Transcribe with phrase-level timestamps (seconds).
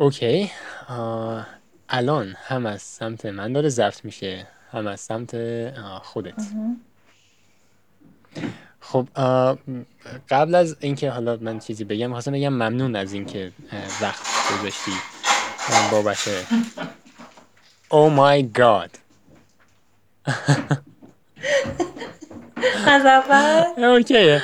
[0.00, 0.50] اوکی.
[1.88, 5.36] الان هم از سمت من داره ضبط میشه هم از سمت
[6.02, 6.42] خودت.
[8.80, 9.08] خب
[10.30, 13.52] قبل از اینکه حالا من چیزی بگم خواستم بگم ممنون از اینکه
[14.02, 14.22] وقت
[14.60, 14.92] گذاشتی
[15.92, 16.46] بابت
[17.88, 18.90] او مای گاد
[22.86, 24.42] از اول؟ اوکیه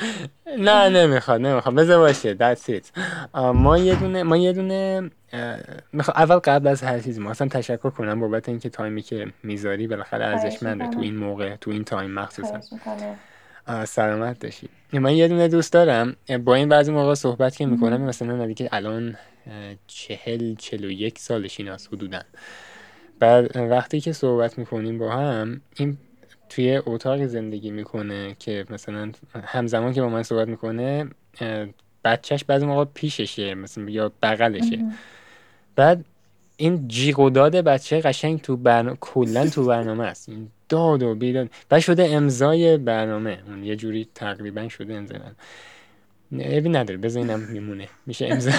[0.59, 1.75] نه نمی‌خواد نمی‌خواد.
[1.75, 3.00] بذار باشه that's it.
[3.34, 5.58] ما یه دونه ما یه دونه اه،
[5.93, 9.86] میخوا- اول قبل از هر چیزی ما اصلا تشکر کنم بابت اینکه تایمی که می‌ذاری.
[9.86, 12.61] بالاخره ارزشمنده تو این موقع تو این تایم مخصوصا.
[13.85, 14.68] سلامت باشی.
[14.93, 16.17] من یه دونه دوست دارم.
[16.45, 19.17] با این بعضی موقع صحبت که می‌کنم مثلا نزدیک که الان
[19.86, 22.21] چهل چهل و یک سالش این از حدودا.
[23.18, 25.96] بعد وقتی که صحبت می‌کنیم با هم این
[26.48, 29.12] توی اتاق زندگی می‌کنه که مثلا
[29.45, 31.07] همزمان که با من صحبت می‌کنه
[32.05, 34.84] بچهش بعضی موقع پیششه مثلا یا بغلشه.
[35.77, 36.05] بعد
[36.56, 40.28] این جیغ و داد بچه قشنگ تو برنامه کلا تو برنامه است.
[40.28, 41.51] این داد و بیداد.
[41.69, 43.39] بعد شده امضای برنامه.
[43.47, 45.19] اون یه جوری تقریبا شده امضای
[46.33, 46.98] عیبی نداره.
[46.98, 47.89] بذار میمونه.
[48.06, 48.51] میشه امضا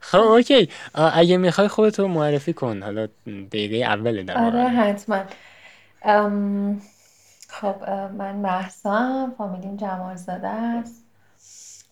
[0.00, 0.68] خب اوکی.
[0.94, 2.82] اگه می‌خوای خودتو معرفی کن.
[2.82, 5.24] حالا دقیقه اوله در آره حتما.
[7.48, 11.04] خب من محسا فامیلیم جمالزاده است.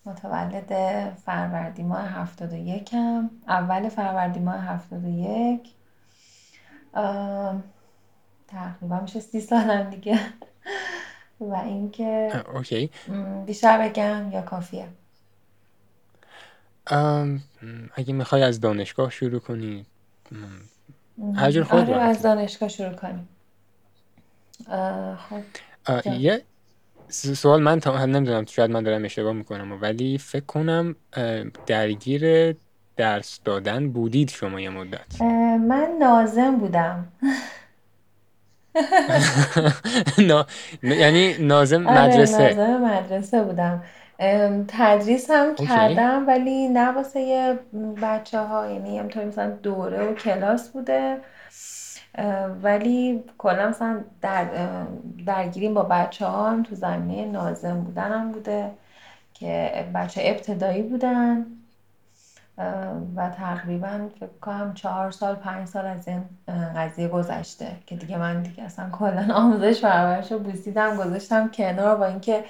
[0.09, 0.73] متولد
[1.15, 3.29] فروردین ماه هفتاد و یکم.
[3.47, 5.69] اول فروردین ماه هفتاد و یک.
[6.93, 7.63] ام،
[8.47, 10.19] تقریبا میشه سی سالم دیگه.
[11.39, 12.89] و اینکه اوکی.
[13.45, 14.87] بیشتر بگم یا کافیه.
[17.95, 19.85] اگه می‌خوای از دانشگاه شروع کنی
[21.35, 23.29] هر جور م، خودت آره از دانشگاه شروع کنیم.
[24.67, 25.41] اه، خب
[26.05, 26.43] یه
[27.09, 30.95] سوال من تا نمی‌دونم شاید من دارم اشتباه می‌کنم ولی فکر کنم
[31.65, 32.55] درگیر
[32.97, 35.21] درس دادن بودید شما یه مدت.
[35.21, 37.07] من ناظم بودم.
[40.83, 42.53] یعنی ناظم آره مدرسه.
[42.53, 43.83] ناظم مدرسه بودم.
[44.67, 47.59] تدریس هم کردم ولی نه واسه
[48.01, 51.17] بچه ها یعنی همطوری مثلا دوره و کلاس بوده.
[52.63, 54.47] ولی کلا مثلا در
[55.25, 58.71] درگیریم با بچه ها هم تو زمینه ناظم بودنم بوده
[59.33, 61.45] که بچه ابتدایی بودن
[63.15, 66.23] و تقریبا فکر کنم چهار سال پنج سال از این
[66.75, 72.05] قضیه گذشته که دیگه من دیگه اصلا کلا آموزش پرورش رو بوسیدم گذاشتم کنار با
[72.05, 72.43] اینکه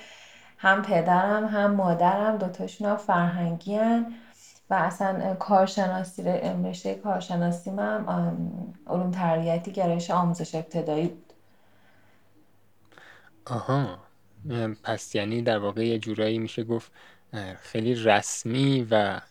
[0.58, 4.06] هم پدرم هم مادرم دوتاشون هم فرهنگی هن
[4.70, 6.24] و اصلا کارشناسی
[6.66, 8.06] رشته کارشناسی من
[8.88, 11.34] علوم تربیتی گرایش آموزش ابتدایی بود.
[13.46, 14.00] آها.
[14.84, 16.92] پس یعنی در واقع یه جورایی میشه گفت
[17.62, 19.22] خیلی رسمی و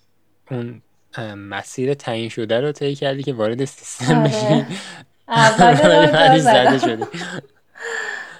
[0.50, 0.82] اون
[1.36, 4.28] مسیر تعیین شده رو طی کردی که وارد سیستم آره.
[4.28, 4.66] بشی.
[5.28, 7.04] اول زده شدی.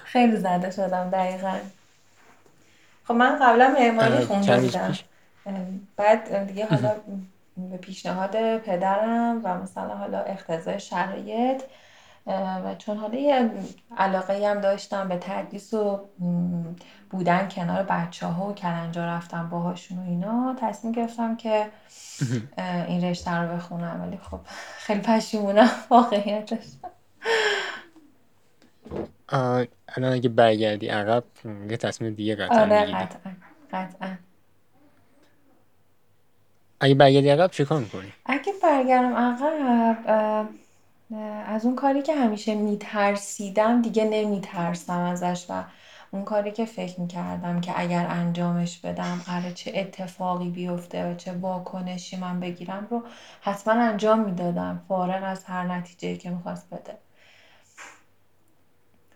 [0.03, 1.59] خیلی زده شدم دقیقا.
[3.03, 4.99] خب من قبلا معماری خونده بودم.
[5.97, 6.95] بعد دیگه حالا
[7.57, 11.63] به پیشنهاد پدرم و مثلا حالا اقتضای شرایط
[12.27, 13.49] و چون حالا یه
[13.97, 15.99] علاقه هم داشتم به تدریس و
[17.09, 21.65] بودن کنار بچه ها و کلنجا رفتم باهاشون و اینا تصمیم گرفتم که
[22.87, 24.01] این رشته رو بخونم.
[24.01, 24.39] ولی خب
[24.77, 26.65] خیلی پشیمونم واقعیتش.
[29.29, 31.23] الان اگه برگردی عقب
[31.69, 33.31] یه تصمیم دیگه قطعا آره قطعا.
[33.73, 34.15] قطعا.
[36.81, 39.97] اگه برگردی عقب چه کار می‌کنی؟ اگه برگردم عقب
[41.47, 45.63] از اون کاری که همیشه میترسیدم دیگه نمیترسم ازش و
[46.11, 51.31] اون کاری که فکر می‌کردم که اگر انجامش بدم قراره چه اتفاقی بیفته و چه
[51.31, 53.03] واکنشی من بگیرم رو
[53.41, 56.97] حتما انجام می‌دادم فارغ از هر نتیجه که می‌خواست بده.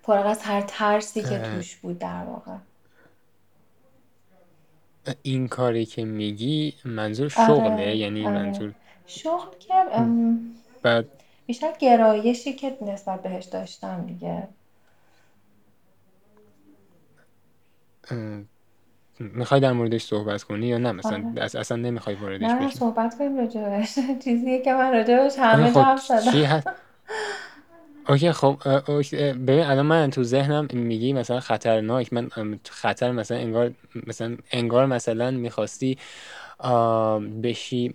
[0.03, 2.51] فارغ از هر ترسی که توش بود در واقع.
[5.21, 8.35] این کاری که میگی منظور شغله؟ آره یعنی آره.
[8.35, 8.73] منظور
[9.05, 10.39] شغل که ام،
[10.81, 11.05] بعد
[11.45, 14.47] بیشتر گرایشی که نسبت بهش داشتم دیگه.
[19.19, 21.43] می‌خوای در موردش صحبت کنی یا نه؟ مثلا آره.
[21.43, 22.77] اصلا نمی‌خوای واردش نه بشی.
[22.77, 26.31] صحبت کنیم راجبش چیزیه که من راجبش آره همه جا خب حرف زدم.
[26.31, 26.67] چی هست؟
[28.09, 28.57] اوکی خب
[29.47, 32.29] ببین الان من تو ذهنم میگی مثلا خطرناک من
[32.69, 33.71] خطر مثلا انگار
[34.07, 35.97] مثلا انگار مثلا می‌خواستی
[37.43, 37.93] بشی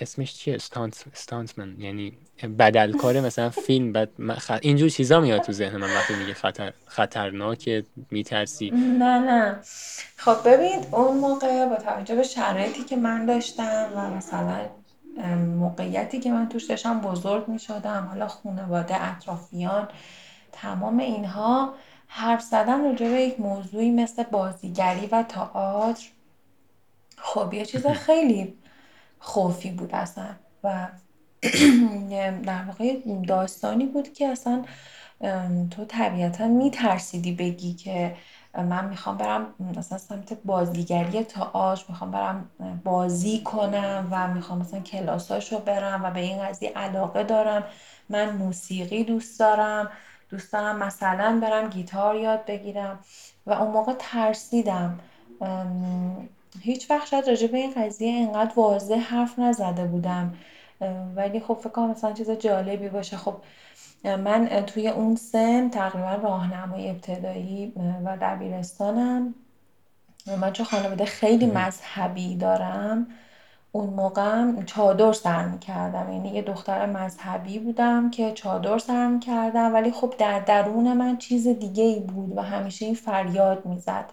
[0.00, 2.12] اسمش چیه؟ استانت استانتمن یعنی
[2.58, 4.10] بدلکار مثلا فیلم بعد
[4.62, 8.70] اینجور چیزا میاد تو ذهن من وقتی میگه خطر خطرناک میترسی.
[8.70, 9.58] نه نه.
[10.16, 14.60] خب ببین اون موقع با توجه به شرایطی که من داشتم و مثلا
[15.58, 19.88] موقعیتی که من توش داشتم بزرگ می شدم حالا خانواده اطرافیان
[20.52, 21.74] تمام اینها
[22.06, 26.08] حرف زدن راجع به یک موضوعی مثل بازیگری و تئاتر
[27.16, 28.54] خب یه چیز خیلی
[29.18, 30.34] خوفی بود اصلا.
[30.64, 30.88] و
[32.46, 32.96] در واقع
[33.28, 34.64] داستانی بود که اصلا
[35.70, 38.16] تو طبیعتا میترسیدی بگی که
[38.62, 42.50] من می‌خوام برم مثلا سمت بازیگری تئاتر می‌خوام برم
[42.84, 47.64] بازی کنم و می‌خوام مثلا کلاساشو برم و به این قضیه علاقه دارم.
[48.08, 49.90] من موسیقی دوست دارم
[50.30, 52.98] دوست دارم مثلا برم گیتار یاد بگیرم.
[53.46, 55.00] و اون موقع ترسیدم.
[56.60, 60.34] هیچ وقت شاید راجع به این قضیه اینقدر واضح حرف نزده بودم.
[61.16, 63.16] ولی خب فکر کنم مثلا چیز جالبی باشه.
[63.16, 63.34] خب
[64.04, 67.72] من توی اون سن تقریبا راهنمای ابتدایی
[68.04, 69.34] و دبیرستانم.
[70.40, 73.06] من چون خانواده خیلی مذهبی دارم
[73.72, 76.12] اون موقع چادر سر می‌کردم.
[76.12, 81.48] یعنی یه دختر مذهبی بودم که چادر سر می‌کردم ولی خب در درون من چیز
[81.48, 84.04] دیگه ای بود و همیشه این فریاد می‌زد.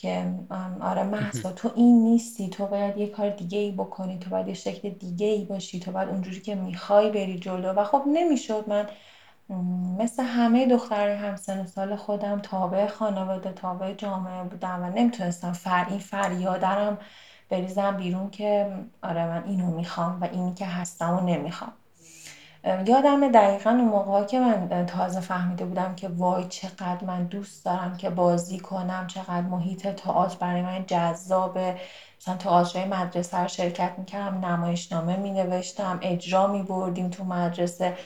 [0.00, 0.34] که
[0.80, 4.54] آره محسا تو این نیستی تو باید یه کار دیگه ای بکنی تو باید یه
[4.54, 7.72] شکل دیگه ای باشی تو باید اونجوری که می‌خوای بری جلو.
[7.72, 8.88] و خب نمی‌شد من
[9.98, 15.86] مثل همه دخترای همسن و سال خودم تابع خانواده تابع جامعه بودم و نمی‌تونستم فر
[15.90, 16.98] این فریادرم
[17.50, 21.79] بریزم بیرون که آره من اینو می‌خوام و اینی که هستم و نمی‌خوام.
[22.64, 27.96] یادم دقیقا اون موقع که من تازه فهمیده بودم که وای چقدر من دوست دارم
[27.96, 31.76] که بازی کنم چقدر محیط تئاتر برای من جذابه.
[32.20, 37.96] مثلا تئاترهای مدرسه رو شرکت می‌کردم نمایشنامه مینوشتم اجرا میبردیم تو مدرسه.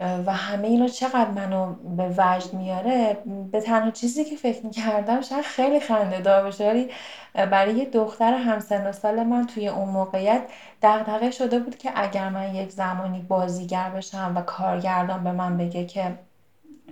[0.00, 3.16] و همه اینا چقدر منو به وجد میاره
[3.52, 6.88] به تنها چیزی که فکر می‌کردم شاید خیلی خنده دار باشه
[7.34, 10.42] برای یه دختر همسن و سال من توی اون موقعیت
[10.82, 15.84] دغدغه شده بود که اگر من یک زمانی بازیگر بشم و کارگردان به من بگه
[15.84, 16.18] که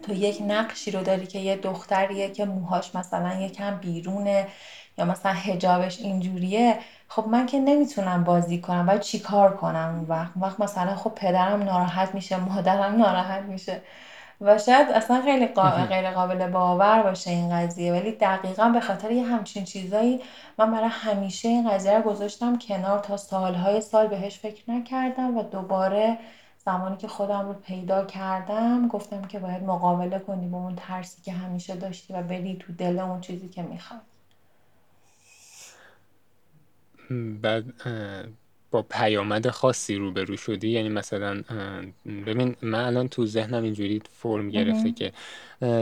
[0.03, 4.47] تو یک نقشی رو داری که یه دختریه که موهاش مثلا یکم بیرونه
[4.99, 10.33] یا مثلا هجابش اینجوریه خب من که نمی‌تونم بازی کنم باید چیکار کنم؟ اون وقت
[10.37, 13.81] وقت مثلا خب پدرم ناراحت میشه مادرم ناراحت میشه.
[14.41, 15.47] و شاید اصلا خیلی
[15.89, 17.93] غیر قابل باور باشه این قضیه.
[17.93, 20.21] ولی دقیقا به خاطر یه همچین چیزایی
[20.59, 25.43] من برای همیشه این قضیه رو گذاشتم کنار تا سالهای سال بهش فکر نکردم و
[25.43, 26.19] دوباره
[26.65, 31.33] زمانی که خودم رو پیدا کردم گفتم که باید مقابله کنی با اون ترسی که
[31.33, 34.01] همیشه داشتی و بری تو دل اون چیزی که می‌خواد
[37.43, 37.65] بعد
[38.71, 40.69] با پیامد خاصی روبرو شدی.
[40.69, 41.43] یعنی مثلا
[42.27, 45.13] ببین من الان تو ذهنم اینجوری فرم گرفته که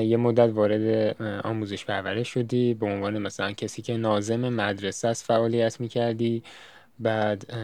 [0.01, 2.75] یه مدت وارد آموزش پرورش شدی.
[2.75, 6.43] به عنوان مثلا کسی که نازم مدرسه است فعالیت می‌کردی.
[6.99, 7.55] بعد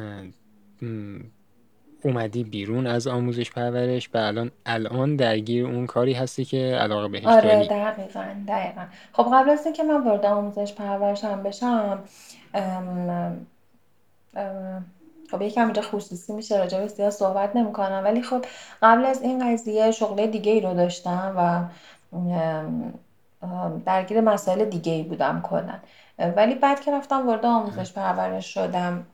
[2.03, 7.25] اومدی بیرون از آموزش پرورش و الان الان درگیر اون کاری هستی که علاقه بهش
[7.25, 7.69] آره داری.
[7.69, 8.85] دقیقا دقیقا.
[9.13, 12.05] خب قبل از اینکه من وارد آموزش پرورشم بشم
[15.31, 18.03] خب یکم اینجا خصوصی میشه راجع به زیاد صحبت نمی‌کنم.
[18.05, 18.45] ولی خب
[18.83, 21.65] قبل از این قضیه شغل دیگه ای رو داشتم و
[23.87, 25.75] درگیر مسائل دیگه ای بودم کلا.
[26.19, 29.07] ولی بعد که رفتم وارد آموزش پرورش شدم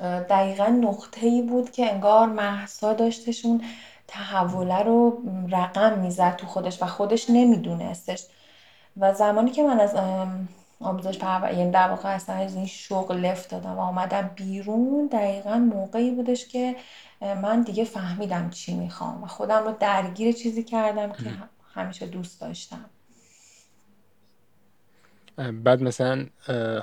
[0.00, 3.62] دقیقا نقطه ای بود که انگار محسا داشتشون
[4.08, 8.26] تحوله رو رقم می‌زد تو خودش و خودش نمیدونستش.
[8.96, 9.94] و زمانی که من از
[10.82, 13.76] آموزش پرورش یعنی در واقع اصلا از این شغل لفت دادم.
[13.76, 15.06] و آمدم بیرون.
[15.12, 16.76] دقیقا موقعی بودش که
[17.20, 21.30] من دیگه فهمیدم چی می‌خوام و خودم رو درگیر چیزی کردم که
[21.74, 22.84] همیشه دوست داشتم.
[25.64, 26.26] بعد مثلا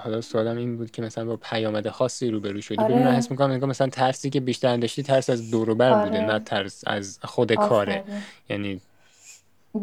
[0.04, 3.16] حالا سوالم این بود که مثلا با پیامد خاصی روبرو شدی؟ ببین من آره.
[3.16, 6.40] حس می‌کنم مثلا ترسی که بیشتر داشتی ترس از دور و بر بوده نه آره
[6.40, 8.00] ترس از خود کاره.
[8.00, 8.22] آفرین.
[8.50, 8.82] یعنی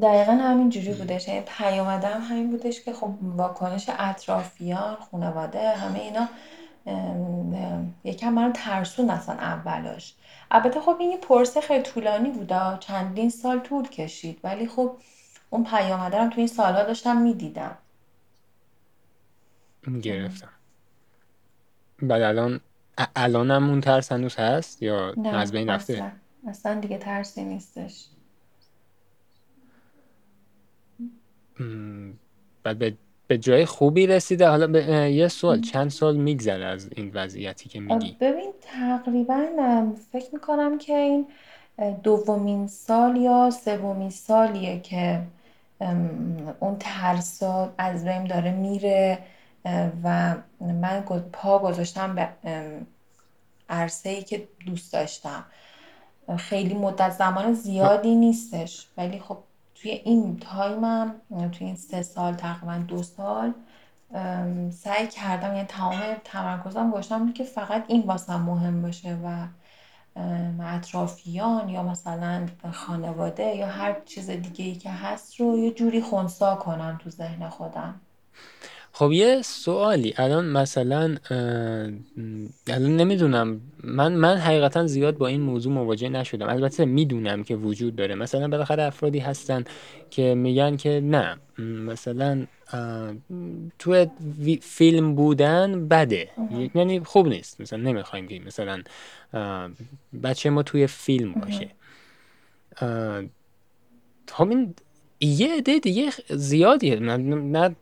[0.03, 1.29] دقیقا همین جوری بودش.
[1.29, 6.29] یعنی پیامده هم همین بودش که خب واکنش اطرافیان خانواده همه اینا
[8.05, 10.15] یکم من ترسون اصلا اولاش
[10.51, 14.41] البته خب این یه پرسه خیلی طولانی بوده چندین سال طول کشید.
[14.45, 14.97] ولی خب
[15.51, 17.79] اون پیامده هم تو این سالها داشتم می‌دیدم.
[20.03, 20.49] گرفتم.
[22.03, 22.61] بعد الان
[23.17, 26.11] الانم اون ترس هنوز هست یا از نه بین رفته؟ اصلا.
[26.49, 28.07] اصلا دیگه ترسی نیستش.
[32.63, 32.97] بعد به
[33.29, 34.49] به جای خوبی رسیده.
[34.49, 39.47] حالا به یه سوال چند سال میگذره از این وضعیتی که میگی؟ ببین تقریبا
[40.13, 41.27] فکر می‌کنم که این
[42.03, 45.23] دومین سال یا سومین سالیه که
[46.61, 49.19] اون ترسا از بین داره میره
[50.05, 51.01] و من
[51.33, 52.29] پا گذاشتم به
[53.69, 55.45] عرصه ای که دوست داشتم.
[56.39, 58.87] خیلی مدت زمان زیادی نیستش.
[58.97, 59.39] ولی خب
[59.87, 61.15] توی این تایمم
[61.53, 63.55] توی این سه سال تقریبا دو سال
[64.71, 69.47] سعی کردم یعنی تمام تمرکزم گذاشتم که فقط این واسم مهم باشه و
[70.63, 76.55] اطرافیان یا مثلا خانواده یا هر چیز دیگه ای که هست رو یه جوری خونسا
[76.55, 78.01] کنم تو ذهن خودم.
[78.99, 80.15] خب یه سوالی.
[80.17, 81.17] الان مثلا
[82.67, 83.61] الان نمی‌دونم.
[83.85, 86.49] من من حقیقتا زیاد با این موضوع مواجه نشدم.
[86.49, 88.15] البته می‌دونم که وجود داره.
[88.15, 89.65] مثلا بالاخره افرادی هستن
[90.11, 91.37] که میگن که نه.
[91.59, 92.47] مثلا
[93.79, 94.07] تو
[94.63, 96.31] فیلم بودن بده.
[96.75, 97.61] یعنی خوب نیست.
[97.61, 98.83] مثلا نمی‌خوایم که مثلا
[100.23, 101.69] بچه ما توی فیلم باشه.
[104.29, 104.75] خب این
[105.21, 106.97] یه عده دیگه زیادیه.
[107.01, 107.77] نه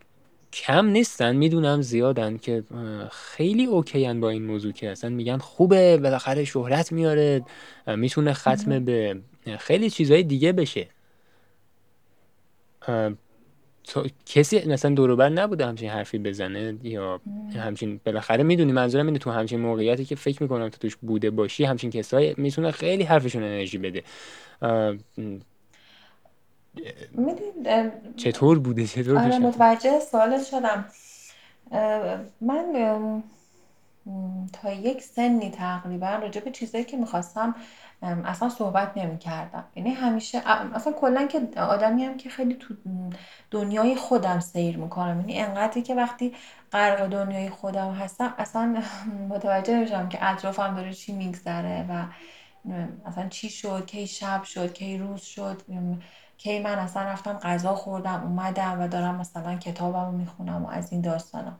[0.55, 2.65] کم نیستن می‌دونم زیادن که
[3.11, 7.43] خیلی اوکیان با این موضوع که اصلا میگن خوبه بالاخره شهرت میاره
[7.87, 9.21] می‌تونه ختم به
[9.59, 10.89] خیلی چیزهای دیگه بشه.
[14.27, 17.21] کسی مثلا دوروبر نبوده همچین حرفی بزنه یا
[17.57, 21.65] همچین بالاخره می‌دونی منظورم اینه تو همچین موقعیتی که فکر می‌کنم تو توش بوده باشی
[21.65, 24.03] همچین کسایی می‌تونه خیلی حرفشون انرژی بده.
[28.17, 30.85] چطور بوده؟ چطور آره متوجه سوالت شدم.
[32.41, 33.23] من
[34.53, 37.55] تا یک سنی تقریبا راجع به چیزایی که می‌خواستم
[38.03, 40.43] اصلا صحبت نمی کردم یعنی همیشه
[40.75, 42.75] اصلا کلا که آدمی هم که خیلی تو
[43.51, 45.21] دنیای خودم سیر می‌کنم.
[45.21, 46.35] یعنی انقدری که وقتی
[46.73, 48.83] غرق دنیای خودم هستم اصلا
[49.29, 52.05] متوجه نمیشم که اطرافم داره چی میگذره و
[53.07, 55.63] اصلا چی شد کی شب شد کی روز شد.
[56.39, 61.01] کی من اصلا رفتم غذا خوردم اومدم و دارم مثلا کتابم می‌خونم و از این
[61.01, 61.53] داستانا.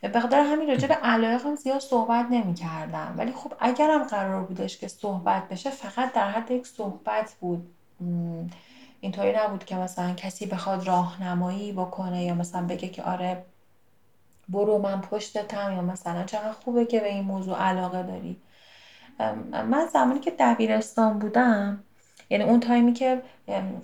[0.00, 4.78] به خاطر همین راجع به علایقم زیاد صحبت نمی کردم ولی خب اگرم قرار بودش
[4.78, 7.70] که صحبت بشه فقط در حد یک صحبت بود.
[9.00, 13.44] اینطوری نبود که مثلا کسی بخواد راهنمایی بکنه یا مثلا بگه که آره
[14.48, 18.36] برو من پشتتم یا مثلا چقدر خوبه که به این موضوع علاقه داری.
[19.52, 21.84] من زمانی که دبیرستان بودم
[22.30, 23.22] یعنی اون تایمی که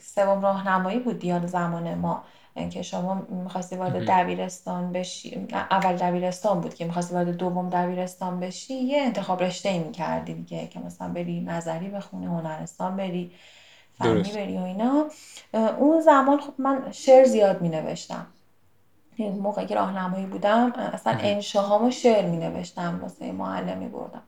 [0.01, 2.25] سوم راهنمایی بود دیال زمان ما
[2.71, 8.75] که شما می‌خواستی وارد دبیرستان بشی اول دبیرستان بود که می‌خواستی وارد دوم دبیرستان بشی
[8.75, 13.33] یه انتخاب رشته ای می‌کردی دیگه که مثلا بری نظری بخونی هنرستان بری
[13.99, 15.07] فنی بری و اینا.
[15.79, 18.27] اون زمان خب من شعر زیاد مینوشتم.
[19.19, 24.23] موقعی که راهنمایی بودم اصلا انشاهامو شعر مینوشتم واسه معلمی بردم.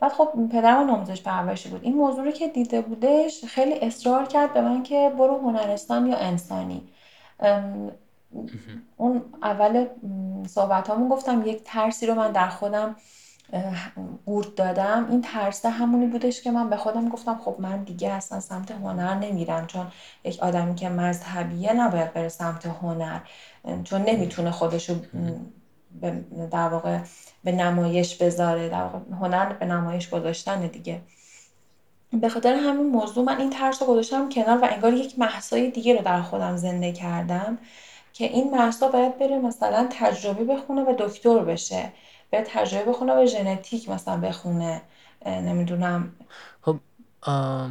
[0.00, 1.84] بعد خب پدرم آموزش پرورشی بود.
[1.84, 6.16] این موضوع رو که دیده بودش خیلی اصرار کرد به من که برو هنرستان یا
[6.16, 6.88] انسانی.
[8.96, 9.86] اون اول
[10.46, 12.96] صحبت همون گفتم یک ترسی رو من در خودم
[14.26, 15.06] قورت دادم.
[15.10, 19.14] این ترسه همونی بودش که من به خودم گفتم خب من دیگه اصلا سمت هنر
[19.14, 19.86] نمیرم چون
[20.24, 23.20] یک آدمی که مذهبیه نباید بره سمت هنر
[23.84, 24.94] چون نمی‌تونه خودشو
[26.50, 26.98] در واقع
[27.44, 28.88] به نمایش بذاره در
[29.20, 31.00] هنر به نمایش گذاشتن دیگه.
[32.12, 35.96] به خاطر همین موضوع من این ترس رو گذاشتم کنار و انگار یک محصای دیگه
[35.96, 37.58] رو در خودم زنده کردم
[38.12, 41.92] که این محصا باید بره مثلا تجربی بخونه و دکتر بشه
[42.30, 44.82] به تجربه بخونه و ژنتیک مثلا بخونه
[45.26, 46.12] نمی‌دونم.
[46.62, 46.76] خب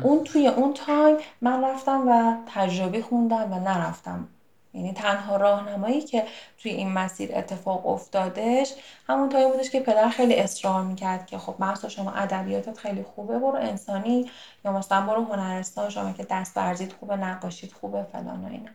[0.03, 4.27] اون توی اون تایم من رفتم و تجربی خوندم و نرفتم.
[4.74, 6.24] یعنی تنها راهنمایی که
[6.58, 8.74] توی این مسیر اتفاق افتادش
[9.08, 13.39] همون تایی بودش که پدر خیلی اصرار می‌کرد که خب محصا شما ادبیاتت خیلی خوبه
[13.39, 14.32] برو انسانی
[14.65, 18.70] یا مثلا برو هنرستان شما که دست ورزید خوبه نقاشید خوبه فلان و اینا.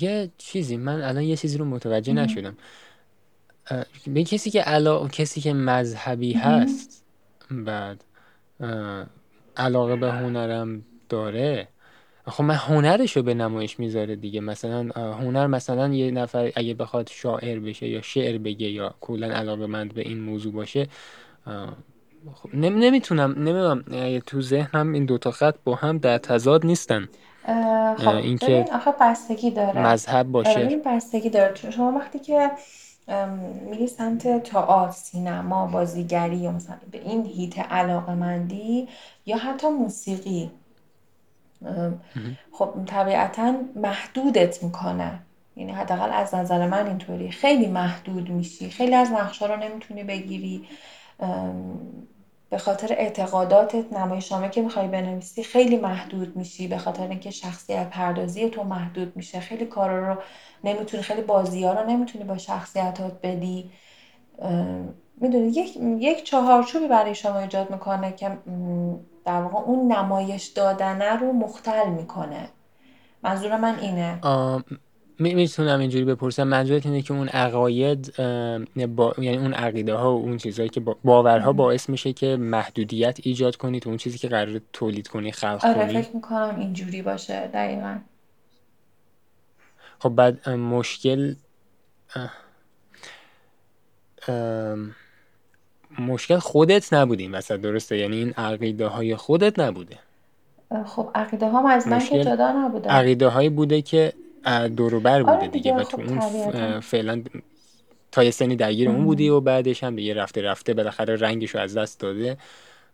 [0.00, 2.56] یه چیزی من الان یه چیزی رو متوجه نشدم.
[4.06, 5.08] به کسی که علا...
[5.08, 7.04] کسی که مذهبی هست
[7.50, 8.04] بعد
[9.56, 11.68] علاقه به هنرم داره
[12.26, 14.40] خب من هنرشو به نمایش می‌ذاره دیگه.
[14.40, 19.66] مثلا هنر مثلا یه نفر اگه بخواد شاعر بشه یا شعر بگه یا کلا علاقه
[19.66, 20.86] مند به این موضوع باشه
[22.34, 23.84] خب نمی‌تونم نمی‌دونم
[24.26, 27.08] تو ذهنم این دوتا خط با هم در تضاد نیستن.
[27.98, 29.86] خب اینکه آخه بستگی داره.
[29.86, 30.60] مذهب باشه.
[30.60, 31.70] این بستگی داره.
[31.70, 32.50] شما وقتی که
[33.70, 38.88] میری سمت تئاتر سینما بازیگری یا مثلا به این هیت علاقه مندی
[39.26, 40.50] یا حتی موسیقی
[42.52, 45.18] خب طبیعتا محدودت می‌کنه.
[45.56, 47.30] یعنی حداقل از نظر من اینطوری.
[47.30, 48.70] خیلی محدود میشی.
[48.70, 50.68] خیلی از نقشه رو نمی‌تونی بگیری.
[52.50, 56.68] به خاطر اعتقاداتت نمایشنامه که می‌خوای بنویسی خیلی محدود میشی.
[56.68, 59.40] به خاطر اینکه شخصیت پردازی تو محدود میشه.
[59.40, 60.20] خیلی کارا رو
[60.64, 63.70] نمی‌تونی خیلی بازی ها رو نمی‌تونی با شخصیتات بدی.
[65.20, 68.38] می‌دونی یک, یک چهارچوبی برای شما ایجاد می‌کنه که
[69.24, 72.48] در واقع اون نمایش دادنه رو مختل می‌کنه.
[73.22, 74.20] منظور من اینه.
[75.18, 76.42] می‌تونم اینجوری بپرسم.
[76.42, 78.16] منظورت اینه که اون عقاید
[78.96, 79.14] با...
[79.18, 83.80] یعنی اون عقیده ها و اون چیزهایی که باورها باعث میشه که محدودیت ایجاد کنی
[83.80, 86.02] تو اون چیزی که قرار تولید کنی خلق آره کنی.
[86.02, 87.98] فکر می‌کنم اینجوری باشه دقیقا.
[89.98, 91.34] خب بعد مشکل
[95.98, 99.98] مشکل خودت نبودیم مثلا درسته؟ یعنی این عقیده های خودت نبوده.
[100.86, 102.90] خب عقیده ها از من که جدا نبوده.
[102.90, 104.12] عقیده هایی بوده که
[104.76, 107.22] دوروبر بوده آره دیگه, و خب تو اون فعلا
[108.12, 111.60] تا یه سنی درگیر اون بودی و بعدش هم دیگه رفته رفته بالاخره رنگش رو
[111.60, 112.36] از دست داده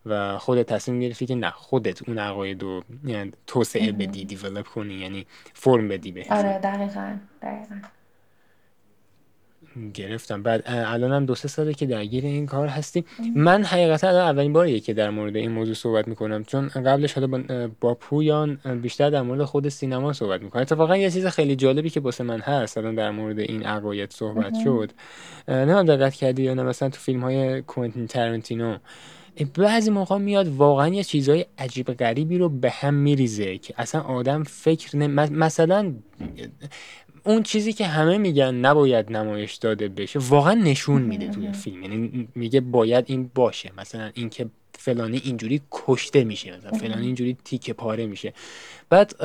[0.05, 4.93] و خودت تصمیم گرفتی که نه خودت اون عقاید رو یعنی توسعه بدی دیولپ کنی
[4.93, 7.75] یعنی فرم بدی به آره دقیقا دقیقا.
[9.93, 10.43] گرفتم.
[10.43, 13.05] بعد الان هم دو سه ساله که درگیر این کار هستیم.
[13.35, 16.43] من حقیقتا الان اولین باریه که در مورد این موضوع صحبت می‌کنم.
[16.43, 17.43] چون قبلش حالا
[17.81, 20.61] با, پویان بیشتر در مورد خود سینما صحبت می‌کنم.
[20.61, 24.53] اتفاقا یه چیز خیلی جالبی که واسه من هست الان در مورد این عقاید صحبت
[24.63, 24.91] شد.
[25.47, 28.77] نه دقت کردی یا نه؟ مثلا تو فیلم های کوینتین ترنتینو
[29.57, 34.43] بعضی موقع میاد واقعا یه چیزای عجیب غریبی رو به هم میریزه که اصلا آدم
[34.43, 35.93] فکر مثلا
[37.23, 41.83] اون چیزی که همه میگن نباید نمایش داده بشه واقعا نشون میده توی فیلم.
[41.83, 43.71] یعنی میگه باید این باشه.
[43.77, 48.33] مثلا اینکه فلانی اینجوری کشته میشه مثلا فلانی اینجوری تیکه پاره میشه.
[48.89, 49.23] بعد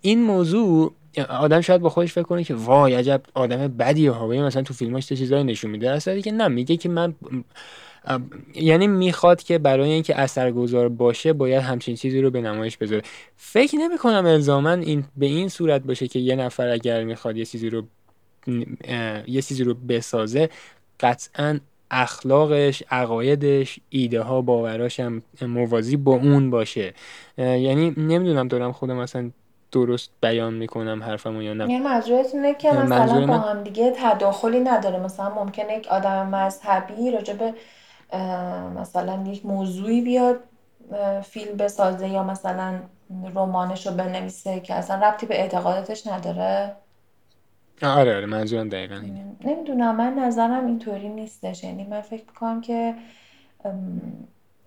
[0.00, 0.92] این موضوع
[1.28, 4.26] آدم شاید با خودش فکر کنه که وای عجب آدم بدیه ها.
[4.26, 5.90] مثلا تو فیلماش چیزایی نشون میده.
[5.90, 7.14] اصلا که نه میگه که من
[8.54, 13.02] یعنی می‌خواد که برای اینکه اثرگذار باشه باید همچین چیزی رو به نمایش بذاره.
[13.36, 17.44] فکر نمی کنم الزاما این به این صورت باشه که یه نفر اگر می‌خواد یه
[17.44, 17.82] چیزی رو
[19.26, 20.50] یه چیزی رو بسازه
[21.00, 21.58] قطعا
[21.90, 26.94] اخلاقش عقایدش ایده ها باوراش هم موازی با اون باشه.
[27.38, 29.30] یعنی نمی‌دونم دارم خودم مثلا
[29.72, 31.70] درست بیان می‌کنم حرفمو یا نه.
[31.70, 35.00] یعنی منظورت اینه که مثلا با هم دیگه تداخلی نداره.
[35.00, 37.54] مثلا ممکنه یک آدم مذهبی راجع به
[38.76, 40.40] مثلا یک موضوعی بیاد
[41.22, 42.80] فیلم بسازه یا مثلا
[43.34, 46.76] رمانش رو بنویسه که اصلا ربطی به اعتقاداتش نداره؟
[47.82, 49.24] آره آره منظورم دقیقا اینه.
[49.44, 51.64] نمی‌دونم من نظرم اینطوری نیستش.
[51.64, 52.94] یعنی من فکر می‌کنم که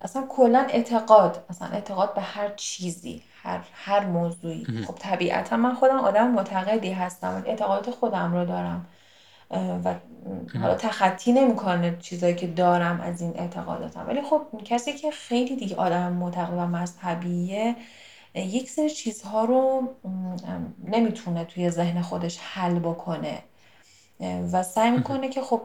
[0.02, 4.66] اصلا کلا اعتقاد مثلا اعتقاد به هر چیزی هر هر موضوعی.
[4.88, 8.86] خب طبیعتا من خودم آدم معتقدی هستم اعتقادات خودم رو دارم.
[9.86, 9.96] و
[10.62, 14.06] حالا تخطی نمی‌کنه چیزایی که دارم از این اعتقاداتم.
[14.08, 17.76] ولی خب کسی که خیلی دیگه آدم معتقد و مذهبیه
[18.36, 19.90] یک سری چیزها رو
[20.88, 23.44] نمی‌تونه توی ذهن خودش حل بکنه.
[24.52, 25.62] و سعی می‌کنه که خب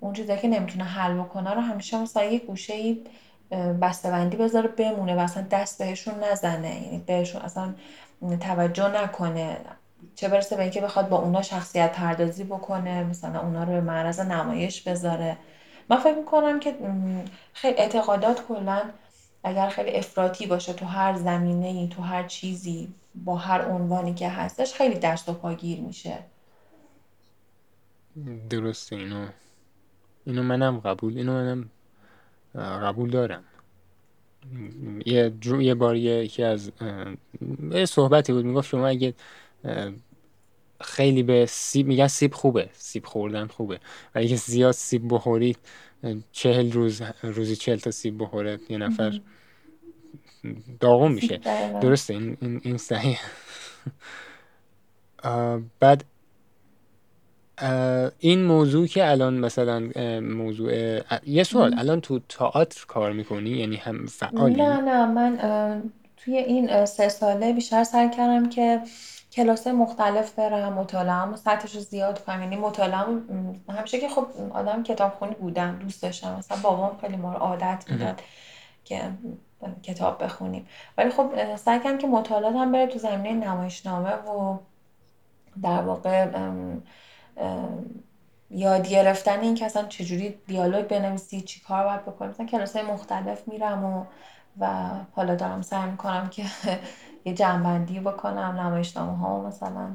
[0.00, 3.04] اون چیزایی که نمی‌تونه حل بکنه رو همیشه مثلا یک گوشه ای
[3.82, 6.82] بسته‌بندی بذاره بمونه و اصلا دست بهشون نزنه.
[6.82, 7.74] یعنی بهشون اصلا
[8.40, 9.56] توجه نکنه.
[10.14, 14.20] چه برسه به اینکه بخواد با اونا شخصیت پردازی بکنه مثلا اونا رو به معرض
[14.20, 15.36] نمایش بذاره.
[15.90, 16.74] من فکر می‌کنم که
[17.52, 18.82] خیلی اعتقادات کلا
[19.44, 24.28] اگر خیلی افراطی باشه تو هر زمینه ای تو هر چیزی با هر عنوانی که
[24.28, 26.18] هستش خیلی دست و پاگیر میشه.
[28.50, 29.26] درسته اینو
[30.26, 31.70] اینو منم قبول اینو منم
[32.54, 33.44] قبول دارم.
[35.06, 36.72] یه یه بار یکی از
[37.70, 39.14] یه صحبتی بود می‌گفت شما اگه
[40.80, 42.68] خیلی به سیب میگن سیب خوبه.
[42.72, 43.80] سیب خوردن خوبه.
[44.14, 45.56] ولی اگه زیاد سیب بخوری
[46.32, 49.20] چهل روز روزی چهل تا سیب بخوره یه نفر
[50.80, 51.40] داغون میشه.
[51.80, 53.18] درسته این, این, این صحیح.
[55.80, 56.04] بعد
[58.18, 59.90] این موضوع که الان مثلا
[60.20, 60.72] موضوع
[61.26, 61.74] یه سوال.
[61.78, 65.06] الان تو تئاتر کار می‌کنی؟ یعنی هم فعالی؟ نه نه.
[65.06, 65.82] من
[66.16, 68.80] توی این سه ساله بیشتر سعی کردم که
[69.32, 73.04] کلاس مختلف برم مطالعه سطحش رو زیاد کنم یعنی مطالعه
[73.68, 76.36] همیشه که خب آدم کتابخونی بودم دوست داشتم.
[76.38, 78.22] مثلا بابام خیلی ما رو عادت می‌داد
[78.84, 79.02] که
[79.82, 80.68] کتاب بخونیم.
[80.98, 84.58] ولی خب سعی کردم که مطالعات هم بره تو زمینه نمایشنامه و
[85.62, 86.28] در واقع
[88.50, 92.28] یاد گرفتن این که اصلا چجوری دیالوگ بنویسی چی کار باید بکنی.
[92.28, 94.04] مثلا کلاس مختلف میرم و
[94.60, 96.44] و حالا دارم سعی می‌کنم که
[97.28, 99.94] یه جنبندی بکنم نمایشنامه ها مثلا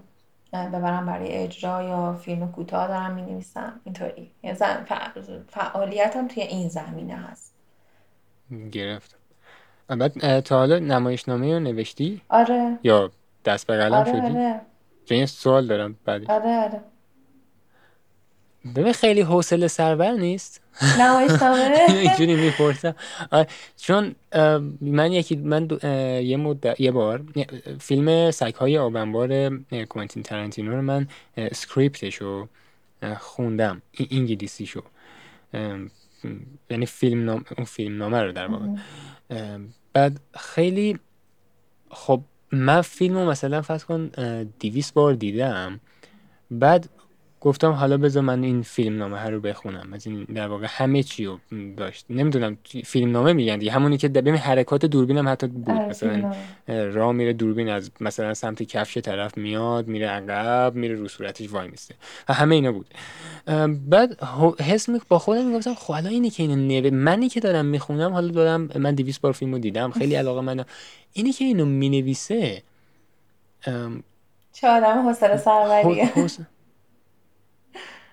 [0.54, 4.58] ببرم برای اجرا یا فیلم کوتاه دارم می نویسم اینطوری یعنی
[5.50, 7.56] فعالیتم توی این زمینه هست.
[8.72, 9.16] گرفت
[9.88, 12.80] بعد تا حالا نمایشنامه رو نوشتی؟ آره.
[12.84, 13.12] یا
[13.46, 14.62] دست به قلم آره شدی؟ آره.
[15.06, 16.30] چون سوال دارم بعدش.
[16.30, 16.82] آره آره.
[18.76, 20.62] ببین خیلی حوصله سربر نیست؟
[21.90, 22.96] اینجوری می‌پرسم.
[23.78, 24.16] چون
[24.82, 25.68] من یکی من
[26.24, 27.24] یه مدت یه بار
[27.80, 32.48] فیلم سگ های آبنبار کوانتین ترنتینو رو من اسکریپتش رو
[33.20, 34.82] خوندم انگلیسی شو
[36.70, 38.68] یعنی فیلم نام اون فیلم نامه رو در واقع.
[39.94, 41.00] بعد خیلی
[41.90, 42.22] خب
[42.52, 44.12] من فیلم رو مثلا فرض کن
[44.60, 45.80] دیویس بار دیدم.
[46.52, 46.90] بعد
[47.44, 49.94] گفتم حالا بذار من این فیلم نامه رو بخونم.
[49.94, 51.40] از این در واقع همه چی رو
[51.78, 52.06] داشت.
[52.10, 53.72] نمی‌دونم فیلم نامه میگن دیگه.
[53.72, 55.70] همونی که ببین حرکات دوربین حتی بود.
[55.70, 56.34] آره، مثلا
[56.68, 61.68] راه میره دوربین از مثلا سمت کفش طرف میاد میره عقب میره رو صورتش وای
[61.68, 61.96] میسته.
[62.28, 62.88] همه اینا بود.
[63.90, 64.24] بعد
[64.62, 68.14] حس می با خودم می‌گفتم خب حالا اینی که اینو نوه منی که دارم می‌خونم
[68.14, 69.92] حالا دارم من 200 بار فیلمو دیدم.
[69.92, 70.66] خیلی علاقه من
[71.14, 72.64] اینی که اینو می‌نویسه
[74.54, 76.12] چه آدم حوصله سروریه.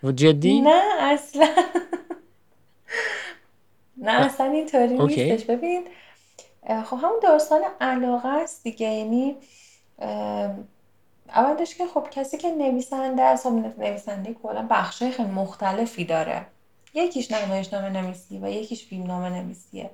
[0.02, 1.48] و جدی؟ نه اصلا.
[3.96, 5.44] نه اصلا اینطوری نیستش.
[5.44, 5.86] ببین
[6.84, 8.86] خب همون داستان علاقه است دیگه.
[8.86, 9.36] یعنی
[11.28, 16.46] اولش که خب کسی که نویسنده است خب نویسنده کلا بخشای خیلی مختلفی داره.
[16.94, 19.90] یکیش نمایشنامه نویسی و یکیش فیلمنامه نویسیه.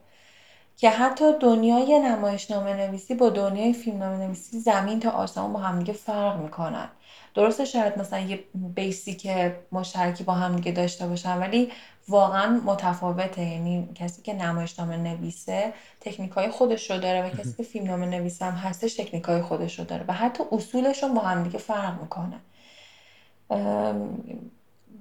[0.77, 6.41] که حتی دنیای نمایشنامه نویسی با دنیای فیلمنامه نویسی زمین تا آسمان با همدیگه فرق
[6.41, 6.89] می‌کنن.
[7.35, 9.29] درسته شاید مثلا یه بیسیک
[9.73, 11.73] مشترکی با هم دیگه داشته باشن ولی
[12.09, 13.43] واقعا متفاوته.
[13.43, 18.07] یعنی کسی که نمایشنامه نویسه تکنیک های خودش رو داره و کسی که فیلم نامه
[18.07, 21.59] نویسه هم هستش تکنیک های خودش رو داره و حتی اصولش رو با هم دیگه
[21.59, 22.37] فرق می‌کنه.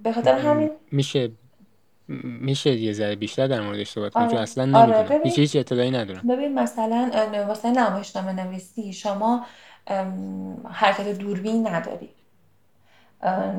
[0.03, 1.31] به خاطر همین میشه
[2.07, 4.39] میشه یه ذره بیشتر در موردش صحبت کنیم آره.
[4.39, 4.97] اصلا نمی‌دونم.
[4.97, 5.21] آره.
[5.23, 6.27] هیچ هیچ اطلاعی ندارم.
[6.27, 7.11] ببین مثلا
[7.47, 9.45] واسه نمایشنامه نویسی شما
[10.71, 12.09] حرکت دوربین نداری.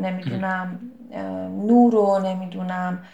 [0.02, 0.80] نمی‌دونم
[1.66, 3.04] نور رو نمی‌دونم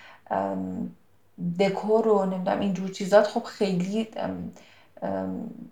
[1.60, 4.08] دکور رو نمی‌دونم اینجور چیزات خب خیلی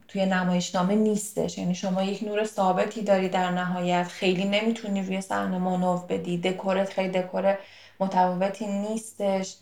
[0.09, 1.59] توی نمایشنامه نیستش.
[1.59, 4.05] یعنی شما یک نور ثابتی داری در نهایت.
[4.05, 6.39] خیلی نمی‌تونی روی صحنه مانو بدی.
[6.39, 7.59] دکورت خیلی دکور
[8.01, 9.57] متفاوتی نیستش.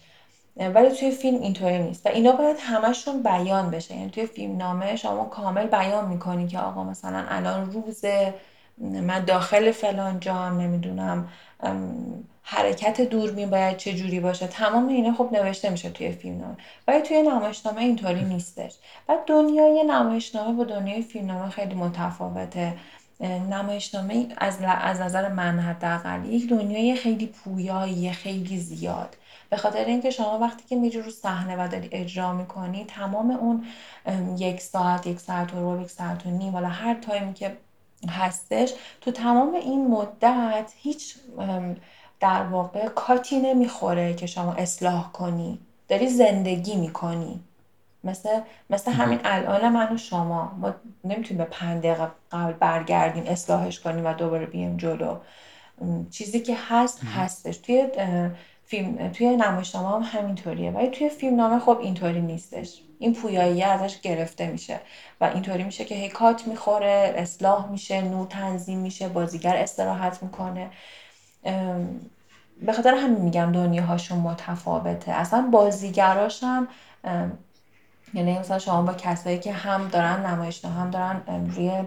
[0.57, 2.07] ولی توی فیلم اینطوری نیست.
[2.07, 3.97] و اینا باید همشون بیان بشه.
[3.97, 8.35] یعنی توی فیلم نامه شما کامل بیان می‌کنی که آقا مثلا الان روزه
[8.79, 11.29] من داخل فلان جام نمی‌دونم
[12.43, 14.47] حرکت دوربین باید چه جوری باشه.
[14.47, 16.57] تمام اینا خب نوشته میشه توی فیلمنامه
[16.89, 18.79] ولی توی نمایشنامه اینطوری نیستش.
[19.09, 22.73] و دنیای نمایشنامه با دنیای فیلمنامه خیلی متفاوته.
[23.21, 29.17] نمایشنامه از, از نظر من حداقل یک دنیای خیلی پویایی خیلی زیاد.
[29.51, 33.65] به خاطر اینکه شما وقتی که میری رو صحنه و داری اجرا می‌کنی تمام اون
[34.39, 37.57] یک ساعت یک ساعت و یک ساعت و نیم والا هر تایمی که
[38.09, 41.17] هستش تو تمام این مدت هیچ
[42.21, 45.59] در واقع کاتی نمی‌خوره که شما اصلاح کنی.
[45.89, 47.41] داری زندگی می‌کنی.
[48.05, 50.53] مثل, مثل همین الان من و شما.
[50.59, 55.17] ما نمی‌تونیم به پنج دقیقه قبل برگردیم اصلاحش کنیم و دوباره بیم جلو.
[56.11, 57.57] چیزی که هست هستش.
[57.57, 57.89] توی
[58.65, 60.71] فیلم توی نمایشنامه هم همینطوریه.
[60.71, 62.83] ولی توی فیلم نامه خب اینطوری نیستش.
[62.99, 64.81] این پویایی ازش گرفته میشه.
[65.21, 70.71] و اینطوری میشه که هی کات می‌خوره اصلاح میشه نور تنظیم میشه بازیگر استراحت می‌کنه.
[72.63, 75.13] به خاطر همین میگم دنیاهاشون متفاوته.
[75.13, 76.69] اصلا بازیگراش هم
[78.15, 81.85] یعنی مثلا شما با کسایی که هم دارن نمایشنامه هم دارن روی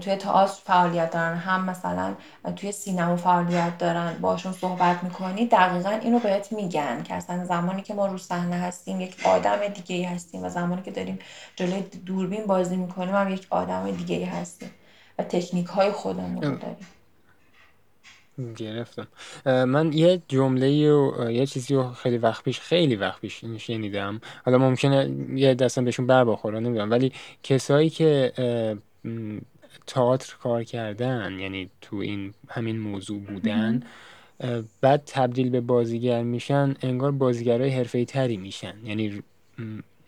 [0.00, 2.16] توی تئاتر فعالیت دارن هم مثلا
[2.56, 7.94] توی سینما فعالیت دارن باشون صحبت می‌کنی دقیقا اینو بهت میگن که اصلا زمانی که
[7.94, 11.18] ما رو صحنه هستیم یک آدم دیگه ای هستیم و زمانی که داریم
[11.56, 14.70] جلوی دوربین بازی می‌کنیم هم یک آدم دیگه ای هستیم
[15.18, 16.99] و تکنیک های خودمون رو داریم.
[18.56, 19.06] گرفتم.
[19.46, 24.20] من یه جمله و یه چیزی رو خیلی وقت پیش خیلی وقت پیش شنیدم.
[24.44, 26.90] حالا ممکنه یه دستم بهشون بر بخوره نمی‌دونم.
[26.90, 28.32] ولی کسایی که
[29.86, 33.82] تئاتر کار کردن یعنی تو این همین موضوع بودن
[34.80, 38.74] بعد تبدیل به بازیگر میشن انگار بازیگرای حرفه‌ای تری میشن.
[38.84, 39.22] یعنی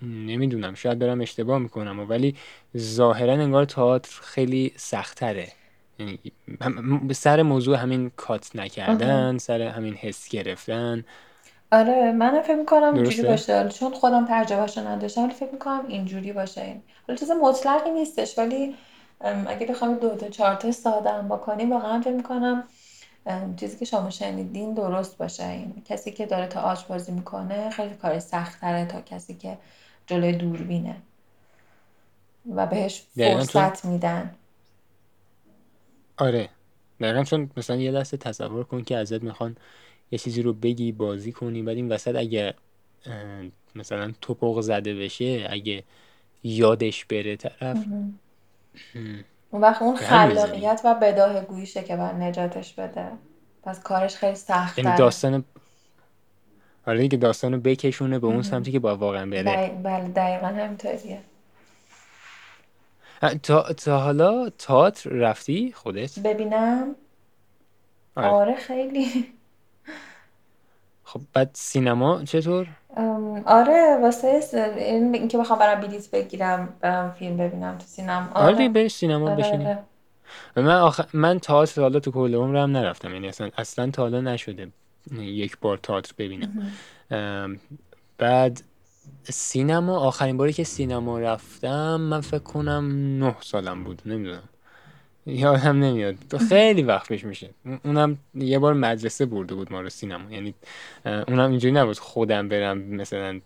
[0.02, 2.34] نمی‌دونم شاید دارم اشتباه می‌کنم ولی
[2.76, 5.48] ظاهرا انگار تئاتر خیلی سختره
[6.02, 11.04] یعنی سر موضوع همین کات نکردن سر همین حس گرفتن.
[11.72, 13.68] آره من فکر می‌کنم اینجوری باشه.
[13.68, 16.76] چون خودم تجربهش نداشتم ولی فکر می‌کنم اینجوری باشه.
[17.06, 18.74] حالا چیز مطلقی نیستش ولی
[19.46, 22.64] اگه بخوام دو تا چهار تا ساده هم بکنیم واقعا فکر می‌کنم
[23.56, 25.46] چیزی که شما شنیدین درست باشه.
[25.46, 29.58] این کسی که داره تا آشپزی می‌کنه خیلی کار سختره تا کسی که
[30.06, 30.96] جلوی دوربینه
[32.54, 34.34] و بهش فرصت میدن.
[36.22, 36.48] آره.
[37.00, 39.56] دقیقا چون مثلا یه دسته تصور کن که ازت می‌خوان
[40.10, 42.54] یه چیزی رو بگی بازی کنی بعد این وسط اگه
[43.74, 45.84] مثلا توپق زده بشه اگه
[46.42, 47.76] یادش بره طرف.
[49.50, 53.06] اون وقت اون خلاقیت و بداه گویشه که باید نجاتش بده.
[53.62, 55.44] پس کارش خیلی سخت یعنی داستان
[56.86, 59.80] آره دیگه داستانو بکشونه به اون سمتی که با واقعا بره.
[59.82, 61.18] بله دقیقا همینطوریه.
[63.28, 66.94] تا, تا حالا تئاتر رفتی خودت؟ ببینم.
[68.16, 69.32] آره, آره خیلی.
[71.04, 72.66] خب بعد سینما چطور؟
[73.46, 74.40] آره واسه
[74.76, 78.28] این اینکه بخوام برام بلیط بگیرم برم فیلم ببینم تو سینما.
[78.34, 79.78] آره, آره به سینما آره بشینی آره.
[80.56, 81.00] من آخ...
[81.14, 84.68] من تئاتر حالا تو کل عمرم نرفتم یعنی اصلا اصلا تا حالا نشده
[85.12, 86.70] یک بار تئاتر ببینم.
[88.18, 88.62] بعد
[89.24, 94.42] سینما آخرین باری که سینما رفتم من فکر کنم نه سالم بود نمی‌دونم.
[95.26, 96.14] یادم نمیاد.
[96.30, 97.50] تو خیلی وقت پیش میشه.
[97.84, 100.32] اونم یه بار مدرسه برده بود ما رو سینما.
[100.32, 100.54] یعنی
[101.04, 103.40] اونم اینجوری نبود خودم برم مثلا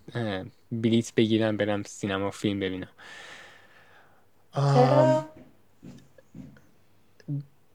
[0.71, 2.89] بلیت بگیرم برم سینما فیلم ببینم.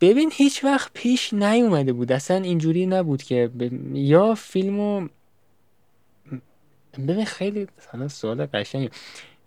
[0.01, 2.13] ببین هیچ وقت پیش نیومده بود.
[2.13, 3.51] اصلا اینجوری نبود که
[3.93, 5.09] یا فیلمو
[6.95, 7.67] ببین خیلی
[8.09, 8.91] سوال قشنگی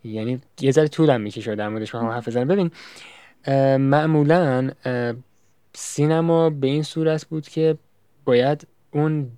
[0.03, 2.47] یعنی یه ذره طولم می‌کشه در موردش بخوام حرف بزنم.
[2.47, 2.71] ببین
[3.77, 4.71] معمولا
[5.73, 7.77] سینما به این صورت بود که
[8.25, 9.31] باید اون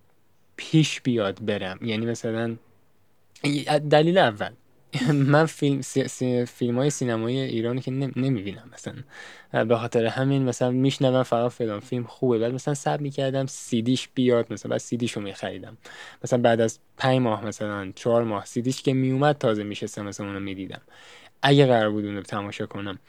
[0.56, 1.80] پیش بیاد برم.
[1.82, 2.56] یعنی مثلا
[3.90, 4.50] دلیل اول.
[5.34, 5.82] من فیلم
[6.46, 9.66] فیلم های سینمایی ایرانی که نمی‌بینم مثلا.
[9.66, 12.40] به خاطر همین مثلا میشنوم فقط فلان فیلم خوبه.
[12.40, 15.78] بعد مثلا سب می‌کردم سیدیش بیاد مثلا بعد سیدیش رو میخریدم.
[16.24, 20.40] مثلا بعد از پنج ماه مثلا چهار ماه سیدیش که میومد تازه میشستم مثلا اونو
[20.40, 20.82] می‌دیدم.
[21.42, 23.00] اگه قرار بود اونو تماشا کنم.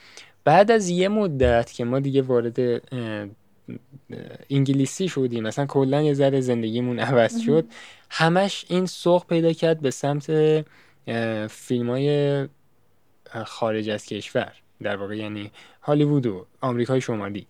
[0.44, 2.82] بعد از یه مدت که ما دیگه وارد
[4.50, 7.64] انگلیسی شدیم مثلا کلا یه ذره زندگیمون عوض شد
[8.10, 10.30] همش این سوق پیدا کرد به سمت
[11.50, 12.48] فیلم های
[13.46, 14.52] خارج از کشور.
[14.82, 15.50] در واقع یعنی
[15.82, 17.46] هالیوود و آمریکای شمالی.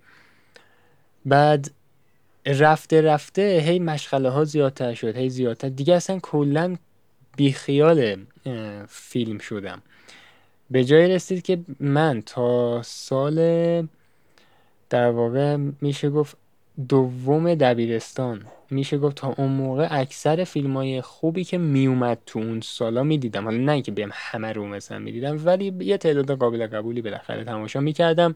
[1.26, 1.70] بعد
[2.46, 5.68] رفته رفته هی مشغله ها زیادتر شد هی زیادتر.
[5.68, 6.76] دیگه اصلا کلا
[7.36, 8.16] بیخیال
[8.88, 9.82] فیلم شدم.
[10.70, 13.36] به جای رسید که من تا سال
[14.90, 16.36] در واقع میشه گفت
[16.88, 22.60] دوم دبیرستان میشه گفت تا اون موقع اکثر فیلم های خوبی که میومد تو اون
[22.60, 23.44] سالا می‌دیدم.
[23.44, 27.80] حالا نه که بهم همه رو مثلا می‌دیدم ولی یه تعداد قابل قبولی بالاخره تماشا
[27.80, 28.34] می‌کردم.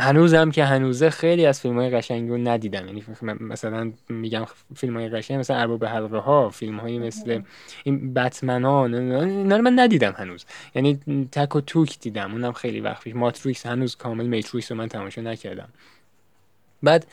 [0.00, 2.86] هنوزم که هنوزه خیلی از فیلم های قشنگ رو ندیدم.
[2.86, 3.04] یعنی
[3.40, 7.42] مثلا میگم فیلم های قشنگ مثلا ارباب حلقه ها فیلم های مثل
[7.84, 10.44] این بتمن ها اینا رو من ندیدم هنوز.
[10.74, 11.00] یعنی
[11.32, 12.32] تک و توک دیدم.
[12.32, 13.14] اونم خیلی وقت پیش.
[13.14, 15.68] ماتریکس هنوز کامل میتریکس رو من تماشا نکردم.
[16.82, 17.06] بعد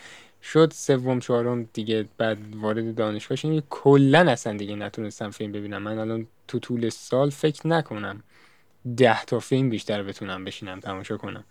[0.53, 5.81] شد سوم چهارم دیگه بعد وارد دانشگاه شدیم کلا اصلا دیگه نتونستم فیلم ببینم.
[5.81, 8.23] من الان تو طول سال فکر نکنم
[8.97, 11.43] ده تا فیلم بیشتر بتونم بشینم تماشا کنم.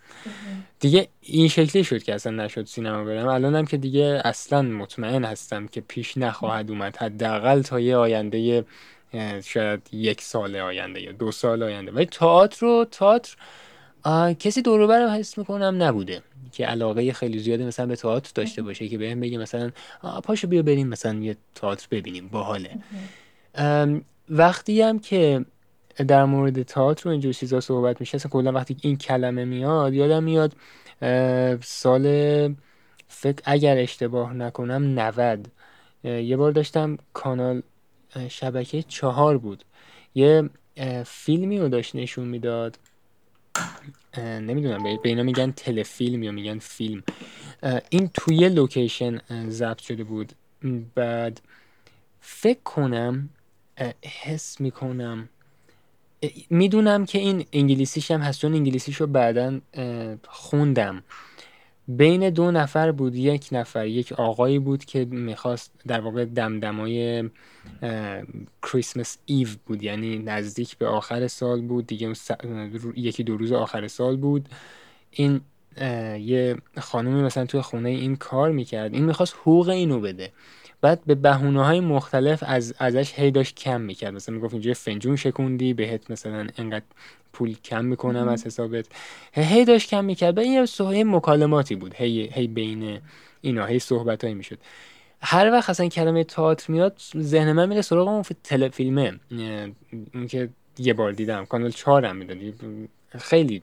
[0.81, 3.29] دیگه این شکلی شد که اصلا نشد سینما برم.
[3.29, 6.97] الانم که دیگه اصلا مطمئن هستم که پیش نخواهد اومد.
[6.97, 8.65] حداقل تا یه آینده
[9.45, 11.93] شاید یک سال آینده یا دو سال آینده.
[11.93, 13.37] ولی تئاتر رو تئاتر
[14.39, 18.89] کسی دور برم حس می‌کنم نبوده که علاقه خیلی زیادی مثلا به تئاتر داشته باشه
[18.89, 19.71] که بهم بگه مثلا
[20.25, 22.79] پاشو بیا بریم مثلا یه تئاتر ببینیم باحاله.
[24.29, 25.45] وقتی هم که
[26.09, 30.25] در مورد تئاتر و اینجور چیزا صحبت میشه اصلا کلا وقتی این کلمه میاد یادم
[30.25, 30.53] میاد
[31.63, 32.05] سال
[33.09, 35.49] فکر اگر اشتباه نکنم 90
[36.05, 37.63] یه بار داشتم کانال
[38.29, 39.65] شبکه چهار بود.
[40.15, 40.51] یه
[41.07, 42.79] فیلمی رو داشت نشون می‌داد.
[44.19, 47.03] نمی‌دونم به اینا میگن تلفیلم یا میگن فیلم.
[47.91, 50.33] این توی لوکیشن ضبط شده بود.
[50.95, 51.41] بعد
[52.21, 53.29] فکر کنم
[54.23, 55.29] حس می‌کنم
[56.51, 59.61] می‌دونم که این انگلیسیش هم هست چون انگلیسیش رو بعدا
[60.29, 61.03] خوندم.
[61.89, 67.31] بین دو نفر بود یک نفر یک آقایی بود که می‌خواست در واقع دمدمای
[68.63, 72.13] کریسمس ایو بود یعنی نزدیک به آخر سال بود دیگه
[72.97, 74.49] یکی دو روز آخر سال بود.
[75.11, 75.41] این
[76.21, 78.95] یه خانومی مثلا توی خونه این کار می‌کرد.
[78.95, 80.33] این می‌خواست حقوق اینو بده.
[80.85, 84.15] بعد به بهونه های مختلف از ازش هی داشت کم می‌کرد.
[84.15, 86.85] مثلا می‌گفت اینجا فنجون شکوندی بهت مثلا انقدر
[87.33, 88.87] پول کم می‌کنم از حسابت.
[89.33, 90.39] هی داشت کم می‌کرد.
[90.39, 91.95] این یه مکالماتی بود.
[91.95, 93.01] هی, هی بین
[93.41, 94.59] اینا هی صحبت می‌شد.
[95.21, 100.95] هر وقت اصلا کلمه تئاتر میاد ذهن من میره سراغ اون تلفیلمه این که یه
[100.95, 101.45] بار دیدم.
[101.45, 102.55] کانال 4 هم می‌دادی.
[103.19, 103.63] خیلی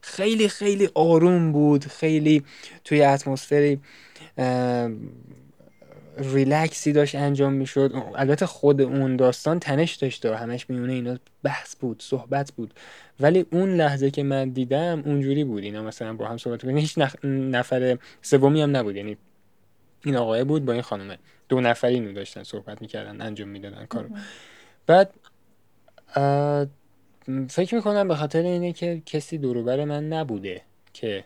[0.00, 1.84] خیلی خیلی آروم بود.
[1.84, 2.42] خیلی
[2.84, 3.80] توی اتمسفری
[6.16, 7.92] ریلکسی داشت انجام می‌شد.
[8.14, 12.74] البته خود اون داستان تنش داشته و همش میونه اینا بحث بود صحبت بود.
[13.20, 15.62] ولی اون لحظه که من دیدم اونجوری بود.
[15.62, 18.96] اینا مثلا با هم صحبت کنیم هیچ نفر سومی هم نبود.
[18.96, 19.16] یعنی
[20.04, 21.18] این آقای بود با این خانومه.
[21.48, 24.08] دو نفری اینو داشتن صحبت می‌کردن انجام می‌دادن کارو.
[24.86, 25.10] بعد
[27.48, 31.24] فکر می‌کنم به خاطر اینه که کسی دوروبر من نبوده که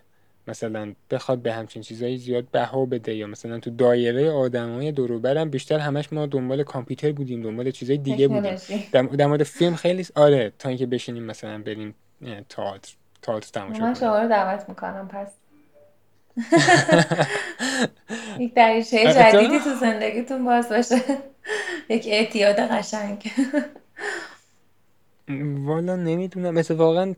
[0.50, 5.78] مثلا بخواد به همچین چیزایی زیاد بها بده یا مثلا تو دایره آدمای دوروبرم بیشتر
[5.78, 8.56] همش ما دنبال کامپیوتر بودیم دنبال چیزای دیگه بودیم.
[8.92, 11.94] در مورد فیلم خیلی آره تا اینکه بشینیم مثلا بریم
[12.48, 13.88] تئاتر تئاتر تماشا کنیم.
[13.88, 15.28] من شما رو دعوت می‌کنم پس.
[18.38, 20.96] یک دریچه جدیدی تو زندگیتون باز باشه.
[21.88, 23.32] یک اعتیاد قشنگ.
[25.66, 26.56] والا نمی‌دونم.
[26.56, 27.14] اتفاقا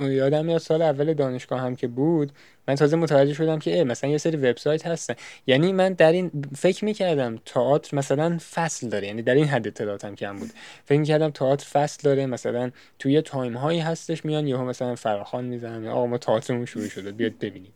[0.00, 2.32] یادم میاد سال اول دانشگاه هم که بود
[2.68, 5.14] من تازه متوجه شدم که مثلا یه سری وبسایت هستن.
[5.46, 9.06] یعنی من در این فکر می‌کردم تئاتر مثلا فصل داره.
[9.06, 10.50] یعنی در این حد اطلاعاتم کم بود.
[10.84, 12.26] فکر می‌کردم تئاتر فصل داره.
[12.26, 15.86] مثلا توی تایم هایی هستش میان یهو مثلا فراخان می‌زنن.
[15.86, 17.12] آقا ما تئاترمون شروع شده.
[17.12, 17.74] بیاد ببینید.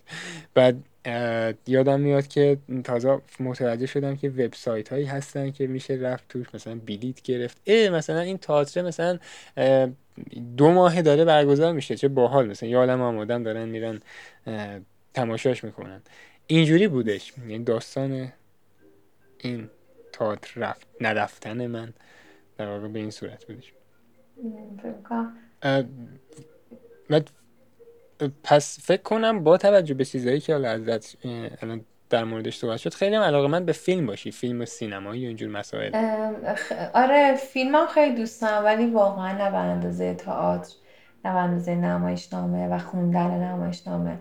[0.55, 0.77] بعد
[1.67, 6.75] یادم میاد که تازه متوجه شدم که وبسایت هایی هستن که میشه رفت توش مثلا
[6.87, 7.61] بلیت گرفت.
[7.67, 9.19] اه مثلا این تئاتر مثلا
[10.57, 12.49] دو ماه داره برگزار میشه چه باحال.
[12.49, 14.01] مثلا یه عالم آمادن دارن میرن
[15.15, 16.03] تماشاش می‌کنن.
[16.47, 17.33] اینجوری بودش.
[17.49, 18.33] یعنی داستان
[19.39, 19.71] این
[20.13, 21.93] تئاتر رفت نرفتن من
[22.59, 23.73] در واقع به این صورت بودش.
[28.45, 31.17] پس فکر کنم با توجه به چیزایی که حالا ازت
[31.63, 35.29] الان در موردش صحبت شد خیلی علاقه من به فیلم باشی فیلم و سینمایی و
[35.29, 35.95] اینجور مسائل.
[36.95, 40.75] آره فیلم هم خیلی دوست دارم ولی واقعا نه به اندازه تئاتر
[41.25, 44.19] نه به اندازه نمایشنامه و خوندن نمایشنامه.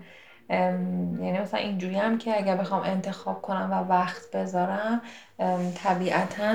[0.50, 5.02] یعنی مثلا اینجوری هم که اگر بخوام انتخاب کنم و وقت بذارم
[5.74, 6.54] طبیعتا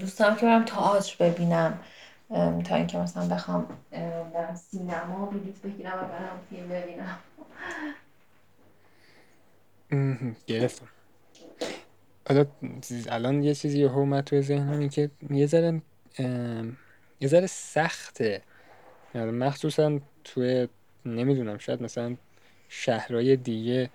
[0.00, 1.78] دوستم که برم تئاتر ببینم.
[2.64, 3.78] تا اینکه مثلا بخوام
[4.34, 7.18] برم سینما بلیط بگیرم و برم فیلم ببینم.
[10.46, 10.88] گرفتم.
[12.28, 12.44] حالا
[13.08, 15.82] الان یه چیزی یه اومد توی ذهنم که یه ذره
[17.20, 18.42] یه ذره سخته.
[19.14, 20.68] یعنی مخصوصا توی
[21.04, 22.16] نمی‌دونم شاید مثلا
[22.68, 23.90] شهرهای دیگه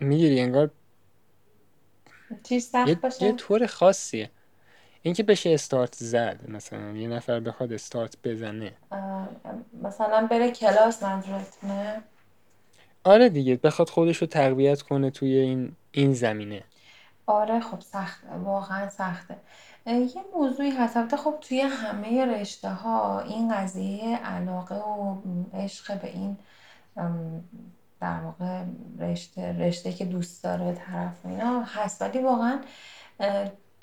[0.00, 0.70] می‌گیری انگار
[2.42, 4.30] چیز سخت باشه؟ یه طور خاصیه.
[5.02, 8.72] اینکه بشه استارت زد مثلا یه نفر بخواد استارت بزنه.
[9.82, 12.02] مثلا بره کلاس منظورتونه
[13.04, 16.62] آره دیگه بخواد خودش رو تقویت کنه توی این این زمینه.
[17.26, 19.36] آره خب سخته واقعا سخته.
[19.86, 21.16] یه موضوعی هست.
[21.16, 25.16] خب توی همه رشته ها این قضیه علاقه و
[25.54, 26.36] عشق به این
[28.00, 28.64] در واقع
[28.98, 32.02] رشته رشته که دوست داره طرف اینا هست.
[32.02, 32.60] ولی واقعا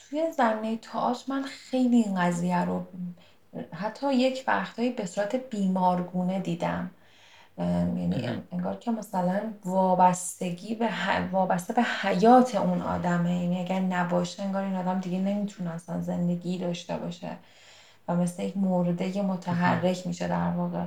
[0.10, 2.84] توی زمینه تئاتر من خیلی این قضیه رو
[3.74, 6.92] حتی یک وقتهایی به صورت بیمارگونه دیدم.
[7.58, 10.90] یعنی انگار که مثلا وابستگی به
[11.32, 13.42] وابسته به حیات اون آدمه.
[13.42, 17.38] یعنی اگر نباشه انگار این آدم دیگه نمی‌تونه اصلا زندگی داشته باشه
[18.08, 20.86] و مثل یک مرده متحرک میشه در واقع.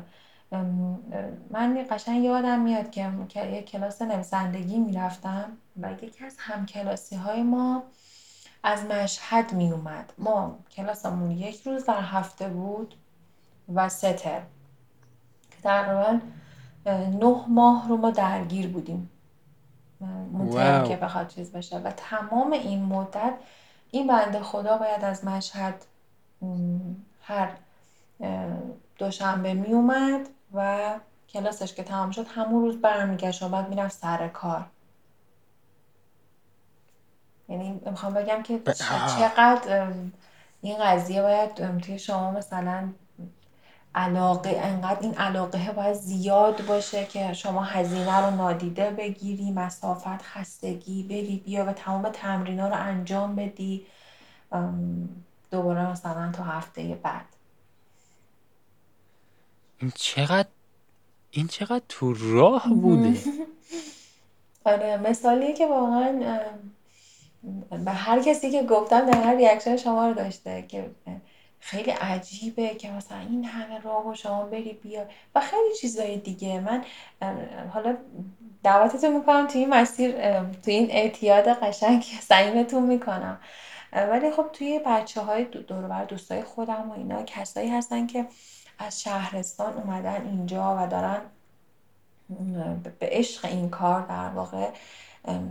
[1.50, 3.10] من قشنگ یادم میاد که
[3.46, 7.82] یک کلاس نویسندگی می‌رفتم و یکی از همکلاسی های ما
[8.62, 12.94] از مشهد می اومد ما کلاسمون یک روز در هفته بود
[13.74, 14.40] و ستر
[15.50, 16.20] که تقریبا
[17.20, 19.10] نه ماه رو ما درگیر بودیم.
[20.32, 23.34] مطمئن که بخواد چیز بشه و تمام این مدت
[23.90, 25.84] این بنده خدا باید از مشهد
[27.22, 27.50] هر
[28.98, 30.94] دوشنبه می اومد و
[31.28, 34.66] کلاسش که تمام شد همون روز برمیگشت و بعد می‌رفت سر کار.
[37.50, 38.60] یعنی می‌خوام بگم که
[39.18, 39.92] چقدر
[40.62, 42.92] این قضیه باید توی شما مثلا
[43.94, 51.02] علاقه انقدر این علاقه باید زیاد باشه که شما هزینه رو نادیده بگیری مسافت خستگی
[51.02, 53.86] بری بیا و تمام تمرین ها رو انجام بدی
[55.50, 57.24] دوباره مثلا تا هفته بعد.
[59.78, 60.48] این چقدر
[61.30, 63.18] این چقدر تو راه بوده.
[64.64, 66.40] آره مثالیه که واقعا
[67.84, 70.90] به هر کسی که گفتم در هر ریاکشن شما رو داشته که
[71.60, 76.60] خیلی عجیبه که مثلا این همه راه و شما بری بیا و خیلی چیزای دیگه.
[76.60, 76.84] من
[77.74, 77.96] حالا
[78.62, 83.38] دعوتتون می‌کنم توی این مسیر توی این اعتیاد قشنگ سعیمتون می‌کنم.
[83.92, 88.26] ولی خب توی بچه های دور بر دوستای خودم و اینا کسایی هستن که
[88.78, 91.20] از شهرستان اومدن اینجا و دارن
[92.84, 94.68] به عشق این کار در واقع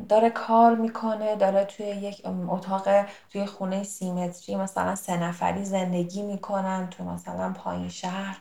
[0.09, 2.87] داره کار می‌کنه داره توی یک اتاق
[3.29, 8.37] توی خونه سیمتری مثلا سه نفری زندگی می‌کنن تو مثلا پایین شهر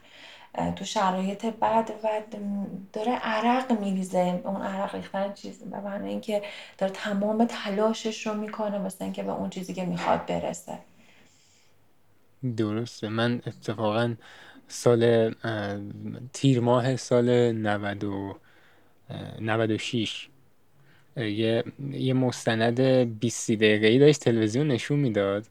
[0.77, 2.09] تو شرایط بد و
[2.93, 4.41] داره عرق میریزه.
[4.45, 6.43] اون عرق ریختن چیز به معنی اینکه
[6.79, 10.79] داره تمام تلاشش رو می‌کنه مثل اینکه به اون چیزی که می‌خواد برسه.
[12.57, 13.09] درسته.
[13.09, 14.15] من اتفاقا
[14.69, 15.35] سال
[16.33, 18.05] تیر ماه سال 90
[19.41, 20.29] 96
[21.19, 22.81] یه یه مستند
[23.21, 25.45] 20 دقیقه‌ای داشت تلویزیون نشون می‌داد.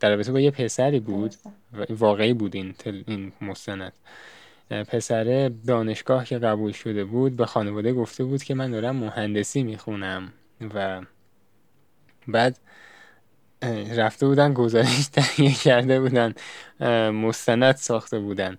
[0.00, 1.34] در رابطه با یه پسری بود.
[1.90, 2.74] واقعی بود این,
[3.06, 3.92] این مستند.
[4.70, 10.32] پسر دانشگاه که قبول شده بود به خانواده گفته بود که من دارم مهندسی می‌خونم.
[10.74, 11.02] و
[12.28, 12.58] بعد
[13.96, 16.34] رفته بودن گزارش تهیه کرده بودن
[17.10, 18.58] مستند ساخته بودن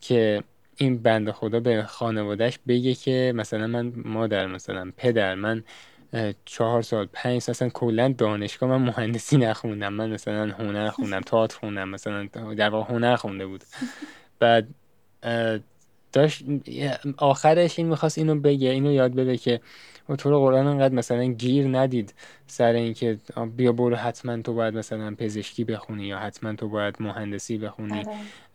[0.00, 0.42] که
[0.76, 5.64] این بند خدا به خانوادهش بگه که مثلا من مادر مثلا پدر من
[6.44, 9.92] چهار سال پنج سال اصلا کلا دانشگاه من مهندسی نخوندم.
[9.92, 13.64] من مثلا هنر خوندم تئاتر خوندم مثلا در واقع هنر خونده بود.
[14.38, 14.68] بعد
[16.12, 16.44] داشت
[17.16, 19.60] آخرش این می‌خواست اینو بگه اینو یاد بده که
[20.18, 22.14] طور قرآن انقدر مثلا گیر ندید
[22.46, 23.18] سر اینکه
[23.56, 28.04] بیا برو حتما تو باید مثلا پزشکی بخونی یا حتما تو باید مهندسی بخونی.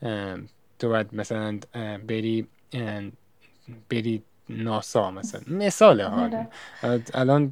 [0.01, 0.43] آره.
[0.81, 1.59] تو باید مثلا
[2.07, 2.47] بری
[3.89, 5.41] بری ناسا مثلا.
[5.47, 6.47] مثال ها آره.
[7.13, 7.51] الان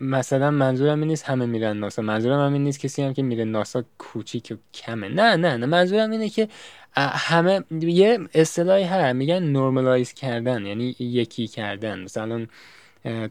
[0.00, 2.02] مثلا منظورم این نیست همه میرن ناسا.
[2.02, 5.08] منظورم این نیست کسی هم که میره ناسا کوچیک و کمه.
[5.08, 5.66] نه نه نه.
[5.66, 6.48] منظورم اینه که
[6.96, 9.16] همه یه اصطلاحی هست.
[9.16, 11.98] میگن نورمالایز کردن یعنی یکی کردن.
[12.02, 12.46] مثلا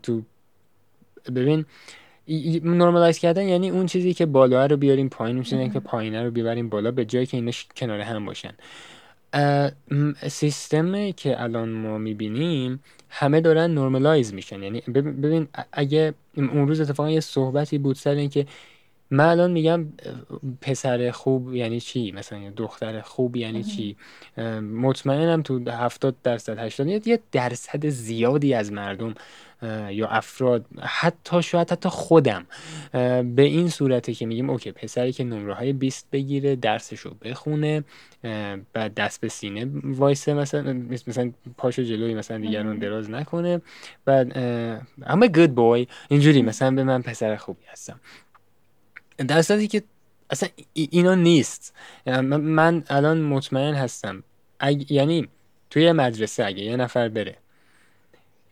[0.03, 0.21] تو
[1.35, 1.65] ببین
[2.63, 6.69] نورمالایز کردن یعنی اون چیزی که بالا رو بیاریم پایین اون که پایینه رو بیاریم
[6.69, 8.53] بالا به جایی که اینا کنار هم باشن.
[10.27, 14.63] سیستمی که الان ما می‌بینیم همه دارن نورمالایز میشن.
[14.63, 18.45] یعنی ببین اگه اون روز اتفاقا یه صحبتی بود سر اینکه
[19.11, 19.85] من الان میگم
[20.61, 23.97] پسر خوب یعنی چی؟ مثلا دختر خوب یعنی چی؟
[24.61, 29.13] مطمئنم تو هفتاد درصد هشتاد یه درصد زیادی از مردم
[29.89, 32.45] یا افراد حتی شاید حتی خودم.
[33.23, 37.83] به این صورته که میگیم اوکی پسری که نمره های 20 بگیره درسشو بخونه
[38.73, 40.73] بعد دست به سینه وایسه مثلا
[41.07, 43.61] مثلا پاشو جلوی مثلا دیگران دراز نکنه.
[44.05, 44.37] بعد
[45.05, 47.99] اما گود بوی اینجوری مثلا به من پسر خوبی هستم.
[49.17, 49.83] در که
[50.29, 51.75] اصلا اینا نیست.
[52.05, 54.23] من الان مطمئن هستم.
[54.89, 55.27] یعنی
[55.69, 57.35] توی مدرسه اگه یه نفر بره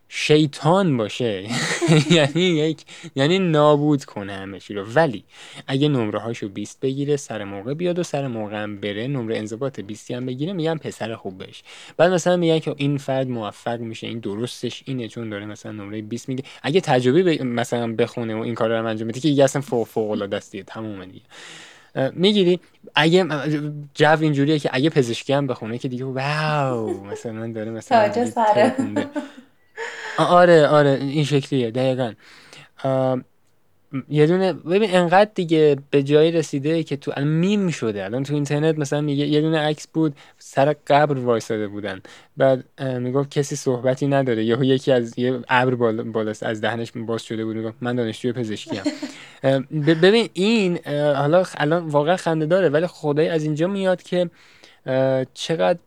[0.09, 1.49] شیطان باشه.
[2.11, 2.81] یعنی یک
[3.15, 4.83] یعنی نابود کنه همه چی رو.
[4.83, 5.23] ولی
[5.67, 9.79] اگه نمره هاشو 20 بگیره سر موقع بیاد و سر موقع هم بره نمره انضباط
[9.79, 11.63] 20 هم بگیره میگن پسر خوب بش
[11.97, 16.01] بعد مثلا میگن که این فرد موفق میشه این درستش اینه چون داره مثلا نمره
[16.01, 16.43] 20 میگه.
[16.63, 20.11] اگه تجربه مثلا بخونه و این کار رو انجام بده که دیگه اصلا فوق فوق
[20.11, 21.25] العاده است تمام دیگه.
[22.13, 22.59] می‌گیری؟
[22.95, 23.25] اگه
[23.93, 27.97] جو اینجوریه که اگه پزشکی هم بخونه که دیگه واو مثلا داره مثلا
[30.17, 32.13] آره آره این شکلیه دقیقا.
[34.09, 38.33] یه دونه ببین انقدر دیگه به جایی رسیده که تو الان میم شده الان تو
[38.33, 42.01] اینترنت مثلا میگه یه دونه عکس بود سر قبر وایساده بودن.
[42.37, 44.45] بعد می‌گفت کسی صحبتی نداره.
[44.45, 48.81] یهو یکی از یه ابر بالا از دهنش باز شده بود می‌گفت من دانشجوی پزشکی
[49.43, 49.67] ام
[50.01, 54.29] ببین این حالا الان واقعا خنده داره ولی خدای از اینجا میاد که
[55.33, 55.79] چقدر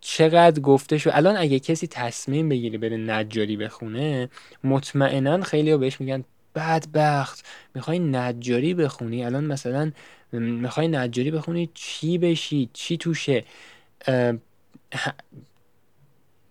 [0.00, 4.28] چقدر گفته شو الان اگه کسی تصمیم بگیره بره نجاری بخونه
[4.64, 6.24] مطمئنا خیلی ها بهش میگن
[6.54, 7.46] بدبخت.
[7.74, 9.92] می‌خوای نجاری بخونی؟ الان مثلا
[10.32, 13.44] می‌خوای نجاری بخونی چی بشی؟ چی توشه؟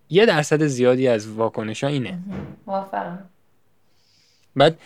[0.09, 2.19] یه درصد زیادی از واکنش ها اینه
[4.55, 4.79] بعد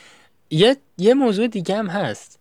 [0.49, 2.39] یه, یه موضوع دیگه هم هست.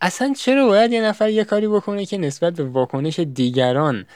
[0.00, 4.06] اصلا چرا باید یه نفر یه کاری بکنه که نسبت به واکنش دیگران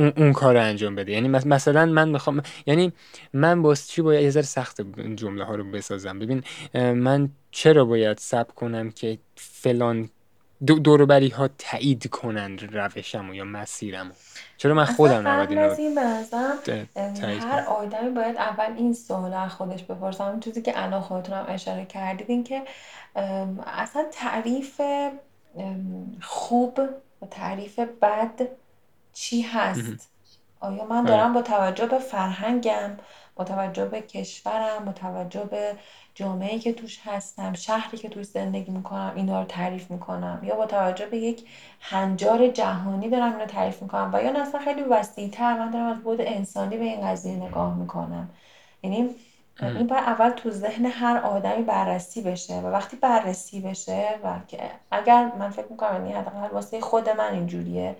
[0.00, 1.12] اون, اون کار رو انجام بده.
[1.12, 2.92] یعنی مثلا من می‌خوام یعنی
[3.32, 4.80] من باز چی باید یه ذره سخت
[5.16, 6.18] جمله ها رو بسازم.
[6.18, 6.44] ببین
[6.74, 10.10] من چرا باید سب کنم که فلان
[10.66, 14.12] دوروبری ها تایید کنند روشم یا مسیرم
[14.56, 15.74] چرا من خودم نباید اینو
[17.40, 22.30] هر آدمی باید اول این سوال از خودش بپرسم چیزی که الان خودتونم اشاره کردید
[22.30, 22.62] این که
[23.66, 24.80] اصلا تعریف
[26.22, 26.80] خوب
[27.22, 28.48] و تعریف بد
[29.20, 30.10] چی هست؟
[30.60, 31.08] آیا من آره.
[31.08, 32.90] دارم با توجه به فرهنگم
[33.36, 35.76] با توجه به کشورم با توجه به
[36.14, 40.66] جامعه که توش هستم شهری که توش زندگی می‌کنم اینا رو تعریف می‌کنم؟ یا با
[40.66, 41.48] توجه به یک
[41.80, 46.20] هنجار جهانی دارم اینو تعریف می‌کنم؟ و یا اصلا خیلی وسیعتر من دارم از بود
[46.20, 48.30] انسانی به این قضیه نگاه می‌کنم.
[48.82, 49.14] یعنی
[49.60, 54.70] این باید اول تو ذهن هر آدمی بررسی بشه و وقتی بررسی بشه و که
[54.90, 57.96] اگر من فکر می‌کنم یعنی حداقل واسه خود من اینجوریه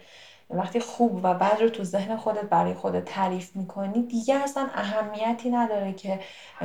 [0.50, 5.50] وقتی خوب و بد رو تو ذهن خودت برای خودت تعریف می‌کنی دیگه اصلا اهمیتی
[5.50, 6.20] نداره که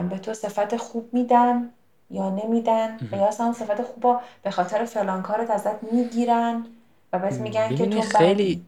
[0.10, 1.70] به تو صفت خوب میدن
[2.10, 2.98] یا نمیدن.
[3.12, 6.66] و یا اصلا صفت خوب به خاطر فلان کارت ازت می‌گیرن
[7.14, 8.66] و بهت میگن که تو خیلی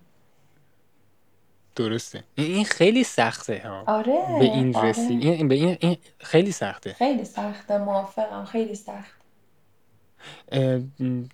[1.76, 2.24] درسته.
[2.36, 3.84] این خیلی سخته ها.
[3.88, 4.26] آره.
[4.40, 4.90] به این آره.
[4.90, 6.94] رسید این, به این, این خیلی سخته.
[6.94, 8.46] خیلی سخته موافقم.
[8.46, 9.18] خیلی سخت.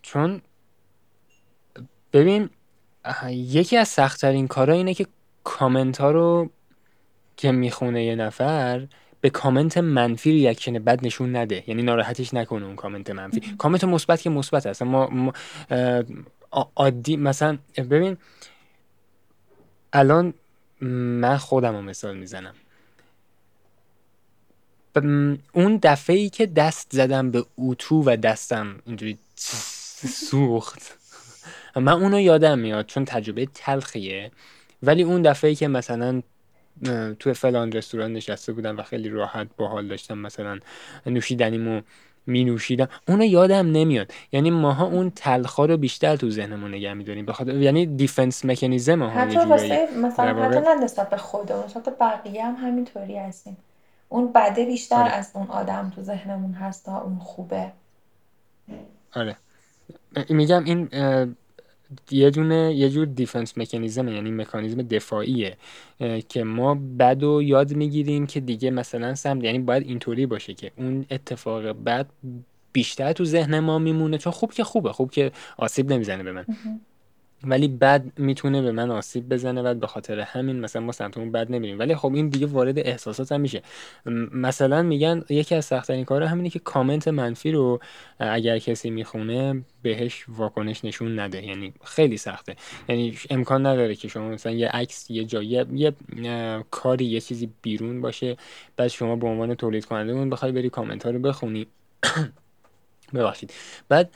[0.01, 0.41] چون
[2.13, 2.49] ببین
[3.29, 5.07] یکی از سختترین کارا اینه که
[5.43, 6.49] کامنت ها رو
[7.37, 8.87] که می‌خونه یه نفر
[9.21, 11.63] به کامنت منفی reaction بد نشون نده.
[11.67, 13.55] یعنی ناراحتش نکنه اون کامنت منفی.
[13.57, 15.33] کامنت مثبت که مثبت هست ما, ما
[16.75, 18.17] عادی مثلا ببین
[19.93, 20.33] الان
[20.81, 22.53] من خودم رو مثال می‌زنم.
[25.53, 29.17] اون دفعه ای که دست زدم به اوتو و دستم اینجوری
[30.29, 31.02] سوخت.
[31.75, 34.31] من اونو یادم میاد چون تجربه تلخیه.
[34.83, 36.21] ولی اون دفعه که مثلا
[37.19, 40.59] تو فلان رستوران نشسته بودم و خیلی راحت باحال داشتم مثلا
[41.05, 41.81] نوشیدنیمو
[42.27, 44.11] می نوشیدم اونو یادم نمیاد.
[44.31, 47.25] یعنی ماها اون تلخا رو بیشتر تو ذهنمون نگه میداریم.
[47.25, 52.45] بخاطر یعنی دیفنس مکانیزم ها حتی واسه مثلا حتی نه نسبت به خودمون نسبت بقیه
[52.45, 53.57] هم همینطوری هستیم.
[54.09, 55.11] اون بده بیشتر آره.
[55.11, 57.71] از اون آدم تو ذهنمون هست تا اون خوبه.
[59.13, 59.37] آره.
[60.29, 60.89] میگم این
[62.11, 65.57] یه دونه یه جور دیفنس مکانیزم یعنی مکانیزم دفاعیه
[66.29, 70.71] که ما بد و یاد می‌گیریم که دیگه مثلا سم یعنی باید اینطوری باشه که
[70.77, 72.07] اون اتفاق بد
[72.73, 76.45] بیشتر تو ذهن ما میمونه چون خوب که خوبه خوب که آسیب نمی‌زنه به من.
[77.43, 81.31] ولی بد می‌تونه به من آسیب بزنه و به خاطر همین مثلا ما سمت اون
[81.31, 81.79] بد نمیریم.
[81.79, 83.61] ولی خب این دیگه وارد احساسات هم میشه.
[84.33, 87.79] مثلا میگن یکی از سختترین کارا همینه که کامنت منفی رو
[88.19, 91.45] اگر کسی می‌خونه بهش واکنش نشون نده.
[91.45, 92.55] یعنی خیلی سخته.
[92.89, 95.93] یعنی امکان نداره که شما مثلا یه عکس یه جایی یه
[96.71, 98.37] کاری یه چیزی بیرون باشه.
[98.77, 101.67] بعد شما به عنوان تولید کننده اون بخوای بری کامنت ها رو بخونی.
[103.13, 103.53] ببخشید.
[103.89, 104.13] بعد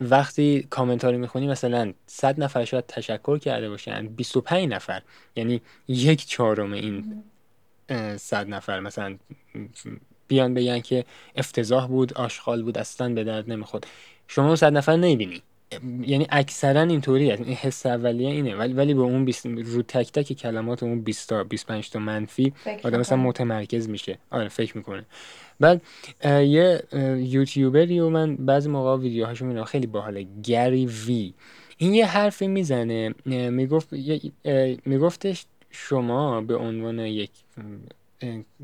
[0.00, 5.02] وقتی کامنت رو می‌خونی مثلا 100 نفر شاید تشکر کرده باشن 25 نفر.
[5.36, 7.22] یعنی یک چهارم این
[8.16, 8.80] 100 نفر.
[8.80, 9.18] مثلا
[10.28, 11.04] بیان بگن که
[11.36, 13.86] افتضاح بود آشغال بود اصلا به درد نمی‌خورد.
[14.28, 15.42] شما 100 نفر نمی‌بینی.
[16.00, 18.54] یعنی اکثرا اینطوری هست این حس اولیه اینه.
[18.54, 19.46] ولی ولی به اون بیست...
[19.46, 22.52] رو تک تک کلمات اون 20 تا 25 تا منفی
[22.82, 24.18] آدم مثلا متمرکز میشه.
[24.30, 25.04] آره فکر می‌کنه.
[25.60, 25.82] بعد
[26.24, 26.82] یه
[27.18, 29.64] یوتیوبری و من بعضی موقع ویدیوهاشو می‌بینم.
[29.64, 30.26] خیلی باحاله.
[30.42, 31.34] گری وی.
[31.78, 33.14] این یه حرفی می‌زنه.
[33.26, 33.88] می‌گفت
[34.86, 37.30] میگفتش شما به عنوان یک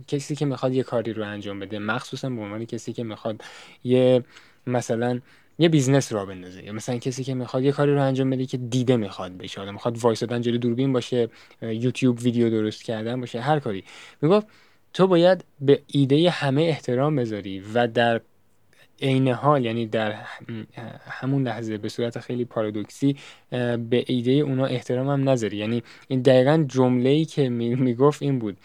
[0.09, 1.79] کسی که می‌خواد یه کاری رو انجام بده.
[1.79, 3.43] مخصوصا به عنوان کسی که می‌خواد
[3.85, 4.25] یه
[4.67, 5.21] مثلا
[5.59, 6.65] یه business را بندازه.
[6.65, 9.61] یا مثلا کسی که می‌خواد یه کاری رو انجام بده که دیده می‌خواد بشه.
[9.61, 11.29] حالا می‌خواد وایسادن جلوی دوربین باشه
[11.63, 13.85] یوتیوب ویدیو درست کردن باشه هر کاری.
[14.23, 14.47] می‌گفت
[14.93, 18.21] تو باید به ایده همه احترام بذاری و در
[19.03, 20.15] عین حال یعنی در
[21.09, 23.17] همون لحظه به صورت خیلی پارادوکسی
[23.51, 25.57] به ایده اونا احترام هم نذاری.
[25.57, 28.57] یعنی این دقیقا جمله ای که می‌گفت این بود.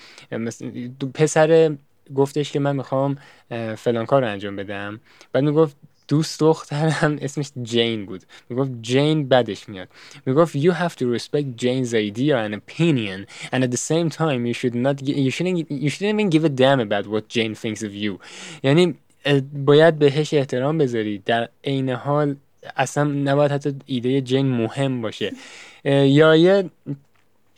[1.13, 1.75] پسر
[2.15, 3.15] گفتش که من می‌خوام
[3.77, 4.99] فلان کار رو انجام بدم.
[5.33, 5.75] بعد می‌گفت
[6.11, 9.87] دوست دخترم اسمش جین بود می‌گفت جین بدش میاد
[10.25, 13.19] می‌گفت you have to respect Jane's idea and opinion
[13.53, 16.53] and at the same time you should not you shouldn't you shouldn't even give a
[16.61, 18.19] damn about what Jane thinks of you
[18.63, 18.95] یعنی
[19.65, 22.35] باید بهش احترام بذاری در عین حال
[22.77, 25.31] اصلا نباید حتی ایده جین مهم باشه
[25.85, 26.69] یا یه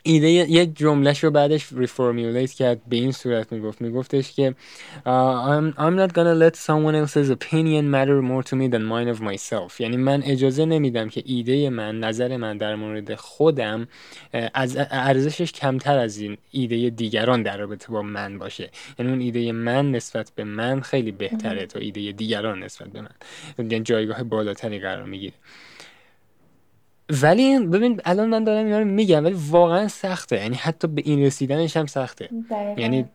[0.06, 3.82] ایده یه جملهش رو بعدش ریفورمیولیت کرد به این صورت می‌گفت.
[3.82, 4.56] میگفتش که
[5.06, 9.22] I'm, I'm not gonna let someone else's opinion matter more to me than mine of
[9.22, 9.80] myself.
[9.80, 13.88] یعنی من اجازه نمیدم که ایده من نظر من در مورد خودم
[14.54, 18.70] از ارزشش کمتر از این ایده دیگران در رابطه با من باشه.
[19.00, 23.10] یعنی اون ایده من نسبت به من خیلی بهتره تا ایده دیگران نسبت به من.
[23.58, 25.34] یعنی جایگاه بالاتری قرار می‌گیره.
[27.22, 30.36] ولی ببین الان من دارم اینا رو میگم ولی واقعا سخته.
[30.36, 32.30] یعنی حتی به این رسیدنش هم سخته.
[32.50, 32.82] دقیقا.
[32.82, 33.06] یعنی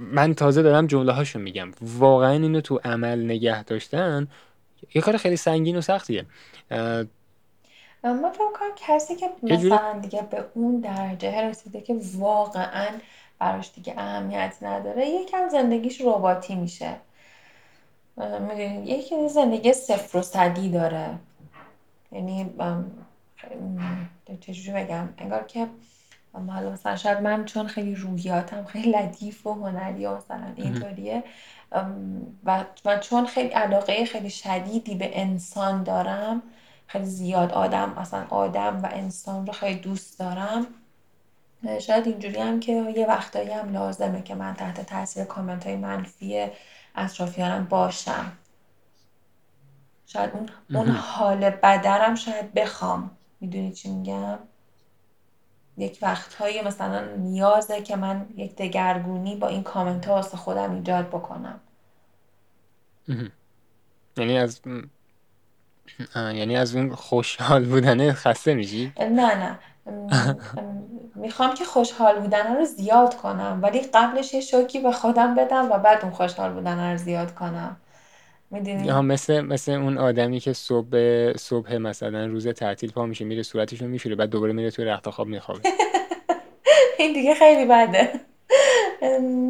[0.00, 1.70] من تازه دارم جمله هاشو میگم.
[1.80, 4.28] واقعا اینو تو عمل نگه داشتن
[4.94, 6.26] یه کار خیلی سنگین و سختیه.
[6.70, 12.86] من فکر کنم کسی که مثلا دیگه به اون درجه رسیده که واقعا
[13.38, 16.90] براش دیگه اهمیت نداره یکم زندگیش رباتی میشه.
[18.16, 21.10] می‌دونی؟ یکی زندگی صفر و صدی داره.
[22.14, 22.54] یعنی
[24.40, 25.68] چجوری بگم انگار که
[26.32, 30.52] حالا مثلا شاید من چون خیلی روحیاتم خیلی لطیف و هنری و مثلا.
[30.56, 31.24] اینطوریه
[32.44, 36.42] و و چون خیلی علاقه خیلی شدیدی به انسان دارم
[36.86, 40.66] خیلی زیاد آدم اصلا آدم و انسان رو خیلی دوست دارم
[41.80, 46.46] شاید اینجوری هم که یه وقتایی هم لازمه که من تحت تاثیر کامنت های منفی
[46.94, 48.32] اطرافیانم باشم
[50.06, 50.88] شاید اون اون.
[50.90, 53.10] حال بدرم شاید بخوام.
[53.40, 54.38] می‌دونی چی میگم؟
[55.76, 61.08] یک وقتهایی مثلا نیازه که من یک دگرگونی با این کامنت ها واسه خودم ایجاد
[61.08, 61.60] بکنم.
[64.16, 64.60] یعنی از
[66.14, 69.58] یعنی از اون خوشحال بودنه خسته میشی؟ نه نه.
[69.86, 70.08] ام،
[70.58, 70.84] ام،
[71.14, 75.78] می‌خوام که خوشحال بودن رو زیاد کنم ولی قبلش یه شوکی به خودم بدم و
[75.78, 77.76] بعد اون خوشحال بودن رو زیاد کنم.
[78.52, 83.42] ها می‌دونی مثل مثل اون آدمی که صبح صبح مثلا روز تعطیل پا میشه میره
[83.42, 85.60] صورتشو میشوره بعد دوباره میره توی رخت خواب میخوابه.
[86.98, 88.20] این دیگه خیلی بده.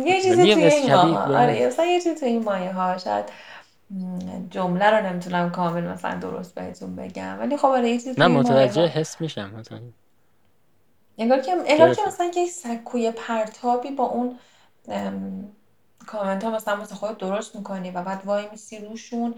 [0.06, 1.42] یه چیزی دیگه توی بس این ماها.
[1.42, 3.24] آره مثلا یه چیزی توی این مایه ها شاید
[4.50, 7.36] جمله رو نمی‌تونم کامل مثلا درست بهتون بگم.
[7.40, 9.82] ولی خب آره یه چیزی نه توی متوجه ها حس میشم متوجه
[11.18, 14.38] انگار که انگار که مثلا که سکوی پرتابی با اون
[16.06, 19.34] کامنت ها مثلا واسه خودت درست می‌کنی و بعد وای میسی روشون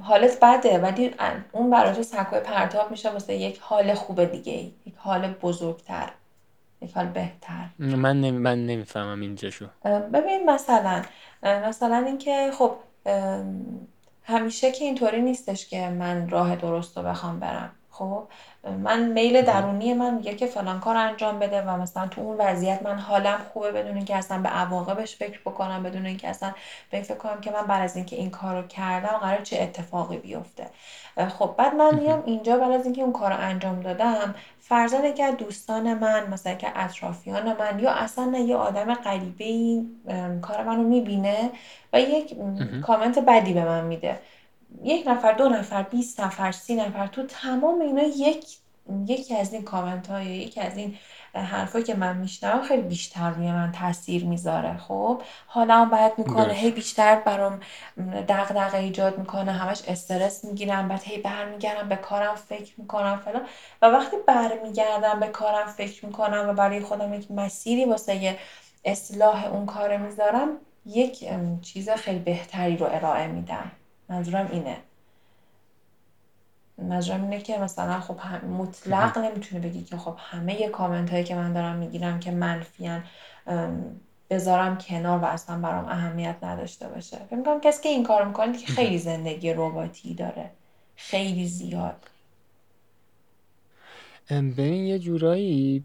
[0.00, 1.14] حالت بده ولی
[1.52, 6.10] اون برای تو سکوی پرتاب میشه واسه یک حال خوب دیگه یک حال بزرگتر
[6.82, 7.66] یک حال بهتر.
[7.78, 8.38] من نمی...
[8.38, 9.66] من نمی‌فهمم اینجاشو.
[9.84, 11.02] ببین مثلا
[11.42, 12.76] مثلا اینکه خب
[14.22, 18.28] همیشه که اینطوری نیستش که من راه درست رو بخوام برم خب؟
[18.64, 19.42] من میل.
[19.42, 23.38] درونی من میگه که فلان کار انجام بده و مثلا تو اون وضعیت من حالم
[23.52, 26.54] خوبه بدون اینکه اصلا به عواقبش فکر بکنم بدون اینکه اصلا
[26.90, 30.16] به فکر کنم که من بعد از اینکه این کار رو کردم قرار چه اتفاقی
[30.18, 30.66] بیفته
[31.28, 31.94] خب بعد من.
[31.94, 36.54] میام اینجا بعد از اینکه اون کار رو انجام دادم فرضاً اگر دوستان من مثلا
[36.54, 40.00] که اطرافیان من یا اصلا نه یه آدم غریبه این
[40.42, 41.50] کار منو می‌بینه
[41.92, 42.36] و یک.
[42.82, 44.20] کامنت بدی به من میده
[44.82, 48.44] یک نفر دو نفر 20 نفر سی نفر تو تمام اینا یک
[49.06, 50.98] یکی از این کامنت های یکی از این
[51.34, 56.70] حرفایی که من میشنوم خیلی بیشتر روی من تاثیر می‌ذاره خب؟ حالم بد می‌کنه هی
[56.70, 57.60] بیشتر برام
[58.28, 63.42] دغدغه ایجاد می‌کنه همش استرس می‌گیرم بعد هی برمیگردم به کارم فکر می‌کنم فلان.
[63.82, 68.38] و وقتی برمیگردم به کارم فکر می‌کنم و برای خودم یک مسیری واسه
[68.84, 70.48] اصلاح اون کار می‌ذارم
[70.86, 71.28] یک
[71.62, 73.70] چیز خیلی بهتری رو ارائه میدم.
[74.10, 74.76] منظورم اینه
[76.78, 78.44] منظورم اینه که مثلا خب هم-.
[78.44, 83.04] مطلق نمی‌تونه بگی که خب همه کامنت هایی که من دارم می‌گیرم که منفیان
[84.30, 88.58] بذارم کنار و اصلا برام اهمیت نداشته باشه فکر می‌کنم کسی که این کار می‌کنه
[88.58, 88.66] که.
[88.66, 90.50] خیلی زندگی رباتی داره
[90.96, 92.10] خیلی زیاد
[94.30, 95.84] ببین یه جورایی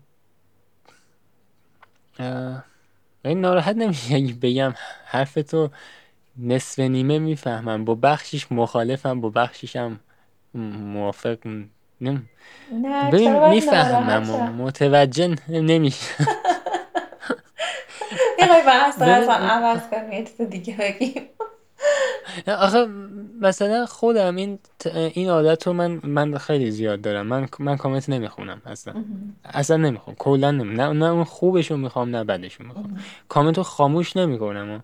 [3.26, 4.73] این ناراحت نمیشه بگم
[5.05, 5.69] حرف تو
[6.39, 7.86] نصف نیمه می‌فهمم.
[7.86, 9.99] با بخشیش مخالفم با بخشیشم
[10.53, 11.38] موافق
[12.01, 12.23] نم
[12.71, 16.15] نه ببین می‌فهمم متوجه نمیشه
[18.39, 21.23] می‌خوای بحث عوض کنیم چیز دیگه بگیم.
[22.47, 22.88] آخه
[23.41, 27.27] مثلا خودم این این عادت رو من من خیلی زیاد دارم.
[27.27, 28.93] من من کامنت نمی‌خونم اصلا.
[29.45, 30.15] اصلا نمی‌خونم.
[30.19, 32.97] کلا نمی نه نه اون خوبش رو می‌خوام نه بدش رو می‌خوام.
[33.29, 34.83] کامنت رو خاموش نمی‌کنم.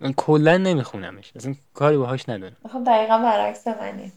[0.00, 1.32] من کلا نمیخونمش.
[1.36, 2.56] اصلا کاری باهاش ندارم.
[2.72, 4.12] خب دقیقا برعکس منی.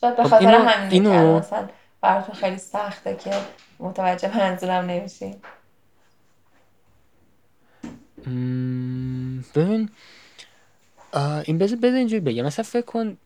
[0.00, 1.68] شاید به خب خاطر اینو همینه که الان اینو مثلا
[2.00, 3.40] براتون خیلی سخته که
[3.78, 5.36] متوجه منظورم نمیشین
[8.26, 9.90] م، ببین
[11.44, 12.44] این بذار بذار اینجوری بگم.
[12.44, 13.16] مثلا فکر کن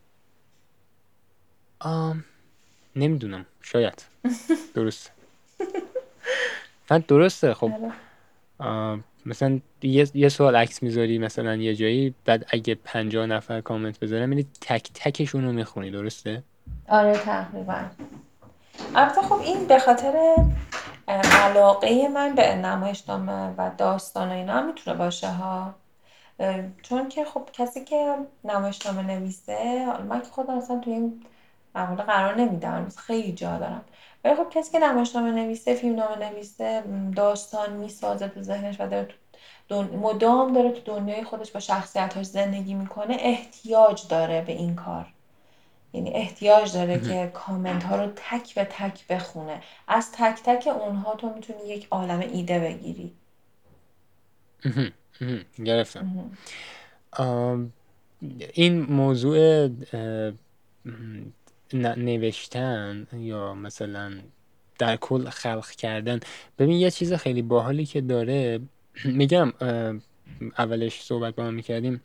[1.79, 2.25] آم،
[2.95, 3.45] نمی‌دونم.
[3.61, 4.05] شاید.
[4.75, 5.11] درست
[6.91, 7.53] نه درسته.
[7.53, 7.71] خب
[8.59, 8.99] آره.
[9.25, 14.25] مثلا یه, یه سوال عکس می‌ذاری مثلا یه جایی بعد اگه پنجاه نفر کامنت بذارن
[14.25, 16.43] میری تک تکشون رو می‌خونی درسته؟
[16.89, 17.83] آره تقریبا.
[18.95, 20.35] البته خب این به خاطر
[21.07, 25.75] علاقه من به نمایشنامه و داستان و اینا می‌تونه باشه ها.
[26.81, 31.23] چون که خب کسی که نمایشنامه نویسه من که خودم اصلا توی این
[32.07, 33.81] قرار نمیدم خیلی جا دارم.
[34.23, 36.83] ولی خب کسی که نمایشنامه نویسه فیلم نامه نویسه
[37.15, 39.07] داستان می‌سازه تو ذهنش و داره
[39.69, 45.05] تو مدام داره تو دنیای خودش با شخصیتاش زندگی می‌کنه احتیاج داره به این کار.
[45.93, 49.61] یعنی احتیاج داره که کامنت ها رو تک به تک بخونه.
[49.87, 53.13] از تک تک اونها تو می‌تونی یک عالم ایده بگیری.
[55.65, 56.31] گرفتم.
[58.53, 59.69] این موضوع
[61.75, 64.11] نوشتن یا مثلا
[64.79, 66.19] در کل خلق کردن.
[66.59, 68.59] ببین یه چیز خیلی باحالی که داره
[69.05, 69.53] میگم
[70.57, 72.01] اولش صحبت با هم می‌کردیم.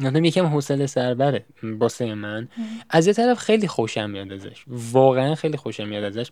[0.00, 1.44] نظرم یکم حوصله سربره
[1.78, 2.48] باسه من.
[2.90, 4.64] از یه طرف خیلی خوشم میاد ازش.
[4.68, 6.30] واقعا خیلی خوشم میاد ازش.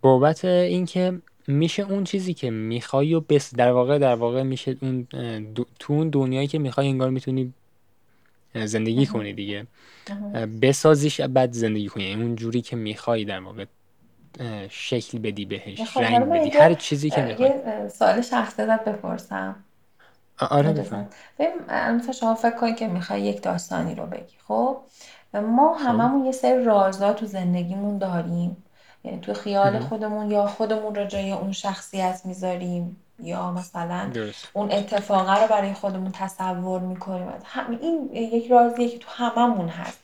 [0.00, 5.06] بابت اینکه میشه اون چیزی که می‌خوای و بس در واقع در واقع میشه اون
[5.78, 7.54] تو اون دنیایی که می‌خوای انگار می‌تونی
[8.54, 9.66] زندگی کنی دیگه.
[10.62, 12.04] بسازیش بعد زندگی کنی.
[12.04, 13.64] یعنی اون جوری که می‌خوای در واقع
[14.68, 16.50] شکل بدی بهش رنگ بدی.
[16.50, 17.48] هر چیزی که می‌خوای.
[17.48, 19.56] یه سوال شخصی بپرسم.
[20.50, 21.08] آره بفهم
[21.68, 24.80] مثلا شما فکر کنید که می‌خوای یک داستانی رو بگی خب؟
[25.34, 25.84] ما خب.
[25.84, 28.56] هممون یه سری رازا تو زندگیمون داریم.
[29.04, 32.96] یعنی تو خیال خودمون یا خودمون رو جای اون شخصیت می‌ذاریم.
[33.22, 34.10] یا مثلا
[34.52, 37.28] اون اتفاقه رو برای خودمون تصور می‌کنیم.
[37.80, 39.98] این یک رازیه که تو هممون هست.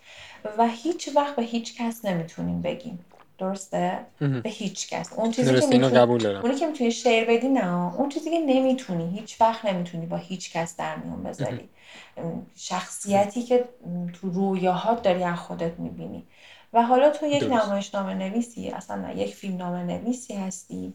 [0.59, 3.05] و هیچ وقت به هیچ کس نمی‌تونیم بگیم.
[3.39, 5.13] درسته؟ به هیچ کس.
[5.13, 6.43] اون چیزی که می‌تونی قبول دارم.
[6.43, 7.95] اونی که می‌تونی شعر بدی نه.
[7.95, 11.69] اون چیزی که نمی‌تونی هیچ وقت نمی‌تونی با هیچ کس در میون بذاری.
[12.57, 13.69] شخصیتی که
[14.13, 16.27] تو رویاهات داری از خودت می‌بینی.
[16.73, 20.95] و حالا تو یک نمایشنامه نویسی اصلا نه یک فیلم نامه نویسی هستی.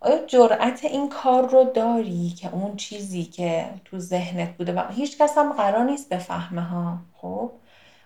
[0.00, 5.18] آیا جرأت این کار رو داری که اون چیزی که تو ذهنت بوده و هیچ
[5.18, 7.50] کس هم قرار نیست بفهمه ها؟ خب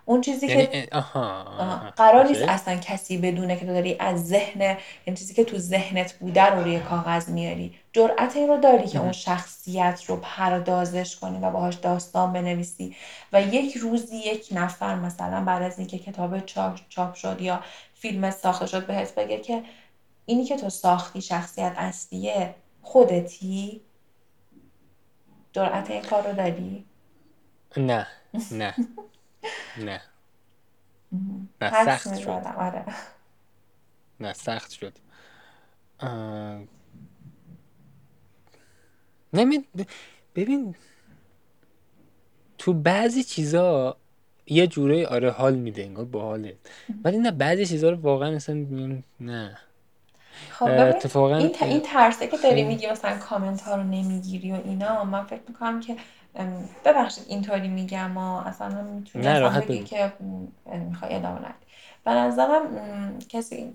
[0.05, 4.61] اون چیزی یعنی که آها, قرار نیست اصلا کسی بدونه که تو داری از ذهن
[4.63, 4.77] این
[5.07, 7.75] یعنی چیزی که تو ذهنت بوده رو روی کاغذ میاری.
[7.93, 12.97] جرأت این رو داری که اون شخصیت رو پردازش کنی و باهاش داستان بنویسی
[13.33, 17.61] و یک روزی یک نفر مثلا بعد از اینکه کتاب چاپ, چاپ شد یا
[17.95, 19.63] فیلم ساخته شد بهت بگه که
[20.31, 23.81] اینی که تو ساختی شخصیت اصلیه خودتی؟
[25.53, 26.85] جرأت این کار رو داری؟
[27.77, 28.07] نه
[28.53, 28.75] نه
[29.87, 30.03] نه.
[31.63, 32.29] نه سخت شد.
[32.29, 32.85] آره.
[34.21, 34.93] نه سخت شد.
[39.33, 39.65] نمی
[40.35, 40.75] ببین
[42.59, 43.97] تو بعضی چیزا
[44.47, 46.59] یه جوره آره حال میده انگار باحاله.
[47.05, 48.55] ولی نه بعضی چیزا رو واقعا اصلا
[49.21, 49.59] نه.
[50.51, 55.05] خب اتفاقا این, این ترسه که داری میگی مثلا کامنت ها رو نمی‌گیری و اینا
[55.05, 55.97] من فکر می‌کنم که
[56.85, 60.13] ببخشید اینطوری میگم ما اصلا می‌تونی اصلا بگی که
[60.89, 61.67] می‌خوای ادامه ندی.
[62.05, 62.63] به نظرم
[63.29, 63.75] کسی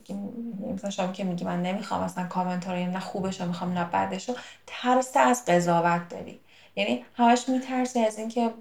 [0.74, 4.30] مثلا شما که میگی من نمی‌خوام اصلا کامنت رو نه خوبش رو می‌خوام نه بعدش
[4.30, 4.36] رو
[4.68, 6.40] ترس از قضاوت داری.
[6.76, 8.52] یعنی همش میترسی از اینکه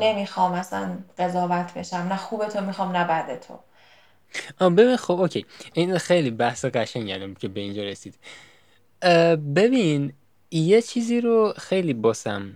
[0.00, 3.58] نمی‌خوام اصلا قضاوت بشم نه خوب تو می‌خوام نه بعد تو
[4.60, 5.46] ببین خب اوکی.
[5.72, 8.14] این خیلی بحث قشنگه که به اینجا رسید.
[9.54, 10.12] ببین
[10.50, 12.52] یه چیزی رو خیلی باسم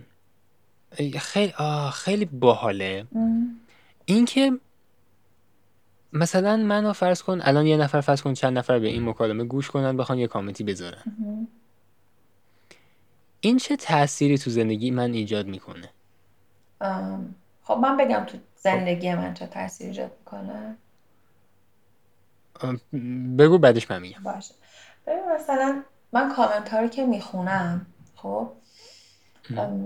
[1.19, 3.05] خیلی آه خیلی باحاله.
[4.05, 4.51] اینکه
[6.13, 9.69] مثلا منو فرض کن الان یه نفر فرض کن چند نفر به این مکالمه گوش
[9.69, 11.03] کنن بخوان یه کامنتی بذارن.
[13.39, 15.89] این چه تأثیری تو زندگی من ایجاد می‌کنه؟
[17.63, 20.77] خب من بگم تو زندگی من چه تأثیری ایجاد می‌کنه.
[23.37, 24.23] بگو بعدش من میگم.
[24.23, 24.53] باشه.
[25.07, 25.83] ببین مثلا
[26.13, 27.85] من کامنت ها رو که می‌خونم
[28.15, 28.51] خب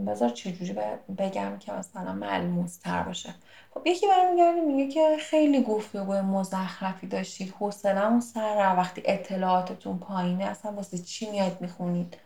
[0.08, 0.74] بذار چجوری
[1.18, 3.36] بگم که مثلا ملموس تر باشه.
[3.74, 7.54] خب یکی برمیگرده میگه که خیلی گفتگو مزخرفی داشتید.
[7.60, 12.18] حوصلمون سر وقتی اطلاعاتتون پایینه اصلا واسه چی میاد می‌خونید؟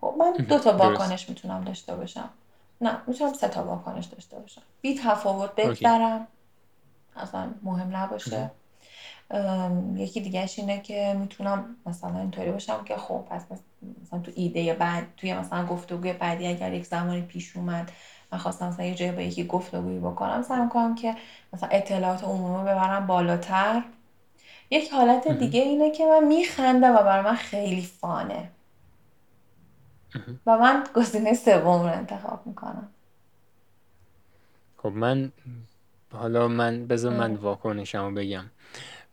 [0.00, 2.30] خب من دو تا واکنش می‌تونم داشته باشم.
[2.80, 4.62] نه می‌تونم سه تا واکنش داشته باشم.
[4.80, 6.26] بی تفاوت بگذرم.
[7.16, 8.50] اصلا مهم نباشه.
[9.96, 13.46] یکی دیگهش اینه که می‌تونم مثلا اینطوری باشم که خب پس
[14.02, 17.92] مثلا تو ایده بعد توی مثلا گفتگوی بعدی اگر یک زمانی پیش اومد
[18.32, 21.16] من خواستم مثلا یه جایی با یکی گفتگویی بکنم سعی کنم که
[21.52, 23.82] مثلا اطلاعات عمومی ببرم بالاتر.
[24.70, 28.48] یک حالت دیگه اینه که من میخندم و برای من خیلی فانه.
[30.46, 32.88] و من گزینه سوم رو انتخاب می‌کنم.
[34.76, 35.32] خب من
[36.12, 38.44] حالا من بذار من واکنشمو بگم.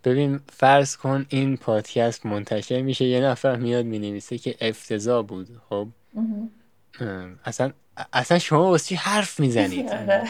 [0.04, 5.88] ببین فرض کن این پادکست منتشر میشه یه نفر میاد می‌نویسه که افتضاح بود خب؟
[7.45, 7.72] اصلا
[8.14, 10.24] اصلا شما واسه چی حرف می‌زنید؟ آره.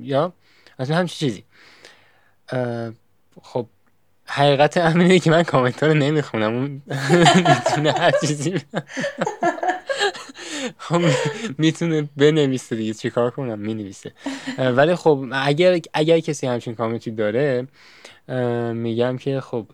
[0.00, 0.32] یا
[0.78, 1.44] اصلا همچین چیزی.
[3.42, 3.66] خب
[4.24, 6.54] حقیقت امر اینه که من کامنت رو نمی‌خونم.
[6.54, 6.82] اون
[7.36, 8.54] می‌تونه هر چیزی
[10.78, 11.02] خب
[11.58, 14.12] می‌تونه بنویسه دیگه چیکار کنم؟ می‌نویسه.
[14.58, 17.66] ولی خب اگر اگر کسی همچین کامنتی داره
[18.74, 19.66] میگم که خب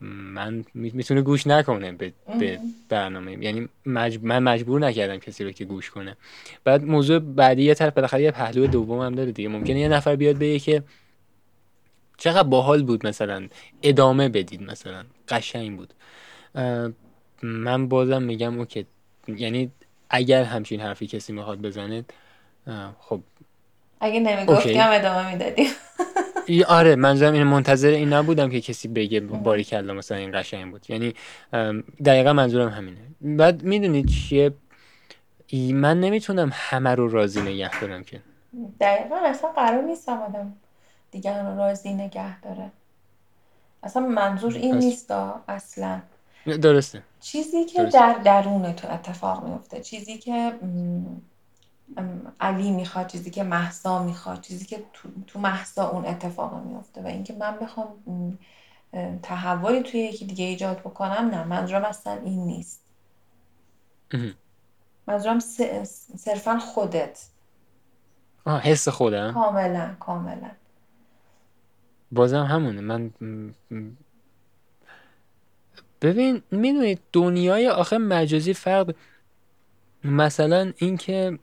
[0.00, 3.44] من می- می‌تونه گوش نکنه به, به برنامه.
[3.44, 4.18] یعنی مج...
[4.22, 6.16] من مجبور نکردم کسی رو که گوش کنه.
[6.64, 9.48] بعد موضوع بعدی یه طرف بالاخره یه پهلو دوم هم داره دیگه.
[9.48, 10.82] ممکنه یه نفر بیاد بگه که
[12.16, 13.48] چقدر باحال بود مثلا.
[13.82, 15.04] ادامه بدید مثلا.
[15.28, 15.94] قشنگ بود.
[17.42, 18.86] من بازم میگم اوکی.
[19.28, 19.70] یعنی
[20.10, 22.04] اگر همچین حرفی کسی می‌خواد بزنه
[23.00, 23.20] خب.
[24.00, 24.78] اگه نمی‌گفتی اوکی.
[24.78, 25.66] هم ادامه می‌دادی
[26.52, 30.70] ای- آره منظورم این منتظر این نبودم که کسی بگه باری کلا مثلا این قشنگ
[30.70, 30.90] بود.
[30.90, 31.14] یعنی
[32.04, 32.98] دقیقا منظورم همینه.
[33.20, 34.52] بعد می‌دونید چیه؟
[35.46, 38.20] ای- من نمی‌تونم همه رو راضی نگه دارم که.
[38.80, 40.52] دقیقا اصلا قرار نیستم آدم
[41.10, 42.70] دیگران رو راضی نگه داره.
[43.82, 45.10] اصلا منظور این نیست
[45.48, 46.00] اصلا.
[46.62, 47.02] درسته.
[47.20, 47.98] چیزی که درسته.
[47.98, 50.52] در درون تو اتفاق میفته چیزی که
[52.40, 57.06] علی می‌خواد چیزی که محسا می‌خواد چیزی که تو, تو محسا اون اتفاق میفته و
[57.06, 58.38] اینکه من بخوام
[59.22, 62.82] تحولی توی یکی دیگه ایجاد بکنم نه منظورم اصلا این نیست.
[65.06, 65.38] منظورم
[66.16, 67.26] صرفا خودت.
[68.44, 69.32] آه حس خودم.
[69.32, 70.50] کاملا کاملا.
[72.12, 72.80] بازم همونه.
[72.80, 73.10] من
[76.02, 78.94] ببین می‌دونید دنیای آخه مجازی فرق
[80.04, 81.38] مثلا اینکه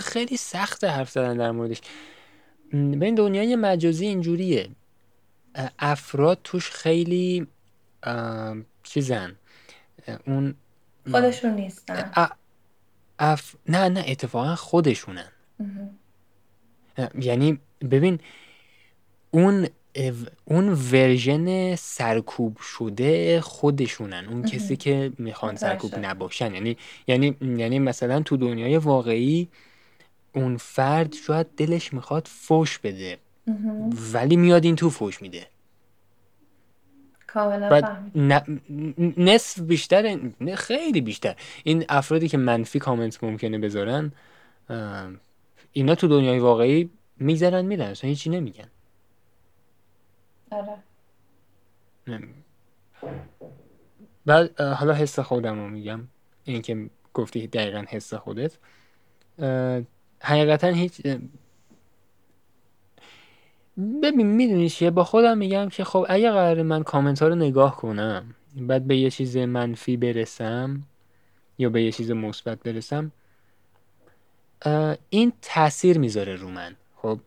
[0.00, 1.80] خیلی سخته حرف زدن در موردش.
[2.72, 4.70] ببین دنیای مجازی اینجوریه.
[5.78, 7.46] افراد توش خیلی
[8.82, 9.36] چیزن.
[10.26, 10.54] اون
[11.10, 12.12] خودشون نیستن.
[13.18, 13.54] اف...
[13.68, 15.28] نه نه اتفاقا خودشونن.
[17.18, 17.60] یعنی
[17.90, 18.20] ببین
[19.30, 19.68] اون او-
[20.44, 24.26] اون ورژن سرکوب شده خودشونن.
[24.30, 25.94] اون کسی که می‌خوان سرکوب.
[25.98, 26.54] نباشن.
[26.54, 26.76] یعنی
[27.06, 29.48] یعنی یعنی مثلا تو دنیای واقعی
[30.34, 33.18] اون فرد شاید دلش می‌خواد فوش بده.
[34.12, 35.46] ولی میاد این تو فوش میده.
[37.26, 37.92] کاملا
[39.16, 40.18] نصف بیشتر
[40.54, 41.36] خیلی بیشتر.
[41.64, 44.12] این افرادی که منفی کامنت ممکنه بذارن
[45.72, 47.86] اینا تو دنیای واقعی می‌ذارن میرن.
[47.86, 48.68] اصلا هیچی نمیگن.
[50.54, 50.76] آره.
[54.26, 56.08] بعد حالا حس خودم رو میگم.
[56.44, 58.58] این که گفتی دقیقا حس خودت.
[60.20, 61.00] حقیقتا هیچ
[64.02, 67.76] ببین می‌دونی چیه؟ با خودم میگم که خب اگه قرار من کامنت ها رو نگاه
[67.76, 70.82] کنم بعد به یه چیز منفی برسم
[71.58, 73.12] یا به یه چیز مثبت برسم
[75.10, 76.76] این تاثیر می‌ذاره رو من.
[76.96, 77.20] خب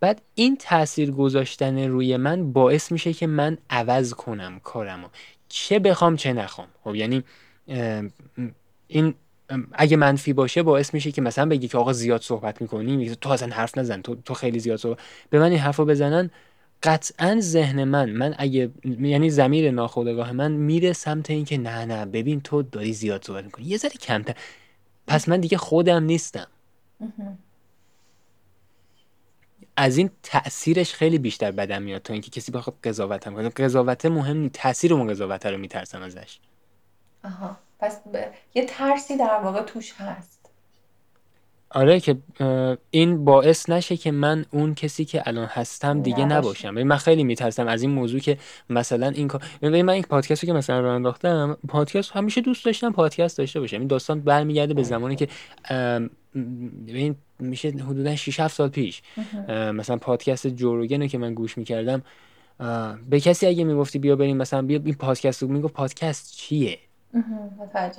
[0.00, 5.08] بعد این تاثیر گذاشتن روی من باعث میشه که من عوض کنم کارمو.
[5.48, 6.68] چه بخوام چه نخوام.
[6.84, 7.24] خب یعنی
[8.86, 9.14] این
[9.72, 13.30] اگه منفی باشه باعث میشه که مثلا بگی که آقا زیاد صحبت می‌کنی میگه تو
[13.30, 14.98] اصلا حرف نزن تو, تو خیلی زیاد صحبت.
[15.30, 16.30] به من این حرفو بزنن
[16.82, 18.70] قطعا ذهن من من اگه
[19.00, 23.64] یعنی زمیر ناخودآگاه من میره سمت اینکه نه نه ببین تو داری زیاد صحبت می‌کنی.
[23.66, 24.34] یه ذره کمتر.
[25.06, 26.46] پس من دیگه خودم نیستم.
[29.80, 33.48] از این تأثیرش خیلی بیشتر بدم میاد تا اینکه کسی بخواد قضاوتم کنه.
[33.48, 34.54] قضاوت مهم نیست.
[34.54, 36.40] تأثیر اون قضاوت رو میترسم ازش.
[37.24, 37.56] آها.
[37.78, 38.32] پس ب...
[38.54, 40.39] یه ترسی در واقع توش هست.
[41.70, 42.16] آره که
[42.90, 46.24] این باعث نشه که من اون کسی که الان هستم دیگه.
[46.24, 46.70] نباشم.
[46.70, 48.38] من خیلی میترسم از این موضوع که
[48.70, 53.38] مثلا این کار من این پادکستی که مثلا راه انداختم پادکست همیشه دوست داشتم پادکست
[53.38, 53.78] داشته باشم.
[53.78, 55.28] این داستان برمیگرده به زمانی که
[55.70, 56.10] ام،
[56.88, 59.02] ببین میشه حدودا 6 7 سال پیش
[59.48, 62.02] مثلا پادکست جوروگن رو که من گوش می‌کردم
[63.10, 66.78] به کسی اگه می‌گفتی بیا بریم مثلا بیا این پادکست رو می‌گفت پادکست چیه؟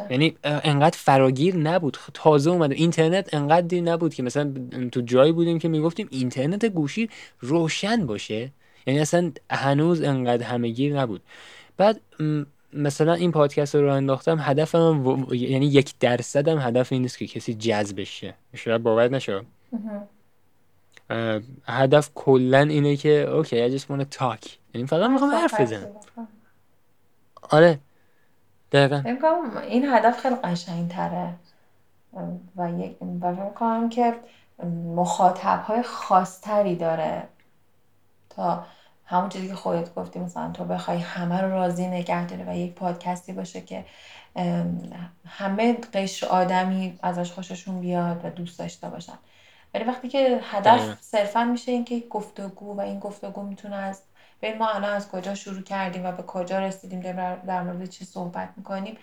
[0.09, 1.95] یعنی انقدر فراگیر نبود.
[1.95, 2.75] خ- تازه اومده.
[2.75, 4.53] اینترنت انقدر دیر نبود که مثلا
[4.91, 7.09] تو جایی بودیم که می‌گفتیم اینترنت گوشی
[7.39, 8.51] روشن باشه.
[8.87, 11.21] یعنی اصلا هنوز انقدر همهگیر نبود.
[11.77, 12.01] بعد
[12.73, 17.53] مثلا این پادکست رو انداختم هدفم و- یعنی یک درصدم هدف این نیست که کسی
[17.53, 19.41] جذبش شه شاید باور نشه.
[21.65, 24.49] هدف کلا اینه که اوکی I just wanna talk.
[24.73, 25.87] یعنی فقط می‌خوام حرف بزنم.
[27.41, 27.79] آره.
[28.71, 29.01] دقیقا.
[29.01, 31.33] فکر کنم این هدف خیلی قشنگ تره
[32.55, 34.15] و یک و فکر کنم که
[34.95, 37.23] مخاطب های خاصتری داره.
[38.29, 38.65] تا
[39.05, 42.73] همون چیزی که خودت گفتی مثلا تو بخوای همه رو راضی نگه داری و یک
[42.73, 43.85] پادکستی باشه که
[45.27, 49.17] همه قشر آدمی ازش خوششون بیاد و دوست داشته باشن.
[49.73, 54.01] ولی وقتی که هدف صرفا میشه اینکه گفتگو و این گفتگو می‌تونه از
[54.41, 57.01] ببین ما الان از کجا شروع کردیم و به کجا رسیدیم
[57.45, 58.97] در مورد چی صحبت می‌کنیم؟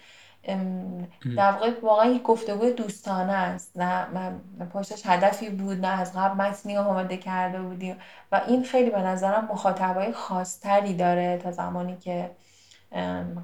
[1.37, 3.77] در واقع واقعا یک گفتگو دوستانه است.
[3.77, 4.41] نه من
[4.73, 7.97] پشتش هدفی بود نه از قبل متنی آماده کرده بودیم
[8.33, 12.31] و این خیلی به نظرم مخاطبای خاصتری داره تا زمانی که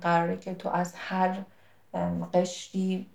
[0.01, 1.45] قراره که تو از هر
[2.35, 3.07] قشری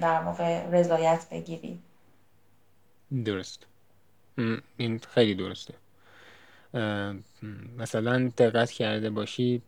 [0.00, 1.82] در واقع رضایت بگیری.
[3.24, 3.66] درست.
[4.76, 5.74] این خیلی درسته.
[7.78, 9.62] مثلا دقت کرده باشی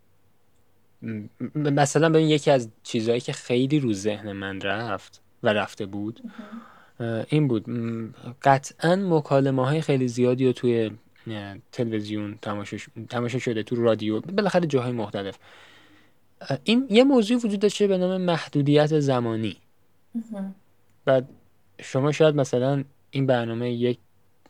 [1.54, 6.20] مثلا ببین یکی از چیزهایی که خیلی رو ذهن من رفت و رفته بود
[7.28, 7.64] این بود
[8.42, 10.90] قطعا مکالمه های خیلی زیادی رو توی
[11.72, 12.38] تلویزیون
[13.08, 15.38] تماشا شده تو رادیو بالاخره جاهای مختلف.
[16.64, 19.56] این یه موضوع وجود داشته به نام محدودیت زمانی.
[21.04, 21.28] بعد
[21.82, 23.98] شما شاید مثلا این برنامه یک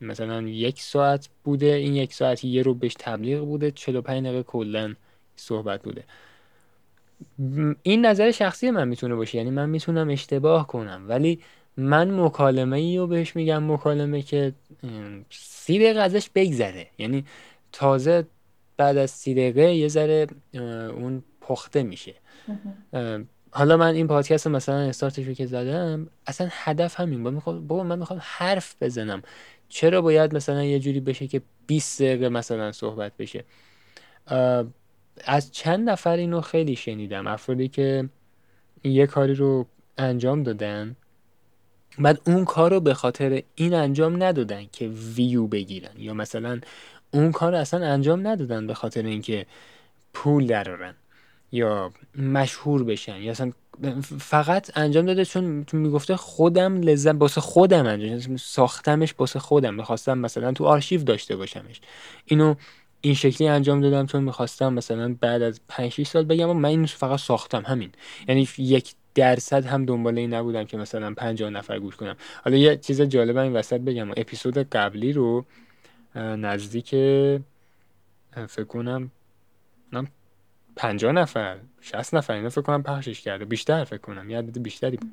[0.00, 4.94] مثلا یک ساعت بوده این یک ساعتی یه رو بهش تبلیغ بوده 45 دقیقه کلا
[5.36, 6.04] صحبت بوده.
[7.82, 11.04] این نظر شخصی من می‌تونه باشه یعنی من می‌تونم اشتباه کنم.
[11.08, 11.40] ولی
[11.76, 14.52] من مکالمه ای رو بهش میگم مکالمه که
[15.30, 16.86] سی دقیقه ازش بگذره.
[16.98, 17.24] یعنی
[17.72, 18.26] تازه
[18.76, 22.14] بعد از سی دقیقه یه ذره اون پخته میشه.
[23.50, 27.22] حالا من این پادکست مثلا استارتش رو که زدم اصلا هدف همین.
[27.22, 29.22] با بابا من می‌خوام حرف بزنم.
[29.68, 33.44] چرا باید مثلا یه جوری بشه که 20 دقیقه مثلا صحبت بشه؟
[35.24, 37.26] از چند نفر اینو خیلی شنیدم.
[37.26, 38.08] افرادی که
[38.84, 39.66] یه کاری رو
[39.98, 40.96] انجام دادن
[41.98, 45.94] بعد اون کار رو به خاطر این انجام ندادن که ویو بگیرن.
[45.98, 46.60] یا مثلا
[47.10, 49.46] اون کار رو اصلا انجام ندادن به خاطر اینکه
[50.14, 50.94] پول درارن
[51.52, 53.52] یا مشهور بشن یا اصلا
[54.18, 59.74] فقط انجام داده چون می‌گفته خودم لذت باسه خودم انجام ساختمش باسه خودم.
[59.74, 61.80] می‌خواستم مثلا تو آرشیو داشته باشمش.
[62.24, 62.54] اینو
[63.00, 66.86] این شکلی انجام دادم چون می‌خواستم مثلا بعد از 5 6 سال بگم من این
[66.86, 67.62] فقط ساختم.
[67.66, 67.90] همین.
[68.28, 72.16] یعنی یک درصد هم دنبال این نبودم که مثلا 50 نفر گوش کنم.
[72.44, 74.10] حالا یه چیز جالب این وسط بگم.
[74.10, 75.44] اپیزود قبلی رو
[76.14, 76.90] نزدیک
[78.48, 79.10] فکر کنم
[80.78, 83.44] 50 نفر 60 نفر اینا فکر کنم پخشش کرده.
[83.44, 85.10] بیشتر فکر کنم یه عدد بیشتری بود.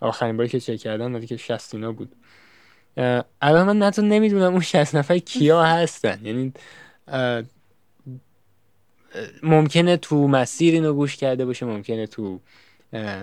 [0.00, 2.12] آخرین باری که چک کردم که 60 اینا بود.
[3.40, 6.20] الان من نتون نمی‌دونم اون 60 نفر کیا هستن.
[6.22, 6.52] یعنی
[9.42, 12.40] ممکنه تو مسیر اینو گوش کرده باشه ممکنه تو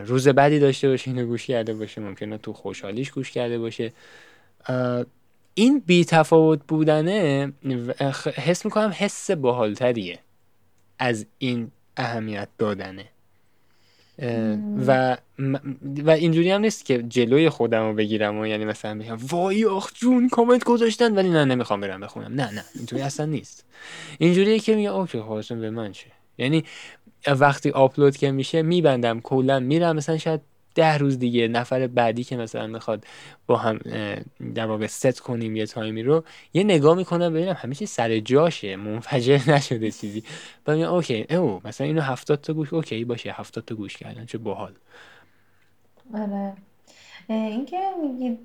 [0.05, 3.93] روز بعدی داشته باشه اینو گوش کرده باشه ممکنه تو خوشحالیش گوش کرده باشه.
[5.53, 7.51] این بی تفاوت بودنه
[8.35, 10.19] حس می‌کنم حس باحالتریه.
[10.99, 13.05] از این اهمیت دادنه.
[14.87, 15.17] و
[16.03, 19.91] و اینجوری هم نیست که جلوی خودم رو بگیرم و یعنی مثلا بگم وای آخ
[19.93, 21.15] جون کامنت گذاشتن.
[21.15, 22.33] ولی نه نمی‌خوام برم بخونم.
[22.33, 23.65] نه نه اینجوری اصلا نیست.
[24.17, 26.05] اینجوریه که میگه okay خب به من چه؟
[26.37, 26.63] یعنی
[27.27, 30.41] وقتی آپلود که میشه میبندم کلا میرم مثلا شاید
[30.75, 33.05] ده روز دیگه نفر بعدی که مثلا می‌خواد
[33.47, 33.79] با هم
[34.55, 38.75] در واقع ست کنیم یه تایمی رو یه نگاه می‌کنم ببینم همه چی سر جاشه
[38.75, 40.23] منفجر نشده چیزی.
[40.65, 44.25] بعد میگم okay او مثلا اینو هفتاد تا گوش okay باشه هفتاد تا گوش کردن
[44.25, 44.73] چه باحال.
[46.13, 46.53] آره.
[47.29, 48.37] اینکه میگی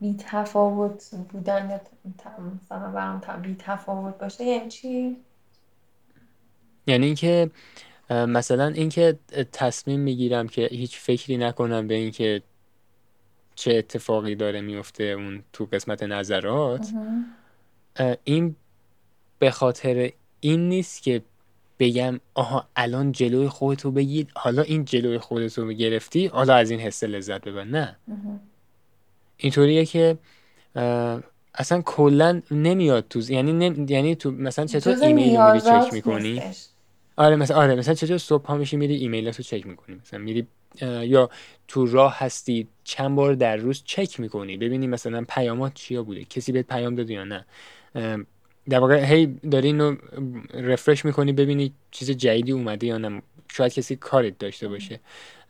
[0.00, 1.80] بی تفاوت بودن
[2.62, 5.16] مثلا برام بی تفاوت باشه یعنی چی؟
[6.86, 7.50] یعنی اینکه
[8.10, 9.18] مثلا اینکه
[9.52, 12.42] تصمیم می‌گیرم که هیچ فکری نکنم به اینکه
[13.54, 16.92] چه اتفاقی داره میفته اون تو قسمت نظرات.
[18.24, 18.56] این
[19.38, 21.22] به خاطر این نیست که
[21.78, 27.04] بگم آها الان جلوی خودتو بگید حالا این جلوی خودتو گرفتی حالا از این حس
[27.04, 27.64] لذت ببر.
[27.64, 27.96] نه.
[29.36, 30.18] اینطوریه که
[31.54, 36.42] اصلا کلا نمیاد تو یعنی یعنی تو مثلا چطور ایمیل میری چک می‌کنی؟
[37.20, 40.46] آره مثلا آره مثلا چطور صبح ها میشی میری ایمیل رو چک می‌کنی مثلا میری
[41.02, 41.30] یا
[41.68, 46.52] تو راه هستی چند بار در روز چک می‌کنی ببینی مثلا پیامات چیا بوده کسی
[46.52, 47.46] بهت پیام داده یا نه.
[48.68, 49.96] در واقع هی داری اینو
[50.54, 53.22] رفرش می‌کنی ببینی چیز جدیدی اومده یا نه.
[53.52, 55.00] شاید کسی کارت داشته باشه.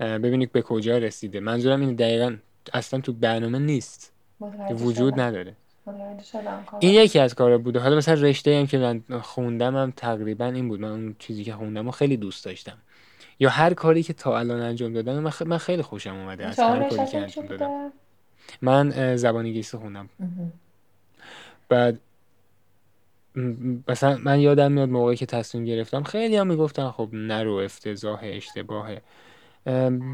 [0.00, 1.40] ببینی به کجا رسیده.
[1.40, 2.36] منظورم این دقیقا
[2.72, 4.12] اصلا تو برنامه نیست.
[4.70, 5.56] وجود نداره.
[6.80, 7.80] این یکی از کارا بوده.
[7.80, 10.80] حالا مثلا رشته هم که من خوندم هم تقریبا این بود.
[10.80, 12.78] من اون چیزی که خوندم و خیلی دوست داشتم.
[13.40, 16.46] یا هر کاری که تا الان انجام دادم من, من خیلی خوشم اومده.
[16.46, 17.92] از هر کاری که انجام دادم.
[18.62, 20.08] من زبان انگلیسی خوندم.
[21.68, 21.98] بعد
[23.88, 29.02] مثلا من یادم میاد موقعی که تصمیم گرفتم خیلی هم می‌گفتن خب نرو افتضاح اشتباهه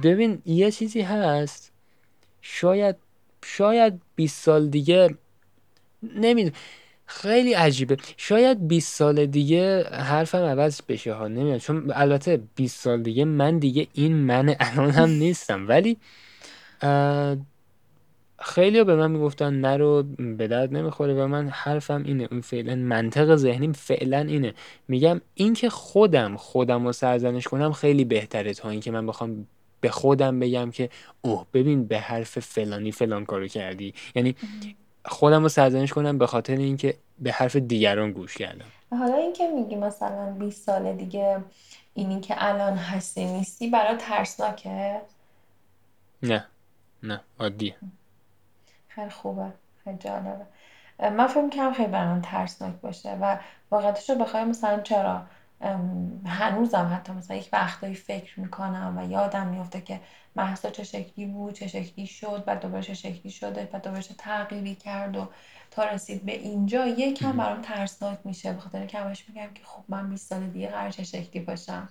[0.03, 1.73] ببین یه چیزی هست.
[2.43, 2.97] شاید
[3.45, 5.15] شاید 20 سال دیگه
[6.17, 6.55] نمی‌دونم.
[7.07, 7.97] خیلی عجیبه.
[8.17, 11.29] شاید 20 سال دیگه حرفم عوض بشه ها.
[11.29, 11.59] نمی‌دونم.
[11.59, 15.69] چون البته 20 سال دیگه من دیگه این من الان هم نیستم.
[15.69, 15.97] ولی
[18.39, 20.03] خیلی به من می‌گفتن نرو
[20.39, 22.29] به درد نمی‌خوره و من حرفم اینه.
[22.31, 24.55] اون فعلا منطق ذهنیم فعلا اینه.
[24.89, 29.47] میگم اینکه خودم خودم رو سرزنش کنم خیلی بهتره تا اینکه من بخوام
[29.81, 30.91] به خودم بگم که
[31.23, 33.95] اوه ببین به حرف فلانی فلان کارو کردی.
[34.15, 34.35] یعنی
[35.07, 38.65] خودم رو سرزنش کنم به خاطر اینکه به حرف دیگران گوش کردم.
[38.91, 41.39] حالا اینکه میگی مثلا 20 سال دیگه
[41.95, 45.01] اینی که الان هستی نیستی برای ترسناکه؟
[46.23, 46.47] نه
[47.03, 47.75] نه عادیه.
[48.89, 49.53] خیلی خوبه
[49.85, 50.47] خیلی جالبه.
[51.01, 53.39] من فکر می‌کنم خیلی برام ترسناک باشه و
[53.71, 55.23] واقعیتش رو بخوای مثلا چرا؟
[56.27, 60.01] هنوزم حتی مثلا یک وقتایی فکر می‌کنم و یادم میفته که
[60.37, 64.15] محسا چه شکلی بود چه شکلی شد و دوباره چه شکلی شده و دوباره چه
[64.15, 65.29] تغییری کرد و
[65.71, 66.87] تا رسید به اینجا.
[66.87, 70.69] یکم برام ترسناک میشه به خاطر که همش میگم که خب من 20 سال دیگه
[70.69, 71.89] قرار چه شکلی باشم.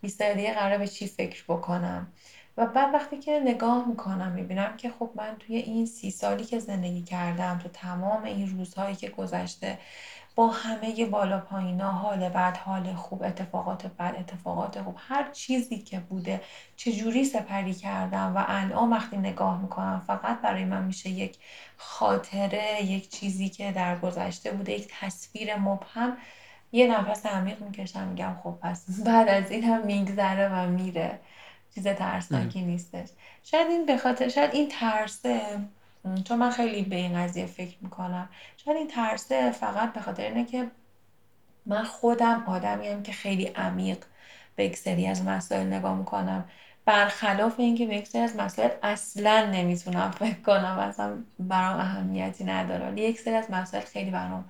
[0.00, 2.12] 20 سال دیگه قرار به چی فکر بکنم؟
[2.56, 6.58] و بعد وقتی که نگاه می‌کنم می‌بینم که خب من توی این سی سالی که
[6.58, 9.78] زندگی کردم تو تمام این روزهایی که گذشته
[10.38, 16.00] با همه بالا پایینا حال بد حال خوب اتفاقات بد اتفاقات خوب هر چیزی که
[16.00, 16.40] بوده
[16.76, 21.38] چجوری سپری کردم و الان وقتی نگاه می‌کنم فقط برای من میشه یک
[21.76, 26.16] خاطره یک چیزی که در گذشته بوده یک تصویر مبهم.
[26.72, 31.20] یه نفس عمیق می‌کشم میگم خب پس بعد از این هم میگذره و میره.
[31.74, 33.08] چیز ترسناکی نیستش.
[33.42, 35.40] شاید این به خاطر شاید این ترسه
[36.24, 38.28] چون من خیلی به این قضیه فکر می‌کنم.
[38.56, 40.70] شاید این ترسه فقط به خاطر اینه که
[41.66, 43.98] من خودم آدمیم که خیلی عمیق
[44.56, 46.44] به یک سری از مسائل نگاه می‌کنم.
[46.84, 52.86] برخلاف اینکه به یک سری از مسائل اصلا نمی‌تونم فکر کنم اصلا برام اهمیتی نداره.
[52.86, 54.44] ولی یک سری از مسائل خیلی برام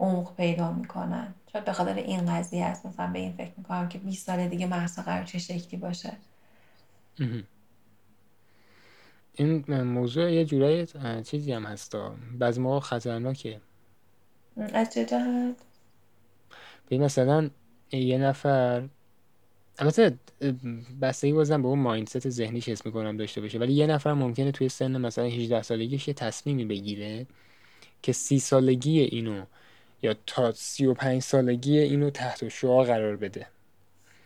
[0.00, 1.34] عمق پیدا می‌کنن.
[1.52, 4.66] شاید به خاطر این قضیه است مثلا به این فکر می‌کنم که 20 سال دیگه
[4.66, 6.12] محصا قرار چه شکلی باشه.
[9.38, 10.86] این موضوع یه جورایی
[11.24, 13.60] چیزی هم هستا بعضی موقع خطرناکه
[14.72, 15.56] از چه جهت؟
[16.88, 17.50] به مثلا
[17.92, 18.88] یه نفر
[19.78, 20.18] البته
[21.02, 24.68] بستگی بازم به اون مایندست ذهنیش حس می‌کنم داشته باشه ولی یه نفر ممکنه توی
[24.68, 27.26] سن مثلا 18 سالگیش یه تصمیمی بگیره
[28.02, 29.44] که سی سالگی اینو
[30.02, 33.46] یا تا سی و پنج سالگی اینو تحت شعا قرار بده.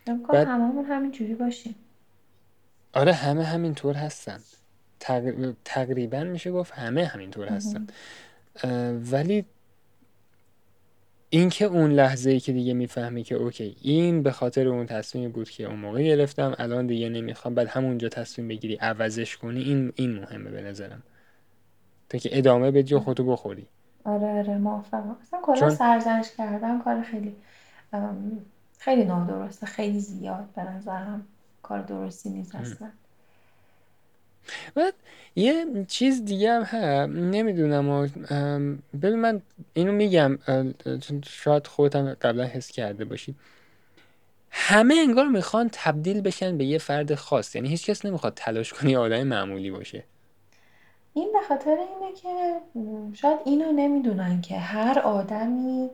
[0.05, 1.75] بعد هممون همین جوری باشیم
[2.93, 4.39] آره همه همینطور هستن.
[5.65, 7.87] تقریبا میشه گفت همه همینطور هستن.
[9.11, 9.45] ولی
[11.29, 15.49] اینکه اون لحظه ای که دیگه می‌فهمی که اوکی این به خاطر اون تصمیم بود
[15.49, 17.55] که اون موقع گرفتم الان دیگه نمی‌خوام.
[17.55, 21.03] بعد همونجا تصمیم بگیری عوضش کنی این این مهمه به نظرم.
[22.09, 23.67] تا که ادامه بدی و خودتو بخوری.
[24.03, 25.17] آره آره موافقم.
[25.21, 25.69] اصلا کلا چون...
[25.69, 27.35] سرزنش کردن کار خیلی
[28.79, 31.27] خیلی نادرسته خیلی زیاد به نظرم
[31.61, 32.89] کار درستی نیست اصلا.
[34.75, 34.93] بعد
[35.35, 37.09] یه چیز دیگه هم هست.
[37.09, 38.09] نمی‌دونم
[39.01, 39.41] ببین من
[39.73, 40.39] اینو میگم
[41.25, 43.35] شاید خودم قبلا حس کرده باشی.
[44.49, 47.55] همه انگار می‌خوان تبدیل بشن به یه فرد خاص.
[47.55, 50.03] یعنی هیچ کس نمی‌خواد تلاش کنی آدم معمولی باشه.
[51.13, 52.59] این به خاطر اینه که
[53.13, 55.89] شاید اینو نمی‌دونن که هر آدمی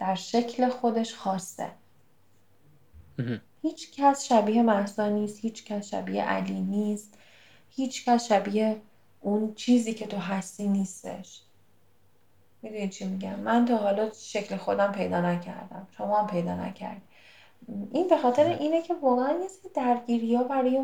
[0.00, 1.66] در شکل خودش خاصه.
[3.62, 7.17] هیچ کس شبیه محسا نیست هیچ کس شبیه علی نیست.
[7.78, 8.76] هیچ کس شبیه
[9.20, 11.42] اون چیزی که تو هستی نیستش.
[12.62, 15.86] می‌دونی چی میگم؟ من تا حالا شکل خودم پیدا نکردم.
[15.96, 17.00] شما هم پیدا نکرد
[17.92, 20.80] این به خاطر اینه که واقعا یه سری درگیری ها برای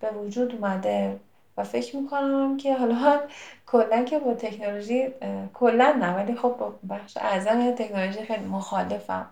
[0.00, 1.20] به وجود اومده
[1.56, 3.20] و فکر می‌کنم که حالا
[3.66, 5.08] کلا که با تکنولوژی
[5.54, 9.26] کلا نه ولی خب با بخش اعظم تکنولوژی خیلی مخالفم.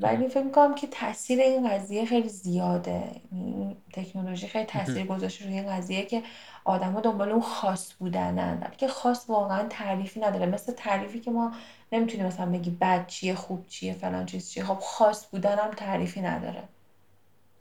[0.00, 3.02] ولی فکر می‌کنم که تاثیر این قضیه خیلی زیاده.
[3.32, 6.22] یعنی تکنولوژی خیلی تاثیر گذاشته روی این قضیه که
[6.64, 8.70] آدما دنبال اون خاص بودنن.
[8.76, 10.46] که خاص واقعا تعریفی نداره.
[10.46, 11.52] مثل تعریفی که ما
[11.92, 14.64] نمی‌تونیم مثلا بگی بد چیه خوب چیه فلان چیز چیه.
[14.64, 16.62] خب خاص بودن هم تعریفی نداره.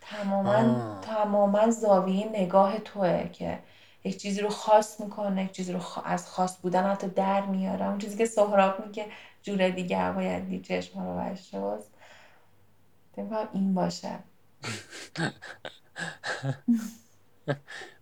[0.02, 3.60] تماما تماما زاویه نگاه توه که
[4.04, 7.88] یک چیزی رو خاص می‌کنه یک چیزی رو از خاص بودن حتی در میاره.
[7.88, 9.06] اون چیزی که سهراب میگه
[9.48, 11.92] جور دیگر باید دید چشم رو بشست
[13.54, 14.20] این باشه.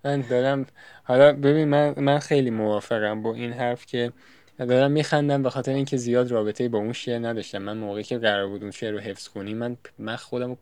[0.03, 0.65] من دارم
[1.03, 4.11] حالا ببین من, من خیلی موافقم با این حرف که
[4.57, 7.57] دارم میخندم به خاطر اینکه زیاد رابطه با اون شعر نداشتم.
[7.57, 10.57] من موقعی که قرار بود اون شعر رو حفظ کنیم من من خودم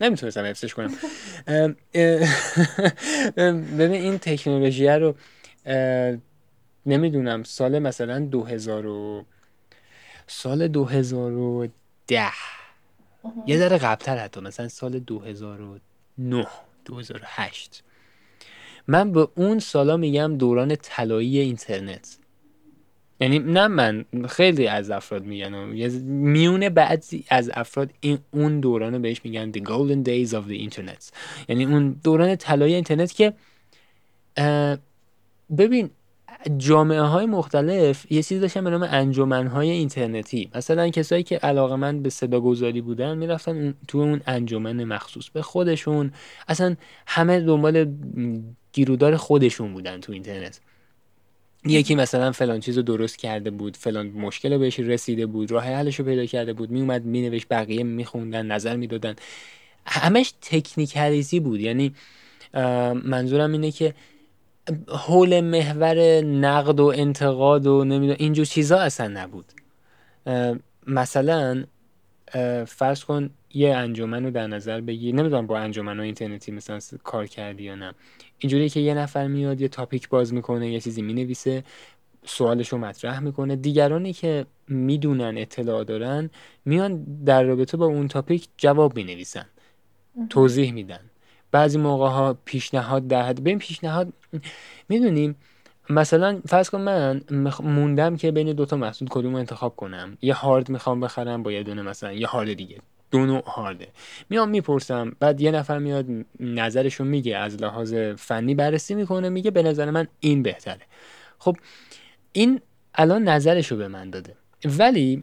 [0.00, 0.96] نمی‌تونستم حفظش کنم.
[3.78, 5.14] ببین این تکنولوژی رو
[6.86, 9.24] نمی‌دونم سال مثلا 2000 و
[10.34, 12.30] سال 2010
[13.46, 16.46] یه ذره قبلتر حتی مثلا سال 2009
[16.84, 17.82] 2008
[18.88, 22.18] من به اون سالا میگم دوران طلایی اینترنت.
[23.20, 25.54] یعنی نه من خیلی از افراد میگن.
[26.02, 31.12] میونه بعضی از افراد این اون دوران بهش میگن the golden days of the internet.
[31.48, 33.32] یعنی اون دوران طلایی اینترنت که
[35.58, 35.90] ببین
[36.58, 40.50] جامعه های مختلف یه چیزی داشتن به نام انجمن های اینترنتی.
[40.54, 45.42] مثلا کسایی که علاقه من به صدا گذاری بودن می‌رفتن تو اون انجمن مخصوص به
[45.42, 46.12] خودشون.
[46.48, 47.92] اصلا همه دنبال
[48.72, 50.60] گیرودار خودشون بودن تو اینترنت.
[51.64, 55.64] یکی مثلا فلان چیز رو درست کرده بود فلان مشکل رو بهش رسیده بود راه
[55.64, 59.14] حلش رو پیدا کرده بود میومد مینوشت بقیه میخوندن نظر می‌دادن.
[59.86, 61.60] همش تکنیکالیزی بود.
[61.60, 61.94] یعنی
[63.04, 63.94] منظورم اینه که
[64.88, 69.44] حول محور نقد و انتقاد و نمی‌دونم اینجور چیزا اصلا نبود.
[70.86, 71.64] مثلا
[72.66, 75.14] فرض کن یه انجمن رو در نظر بگیر.
[75.14, 77.92] نمی‌دونم با انجمن اینترنتی مثلا کار کردی یا نه.
[78.38, 81.64] اینجوری که یه نفر میاد یه تاپیک باز می‌کنه یه چیزی می‌نویسه
[82.24, 83.56] سوالش رو مطرح می‌کنه.
[83.56, 86.30] دیگرانی که می‌دونن اطلاع دارن
[86.64, 89.46] میان در رابطه با اون تاپیک جواب می‌نویسن.
[90.30, 91.00] توضیح میدن.
[91.52, 94.12] بعضی موقع ها پیشنهاد در حد ببین پیشنهاد
[94.88, 95.36] می‌دونیم
[95.90, 97.22] مثلا فرض کن من
[97.62, 100.18] موندم که بین دوتا محصول کدوم انتخاب کنم.
[100.22, 102.78] یه هارد می‌خوام بخرم با یه دونه مثلا یه هارد دیگه.
[103.10, 103.88] دو نوع هارده.
[104.30, 106.06] میام می‌پرسم بعد یه نفر میاد
[106.40, 110.80] نظرشو میگه از لحاظ فنی بررسی می‌کنه میگه به نظر من این بهتره.
[111.38, 111.56] خب
[112.32, 112.60] این
[112.94, 114.34] الان نظرشو به من داده.
[114.64, 115.22] ولی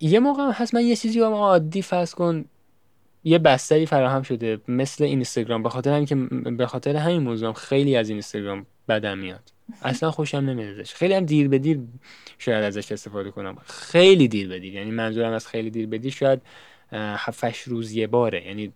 [0.00, 2.44] یه موقع هست من یه چیزی رو عادی فرض کن
[3.24, 6.14] یه بستری فراهم شده مثل اینستاگرام به خاطر همین که
[6.50, 9.52] به خاطر همین موضوع خیلی از اینستاگرام بدم میاد.
[9.82, 11.80] اصلا خوشم نمیادش خیلی هم دیر به دیر
[12.38, 13.56] شاید ازش استفاده کنم.
[13.66, 14.74] خیلی دیر به دیر.
[14.74, 16.42] یعنی منظورم از خیلی دیر به دیر شاید
[16.92, 18.46] هفتش روز یه باره.
[18.46, 18.72] یعنی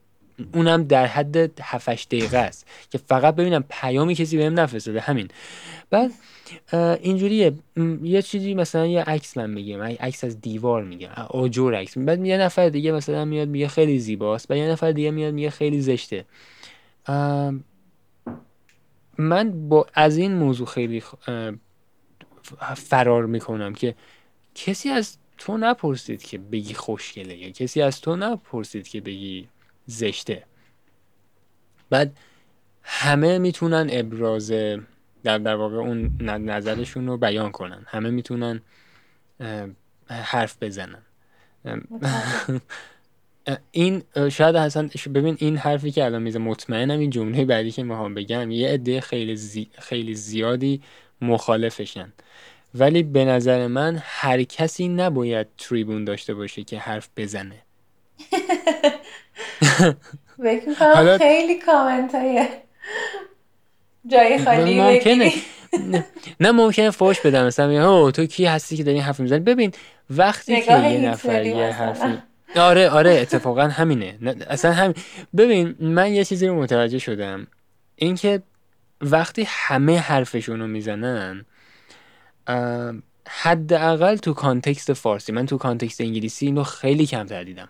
[0.54, 5.28] اونم در حد هفتش دقیقه است که فقط ببینم پیامی کسی بهم نفرستاده همین.
[5.90, 6.10] بعد
[7.00, 7.52] اینجوریه.
[8.02, 9.82] یه چیزی مثلا یه عکس من میگم.
[9.82, 11.08] عکس از دیوار میگم.
[11.28, 11.98] آجور عکس.
[11.98, 14.50] بعد یه نفر دیگه مثلا میاد میگه خیلی زیباست.
[14.50, 16.24] و یه نفر دیگه میاد میگه خیلی زشته.
[19.18, 21.02] من با از این موضوع خیلی
[22.76, 23.94] فرار می‌کنم که
[24.54, 29.48] کسی از تو نپرسید که بگی خوشگله یا کسی از تو نپرسید که بگی
[29.88, 30.44] زشته.
[31.90, 32.16] بعد
[32.82, 34.50] همه می‌تونن ابراز
[35.24, 37.84] در, در واقع اون نظرشون رو بیان کنن.
[37.86, 38.60] همه می‌تونن
[40.08, 41.02] حرف بزنن.
[43.70, 48.14] این شاید اصلا ببین این حرفی که الان میزه مطمئنم این جمله بعدی که می‌خوام
[48.14, 50.82] بگم یه عده خیلی, خیلی زیادی
[51.20, 52.12] مخالفشن.
[52.74, 57.62] ولی به نظر من هر کسی نباید تریبون داشته باشه که حرف بزنه.
[60.78, 61.18] حالا...
[61.18, 62.48] خیلی کامنت های
[64.06, 65.32] جای خالی ممکنه.
[66.40, 67.46] نه ممکنه فوش بدم.
[67.46, 69.72] مثلا تو کی هستی که داری حرف می‌زنی؟ ببین
[70.10, 72.18] وقتی که یه نفر یه حرفی
[72.56, 74.18] آره آره اتفاقا همینه.
[74.50, 74.94] اصلا همین
[75.36, 77.46] ببین من یه چیزی رو متوجه شدم.
[77.96, 78.42] اینکه
[79.00, 81.44] وقتی همه حرفشون رو می‌زنن
[83.28, 87.68] حداقل تو context فارسی من تو context انگلیسی اینو خیلی کمتر دیدم.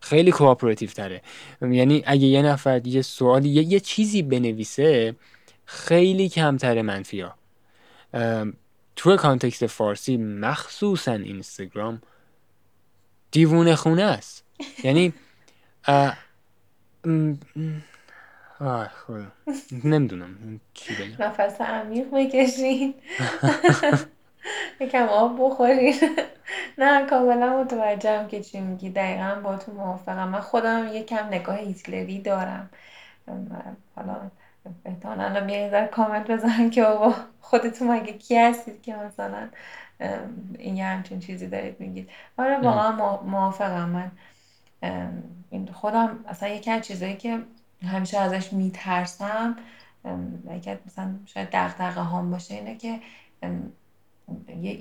[0.00, 1.22] خیلی cooperative تره.
[1.62, 5.16] یعنی اگه یه نفر یه سوالی یه, یه چیزی بنویسه
[5.64, 7.34] خیلی کمتر منفی ها
[8.96, 12.02] تو کانتکست فارسی مخصوصا اینستاگرام
[13.30, 14.44] دیوونه خونه است.
[14.84, 15.12] یعنی
[15.86, 16.16] آه
[19.84, 20.60] نمی‌دونم
[21.18, 22.94] نفس عمیق بکشین.
[24.80, 25.94] یکم آب بخورین.
[26.78, 28.90] نه کاملا متوجهم که چی میگی.
[28.90, 30.28] دقیقا با تو موافقم.
[30.28, 32.70] من خودم یکم نگاه هیتلری دارم.
[33.96, 34.30] حالا
[34.84, 39.48] احتمالا الان در کامنت بزنن که بابا خودتون مگه کی هستید که مثلا
[40.58, 42.10] این یه همچین چیزی دارید میگید.
[42.38, 44.12] آره واقعا موافقم من.
[45.72, 47.38] خودم اصلا یکی از چیزایی که
[47.86, 49.56] همیشه ازش میترسم
[50.50, 53.00] یکی مثلا شاید دقدقه هم باشه اینه که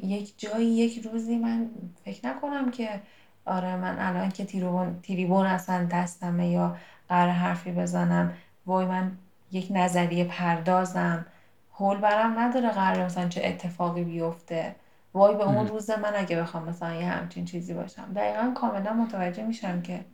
[0.03, 1.69] یک جایی یک روزی من
[2.05, 3.01] فکر نکنم که
[3.45, 6.77] آره من الان که تیریبون, تیریبون اصلا دستمه یا
[7.09, 8.34] قرار حرفی بزنم
[8.65, 9.11] وای من
[9.51, 11.26] یک نظریه پردازم.
[11.71, 14.76] حول برم نداره قرار مثلا چه اتفاقی بیفته.
[15.13, 18.13] وای به اون روز من اگه بخوام مثلا یه همچین چیزی باشم.
[18.15, 20.05] دقیقا کاملا متوجه میشم که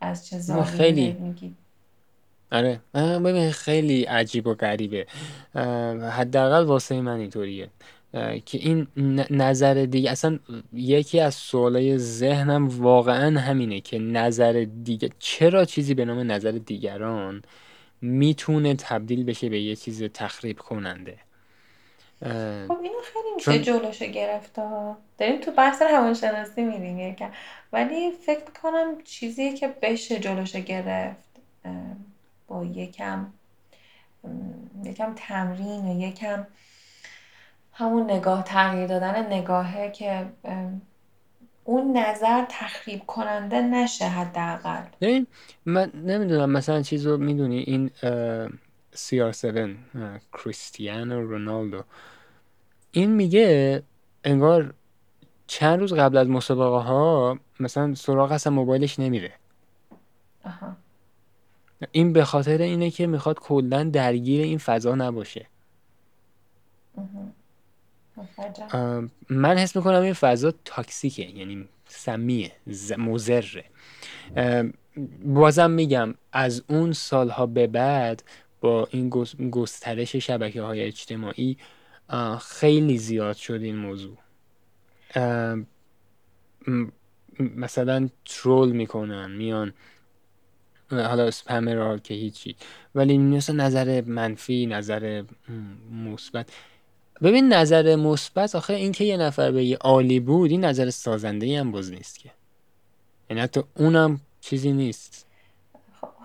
[0.00, 1.54] از چه زاویه‌ای خیلی میگی
[2.52, 2.80] آره.
[2.94, 5.06] ببین خیلی عجیب و غریبه.
[6.10, 7.68] حداقل واسه من اینطوریه.
[8.44, 8.86] که این
[9.30, 10.38] نظر دیگه اصلا
[10.72, 17.42] یکی از سوالای ذهنم واقعا همینه که نظر دیگه چرا چیزی به نام نظر دیگران
[18.00, 21.18] می‌تونه تبدیل بشه به یه چیز تخریب کننده؟
[22.68, 23.62] خب اینو خیلی میشه چون...
[23.62, 24.54] جلوشو گرفت
[25.18, 27.30] داریم تو بحث روانشناسی میریم یکم
[27.72, 31.30] ولی فکر می‌کنم چیزی که بشه جلوشو گرفت
[32.48, 33.26] با یکم
[34.84, 36.46] یکم تمرین و یکم
[37.80, 40.26] همون نگاه تغییر دادن نگاهه که
[41.64, 44.82] اون نظر تخریب کننده نشه حداقل.
[45.00, 45.26] ببین
[45.66, 47.90] من نمی‌دونم مثلا چیز رو می‌دونی؟ این
[48.94, 49.70] CR7
[50.32, 51.82] کریستیانو رونالدو.
[52.90, 53.82] این میگه
[54.24, 54.74] انگار
[55.46, 59.32] چند روز قبل از مسابقه ها مثلا سراغ اصلا موبایلش نمیره.
[61.92, 65.46] این به خاطر اینه که می‌خواد کلا درگیر این فضا نباشه.
[69.30, 72.52] من حس می‌کنم این فضا تاکسیکه یعنی سمیه
[72.98, 73.64] مزره
[75.24, 78.22] بازم میگم از اون سالها به بعد
[78.60, 79.10] با این
[79.50, 81.56] گسترش شبکه های اجتماعی
[82.40, 84.16] خیلی زیاد شد این موضوع.
[87.38, 89.72] مثلا ترول می‌کنن میان
[90.90, 92.56] حالا سپمر که هیچی
[92.94, 95.22] ولی مثلا نظر منفی نظر
[95.92, 96.50] مثبت
[97.22, 101.46] ببین نظر مثبت آخه این که یه نفر به یه عالی بود این نظر سازنده
[101.46, 102.30] ای هم باز نیست که.
[103.30, 105.26] یعنی حتی اونم چیزی نیست.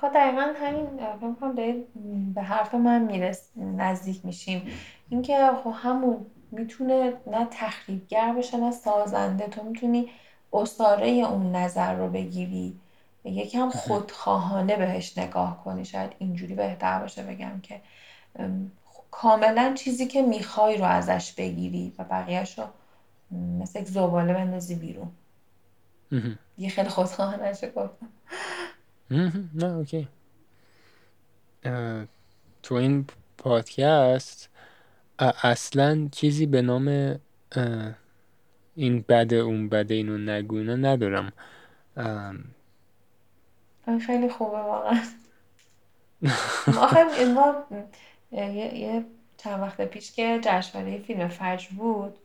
[0.01, 0.85] خب دقیقا همین
[1.21, 1.75] فکر
[2.35, 4.61] به حرف من میرس نزدیک میشیم.
[5.09, 9.47] اینکه خب همون می‌تونه نه تخریبگر باشه نه سازنده.
[9.47, 10.09] تو می‌تونی
[10.53, 12.79] اصاره اون نظر رو بگیری.
[13.25, 15.85] یکم خودخواهانه بهش نگاه کنی.
[15.85, 17.81] شاید اینجوری بهتر باشه بگم که
[19.11, 22.65] کاملا چیزی که می‌خوای رو ازش بگیری و بقیهش رو
[23.59, 25.11] مثل یک زباله بندازی بیرون.
[26.57, 28.09] یه خیلی خودخواهانه شو گفتم.
[29.53, 30.07] نه اوکی.
[32.63, 33.05] تو این
[33.37, 34.49] پادکست
[35.43, 37.19] اصلا چیزی به نام
[38.75, 41.31] این بده اون بده اینو نگونه ندارم.
[44.07, 45.01] خیلی خوبه واقعا.
[46.67, 47.55] ما
[48.35, 49.05] یه
[49.37, 52.17] چند وقت پیش که جشنواره فیلم فجر بود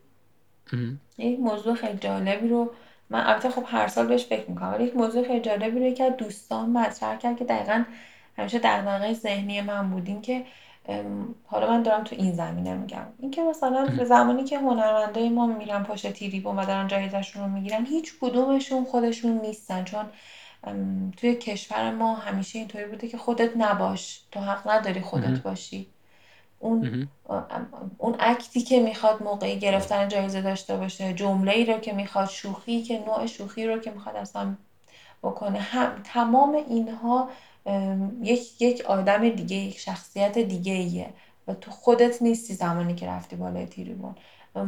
[1.19, 2.73] یک موضوع خیلی جالبی رو
[3.11, 6.11] من البته خب هر سال بهش فکر می‌کنم ولی یک موضوع خیلی جالبی رو که
[6.11, 7.85] دوستان مطرح کرد که دقیقا
[8.37, 10.23] همیشه در ذهنی من بود.
[10.23, 10.45] که
[11.47, 13.07] حالا من دارم تو این زمینه میگم.
[13.19, 17.87] اینکه مثلا به زمانی که هنرمندای ما میرن پشت تیری و دارن جایزشون رو می‌گیرن
[17.87, 19.85] هیچ کدومشون خودشون نیستن.
[19.85, 20.05] چون
[21.17, 24.23] توی کشور ما همیشه اینطوری بوده که خودت نباش.
[24.33, 25.87] تو حق نداری خودت باشی.
[26.61, 27.09] اون
[27.99, 32.83] اون اکتی که می‌خواد موقعی گرفتن جایزه داشته باشه جمله ای رو که می‌خواد شوخی
[32.83, 34.55] که نوع شوخی رو که می‌خواد اصلا
[35.23, 35.59] بکنه.
[35.59, 37.31] هم تمام اینها
[38.23, 41.11] یک یک آدم دیگه یک شخصیت دیگه ایه.
[41.47, 44.15] و تو خودت نیستی زمانی که رفتی بالای تیریبون.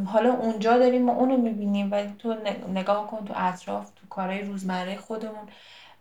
[0.07, 2.37] حالا اونجا داریم ما اونو می‌بینیم ولی تو
[2.75, 5.49] نگاه کن تو اطراف تو کارهای روزمره خودمون.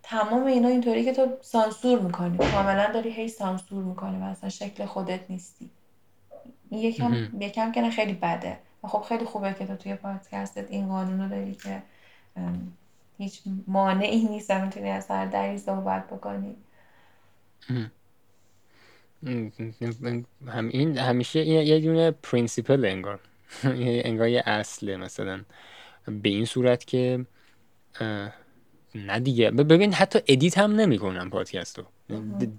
[0.04, 2.38] تمام اینا اینطوری که تو سانسور می‌کنی.
[2.38, 5.70] کاملا داری هی سانسور می‌کنی و اصلا شکل خودت نیستی.
[6.70, 8.58] این یکم یکم که خیلی بده.
[8.84, 11.84] و خب خیلی خوبه که تو توی پادکستت این قانون رو داری که
[13.18, 16.56] هیچ مانعی نیست می‌تونی از هر دری صحبت بکنی.
[20.48, 23.20] هم این همیشه یه دونه principle انگار.
[23.64, 25.42] انگار یه اصله مثلا.
[26.08, 27.26] به این صورت که
[28.96, 29.52] نه دیگه.
[29.52, 31.84] ببین حتی edit هم نمی‌کنم پادکستو.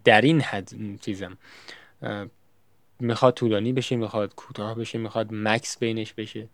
[0.04, 1.38] در این حد چیزم.
[3.02, 6.48] می‌خواد طولانی بشه می‌خواد کوتاه بشه می‌خواد مکث بینش بشه.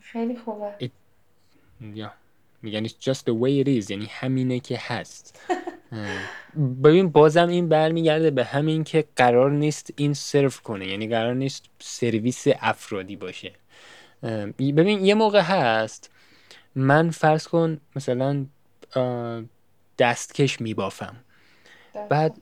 [0.00, 0.90] خیلی خوبه.
[1.80, 2.12] یا
[2.62, 5.40] میگن it's just the way it is یعنی همینه که هست.
[6.84, 11.64] ببین بازم این برمیگرده به همین که قرار نیست این سرف کنه یعنی قرار نیست
[11.78, 13.52] سرویس افرادی باشه.
[14.58, 16.10] ببین یه موقع هست
[16.74, 18.46] من فرض کن مثلا
[19.98, 21.16] دستکش میبافم.
[22.08, 22.36] بعد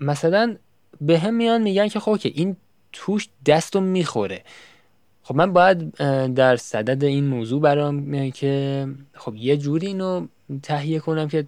[0.00, 0.56] مثلا
[1.00, 2.56] به هم میان میگن که خب که این
[2.92, 4.44] توش دستو می‌خوره.
[5.22, 5.94] خب من باید
[6.34, 10.26] در صدد این موضوع برام که خب یه جوری اینو
[10.62, 11.46] تهیه کنم که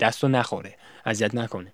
[0.00, 0.74] دستو نخوره
[1.04, 1.72] اذیت نکنه.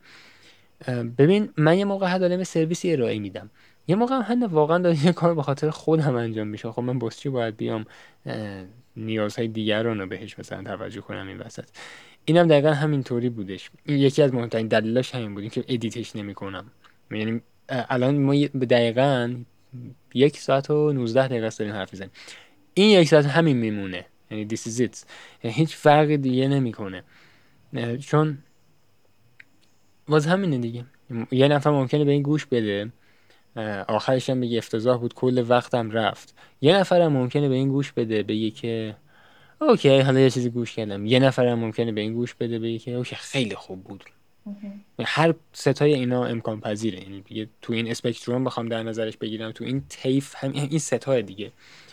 [1.18, 3.50] ببین من یه موقع هدالم سرویسی ارائه میدم.
[3.88, 6.72] یه موقع هم واقعا داره یه کار به خاطر خودم انجام میشه.
[6.72, 7.84] خب من باز چی باید بیام
[8.96, 11.64] نیازهای دیگران رو بهش مثلا توجه کنم این وسط.
[12.24, 13.70] اینم دقیقا همینطوری بودش.
[13.86, 16.64] یکی از مهمترین دلیلاش همین بود که ادیتش نمی‌کنم.
[17.14, 19.36] یعنی الان ما دقیقا
[20.14, 22.10] یک ساعت و 19 دقیقه است داریم حرف می‌زنیم.
[22.74, 24.06] این یک ساعت همین میمونه.
[24.30, 25.04] یعنی this is it.
[25.44, 27.04] یعنی هیچ فرق دیگه نمی‌کنه.
[28.00, 28.38] چون
[30.08, 30.84] باز همینه دیگه.
[31.30, 32.92] یه نفر ممکنه به این گوش بده.
[33.88, 36.34] آخرش هم بگه افتضاح بود کل وقتم رفت.
[36.60, 38.96] یه نفرم ممکنه به این گوش بده بگه که
[39.60, 41.06] okay حالا یه چیزی گوش کردم.
[41.06, 44.04] یه نفرم ممکنه به این گوش بده بگه که okay خیلی خوب بود.
[45.04, 47.00] هر سه تای اینا امکان پذیره.
[47.00, 51.22] یعنی تو این spectrum بخوام در نظرش بگیرم تو این طیف هم این سه تای
[51.22, 51.52] دیگه.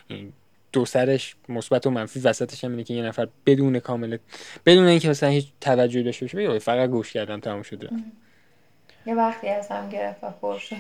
[0.10, 0.34] یعنی
[0.72, 4.18] دو سرش مثبت و منفی وسطش هم اینه که یه نفر بدون کامل
[4.66, 7.90] بدون اینکه مثلا هیچ توجهی داشته باشه بگه فقط گوش کردم تموم شده
[9.06, 10.76] یه وقتی از هم گرفت و پر شد.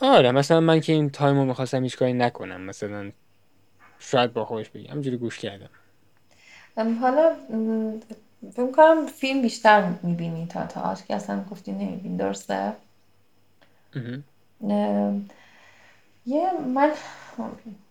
[0.00, 2.60] آره مثلا من که این تایمو می‌خواستم هیچ کاری نکنم.
[2.60, 3.12] مثلا
[3.98, 5.70] شاید با خودش بگم همجوری گوش کردم.
[6.76, 7.36] حالا
[8.52, 12.72] فکر کنم فیلم بیشتر می‌بینی تا تا که اصلا گفتی نمیبین درسته؟
[16.26, 16.92] یه من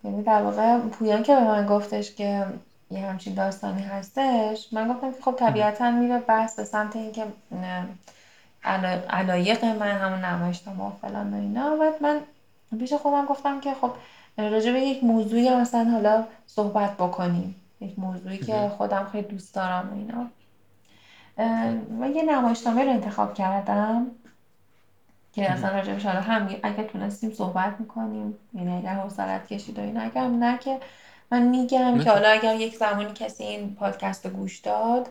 [0.04, 2.46] یعنی در واقع پویان که به من گفتش که
[2.92, 7.26] یه همچین داستانی هستش من گفتم که خب طبیعتا میره بحث به سمت اینکه
[9.10, 11.78] علایق من همون نمایشنامه و فلان و اینا.
[11.80, 12.22] و من
[12.80, 13.92] پیش خودم گفتم که خب
[14.38, 17.56] راجع به یک موضوعی مثلا حالا صحبت بکنیم.
[17.82, 20.30] یک موضوعی که خودم خیلی دوست دارم و اینا.
[22.00, 24.08] و یه نمایشنامه رو انتخاب کردم
[25.34, 29.98] که اصلا راجبش حالا هم اگر تونستیم صحبت می‌کنیم یعنی اگر حوصلت کشید و این
[29.98, 30.80] اگر نه که
[31.32, 35.10] من میگم که حالا اگر یک زمانی کسی این پادکست رو گوش داد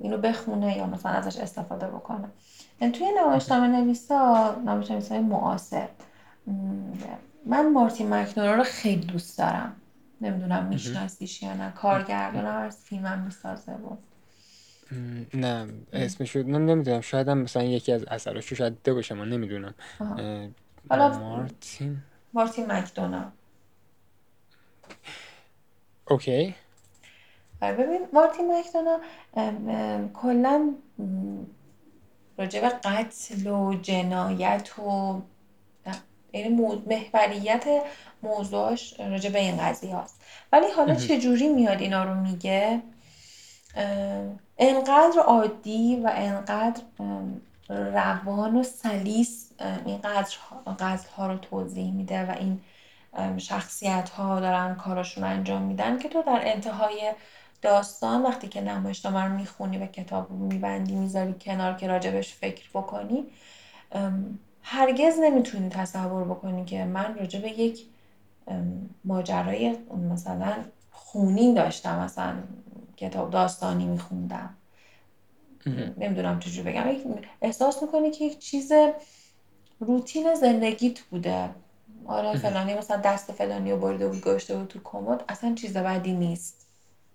[0.00, 2.28] اینو بخونه یا مثلا ازش استفاده بکنه.
[2.80, 5.88] توی نمایشنامه نویسا نمایشنامه نویسا معاصر.
[7.46, 9.76] من مارتین مکنورا رو خیلی دوست دارم.
[10.20, 11.72] نمی‌دونم میشناسیش یا نه.
[11.72, 13.98] کارگردانم از فیلمم می‌سازه بود
[15.34, 19.74] نه اسمش رو نمی‌دونم شاید هم مثلا یکی از اثراشو شاید ده باشه من نمی‌دونم.
[20.90, 21.98] حالا مارتین؟
[22.32, 23.32] مارتین مکدونا.
[26.04, 26.54] اوکی.
[27.62, 29.00] ببین مارتین مکدونا
[30.14, 30.74] کلا
[32.38, 35.20] راجع به قتل و جنایت و
[36.32, 36.48] یعنی
[36.86, 37.64] محوریت
[38.22, 40.20] موضوعش راجع به این قضیه هست
[40.52, 42.82] ولی حالا چجوری میاد اینا رو میگه؟
[44.58, 46.82] انقدر عادی و انقدر
[47.68, 49.52] روان و سلیس
[49.86, 52.60] این قتل ها رو توضیح میده و این
[53.38, 57.12] شخصیت ها دارن کاراشون انجام میدن که تو در انتهای
[57.62, 62.68] داستان وقتی که نمایشنامه رو می‌خونی و کتاب رو میبندی می‌ذاری کنار که راجبش فکر
[62.74, 63.24] بکنی
[64.62, 67.86] هرگز نمی‌تونی تصور بکنی که من راجب یک
[69.04, 69.76] ماجرای
[70.10, 70.54] مثلا
[70.92, 72.34] خونین داشتم مثلا
[72.98, 74.54] کتاب داستانی میخوندم.
[75.98, 76.84] نمی‌دونم چجوری بگم.
[77.42, 78.72] احساس می‌کنی که یک چیز
[79.80, 81.50] روتین زندگیت بوده.
[82.06, 85.24] آره فلانی مثلا دست فلانی رو برده بود گشته بود تو کمد.
[85.28, 86.66] اصلا چیز بدی نیست.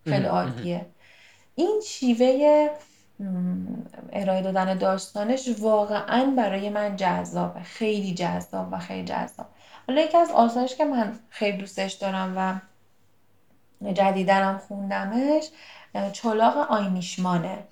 [0.04, 0.86] خیلی عادیه.
[1.56, 2.70] این شیوه
[4.14, 7.64] ارائه دادن داستانش واقعا برای من جذابه.
[7.64, 9.46] خیلی جذاب و خیلی جذاب.
[9.88, 12.73] حالا یکی از آثارش که من خیلی دوستش دارم و
[13.92, 15.50] جدیدنم خوندمش
[16.14, 17.64] چلاق آینیشمانه.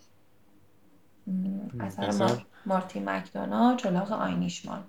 [1.80, 4.84] اثر مارتی مکدونا چلاق آینیشمان.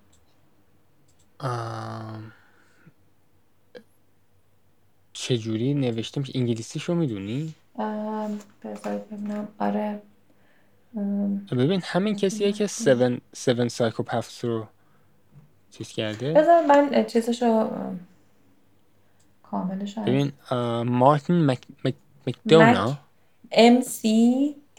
[5.13, 7.55] چجوری نوشتیم انگلیسیشو می‌دونی؟
[8.65, 9.49] بذارید ببینم.
[9.59, 10.03] آره.
[11.53, 12.89] ببین همین کسیه که 7
[13.49, 14.67] 7 سایکوپث رو
[15.71, 16.33] چیز کرده.
[16.33, 17.71] بذار من چیزشو
[19.53, 20.33] کاملش ببین
[20.89, 21.67] مارتین مک...
[21.85, 21.95] مک...
[22.27, 22.99] مکدونا
[23.53, 24.03] M C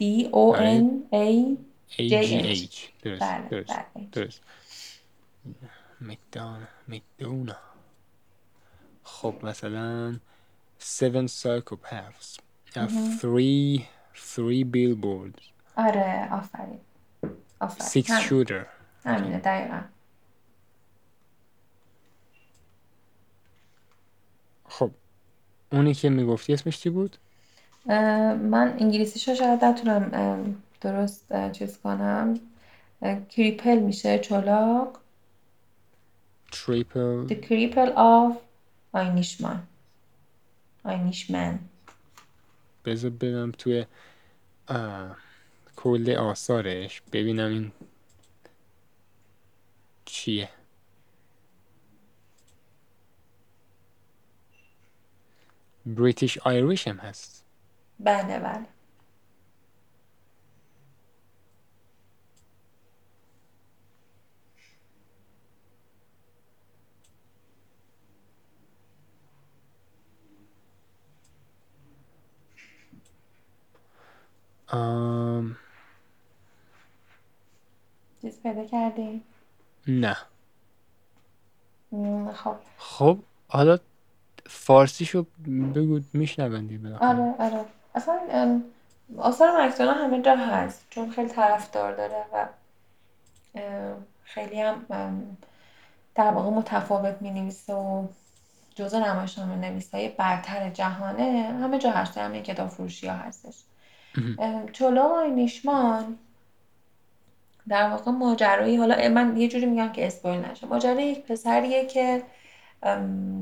[0.00, 0.02] D
[0.32, 1.26] O N A
[1.98, 2.78] A G H.
[3.02, 4.06] درست بله، درست بله.
[4.12, 4.40] درست.
[6.00, 7.56] مکدونا مکدونا.
[9.04, 10.18] خب مثلا
[10.78, 12.28] seven psychopaths
[13.20, 13.84] three
[14.34, 15.42] three billboards.
[15.76, 16.80] آره آفرین.
[17.60, 18.02] آفرین.
[18.02, 18.66] Six shooter.
[19.04, 19.80] همینه دقیقا.
[24.78, 24.90] خب
[25.72, 27.16] اونی که می‌گفتی اسمش چی بود؟
[27.86, 32.40] من انگلیسیشو شاید نتونم درست چیز کنم.
[33.28, 34.98] کریپل میشه چلاق.
[36.52, 38.36] تریپل The Cripple of
[38.92, 39.62] آینیشمان
[40.84, 41.58] آینیشمن
[42.84, 43.86] بذار برم توی
[45.76, 47.72] کل آثارش ببینم این
[50.04, 50.48] چیه.
[55.86, 57.44] بریتیش آیریش هم هست.
[58.00, 58.66] بله بله.
[74.68, 75.56] آم...
[78.22, 79.22] چیز پیدا کردی؟
[79.86, 80.16] نه
[82.32, 82.56] خب.
[82.78, 83.78] خب حالا
[84.46, 85.26] فارسیشو
[85.74, 87.64] بگو میشنوندی بالاخره آره آره.
[87.94, 88.62] اصلا
[89.18, 92.46] آثار مکدونا همه جا هست چون خیلی طرفدار داره و
[94.24, 94.84] خیلی هم
[96.14, 98.06] در واقع متفاوت می نویسه و
[98.74, 102.18] جزو نمایشنامه نویسای برتر جهانه همه جا هست.
[102.18, 103.54] همه کتاب فروشی ها هستش.
[104.16, 104.36] مهم.
[104.38, 106.18] ام، چولا و آینیشمان
[107.68, 110.66] در واقع ماجرایی حالا من یه جوری میگم که اسپویل نشه.
[110.66, 112.22] ماجرای یک پسریه که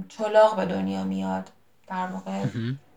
[0.08, 1.50] چلاق به دنیا میاد
[1.86, 2.44] در واقع.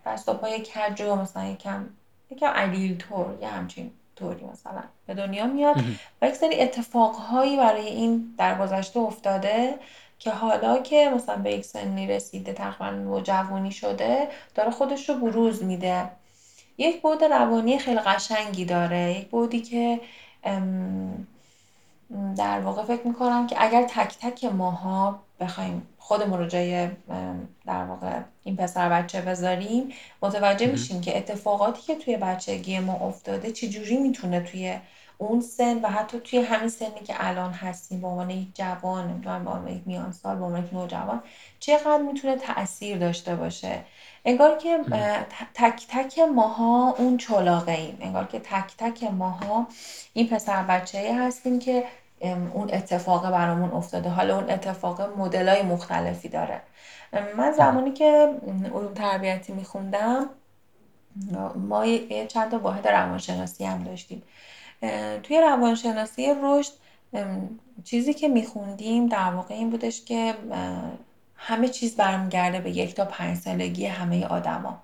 [0.06, 1.86] دست و پای کج و مثلا یکم
[2.32, 5.76] یکم علیل طور یه همچین طوری مثلا به دنیا میاد.
[6.22, 9.74] و یک سری اتفاقهایی برای این در گذشته افتاده
[10.20, 15.64] که حالا که مثلا به یک سنی رسیده تقریبا نوجوانی شده داره خودش رو بروز
[15.64, 16.10] میده
[16.78, 20.00] یک بعد روانی خیلی قشنگی داره یک بعدی که
[22.38, 26.88] در واقع فکر می‌کنم که اگر تک تک ماها بخوایم خودمون رو جای
[27.66, 29.90] در واقع این پسر بچه بذاریم.
[30.22, 30.68] متوجه.
[30.68, 34.78] میشیم که اتفاقاتی که توی بچگی ما افتاده چجوری می‌تونه توی
[35.18, 39.44] اون سن و حتی توی همین سنی که الان هستیم به عنوان یک جوان نمی‌دونم
[39.44, 41.24] به عنوان یک میان سال به عنوان یک نوجوان
[41.60, 43.80] چقدر می‌تونه تأثیر داشته باشه؟
[44.26, 44.80] انگار که
[45.54, 49.68] تک تک ماها اون چلاقه ایم انگار که تک تک ماها
[50.14, 51.84] این پسر بچه هستیم که
[52.22, 56.62] اون اتفاق برامون افتاده حالا اون اتفاق مدلای مختلفی داره
[57.14, 57.52] من مهم.
[57.52, 58.30] زمانی که
[58.76, 60.30] علوم تربیتی میخوندم
[61.56, 64.24] ما یه چند تا واحد روانشناسی هم داشتیم
[65.24, 66.72] توی روانشناسی رشد
[67.84, 70.36] چیزی که میخوندیم در واقع این بودش که
[71.36, 74.82] همه چیز برمیگرده به یک تا پنج سالگی همه آدما.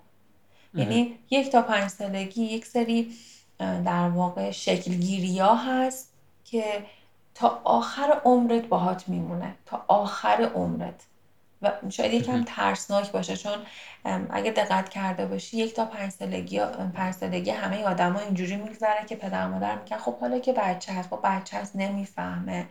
[0.74, 3.12] یعنی یک تا پنج سالگی یک سری
[3.58, 6.12] در واقع شکلگیری ها هست
[6.44, 6.64] که
[7.34, 9.54] تا آخر عمرت باهات میمونه.
[9.66, 10.94] تا آخر عمرت.
[11.62, 12.44] و شاید یکم.
[12.46, 13.52] ترسناک باشه چون
[14.30, 16.60] اگه دقت کرده باشی یک تا پنج سالگی
[16.94, 21.08] پنج سالگی همه آدما اینجوری میگذره که پدر مادر میگن خب حالا که بچه هست
[21.10, 22.66] خب بچه هست نمی‌فهمه.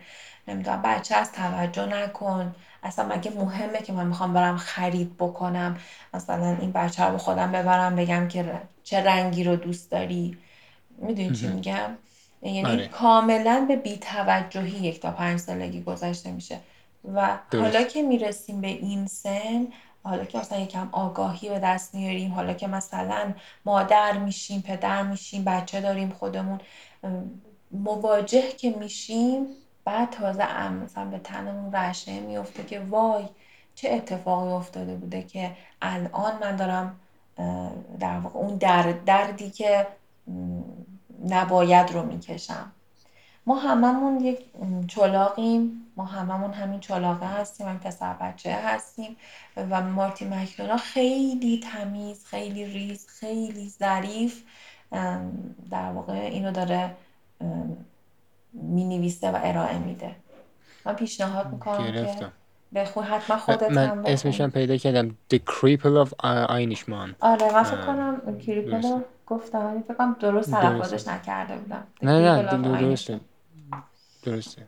[0.48, 2.54] نمی‌دونم بچه هست توجه نکن.
[2.82, 5.76] اصلا مگه مهمه که من می‌خوام برم خرید بکنم؟
[6.14, 10.38] مثلا این بچه رو خودم ببرم بگم که چه رنگی رو دوست داری.
[10.98, 11.46] می‌دونی چی.
[11.48, 11.96] میگم؟
[12.42, 16.58] یعنی آره کاملا به بیتوجهی یک تا پنج سالگی گذشته میشه.
[17.14, 19.66] و حالا درست که می‌رسیم به این سن
[20.04, 25.44] حالا که مثلا یکم آگاهی به دست میاریم حالا که مثلا مادر میشیم پدر میشیم
[25.44, 26.60] بچه داریم خودمون
[27.70, 29.46] مواجه که میشیم
[29.84, 33.24] بعد تازه مثلا به تنمون رعشه میفته که وای
[33.74, 35.50] چه اتفاقی افتاده بوده که
[35.82, 37.00] الان من دارم
[38.00, 39.86] در واقع اون درد دردی که
[41.28, 42.72] نباید رو می‌کشم.
[43.46, 44.38] ما هممون یک
[44.88, 45.86] چلاقیم.
[45.96, 49.16] ما هممون همین چلاقه هستیم همین پسر بچه هستیم.
[49.56, 54.42] و مارتی مکدونا خیلی تمیز خیلی ریز خیلی ظریف
[55.70, 56.96] در واقع اینو داره
[58.52, 60.16] می نویسه و ارائه میده.
[60.84, 62.32] من پیشنهاد می‌کنم که گرفتم.
[62.74, 65.16] بخون حتما م- خودت من هم اسمشم پیدا کردم.
[65.34, 68.22] The Cripple of آینیشمان آره من فکر کنم
[68.82, 69.04] رو
[69.34, 71.86] گفتم ولی فکر کنم درست تلفظش نکرده بودم.
[72.02, 73.20] نه نه درسته.
[74.22, 74.66] درسته.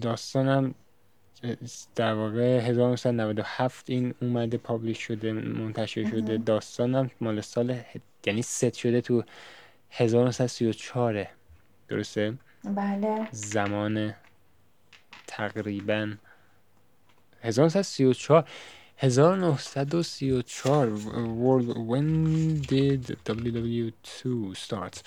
[0.00, 0.74] داستانم
[1.94, 6.38] در واقع 1997 این اومده پابلیش شده منتشر شده.
[6.38, 7.80] داستانم مال سال
[8.26, 9.22] یعنی ست شده تو
[9.90, 11.26] 1934
[11.88, 12.34] درسته؟
[12.64, 13.28] بله.
[13.30, 14.14] زمان
[15.26, 16.14] تقریبا
[17.42, 18.48] 1934
[19.04, 20.88] 1934
[21.42, 22.08] World when
[22.62, 25.02] did WW2 start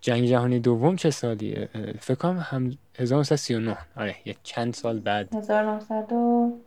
[0.00, 5.34] جنگ جهانی دوم چه سالیه؟ اه، فکر کنم هم 1939 آره یه چند سال بعد.
[5.34, 6.58] 1900 و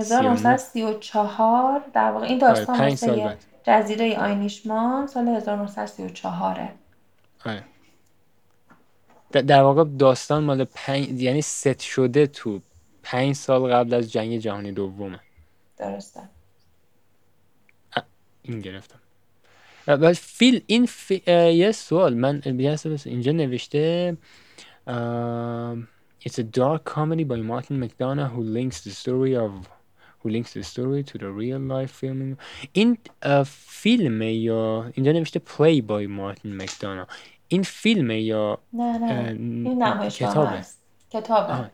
[0.00, 3.44] 39 1934 در واقع این آره داستان پنج سال بعد.
[3.62, 6.68] جزیره آینیشمان سال 1934
[7.44, 7.64] آره.
[9.30, 12.60] در واقع داستان مال پنج یعنی ست شده تو
[13.02, 15.20] پنج سال قبل از جنگ جهانی دومه.
[15.78, 16.20] درسته.
[18.42, 18.98] این گرفتم.
[20.14, 21.22] فیل این فی...
[21.52, 24.16] یه سوال من بس اینجا نوشته
[26.24, 29.50] It's a dark comedy by Martin McDonough who links the story of
[30.20, 32.36] who links the story to the real life filming.
[32.72, 32.98] این
[33.46, 37.06] فیلمه یا اینجا نوشته play by مارتین مکدانا
[37.48, 40.82] این فیلمه یا نه نه این نمایشنامه کتابه؟ است.
[41.10, 41.70] کتابه.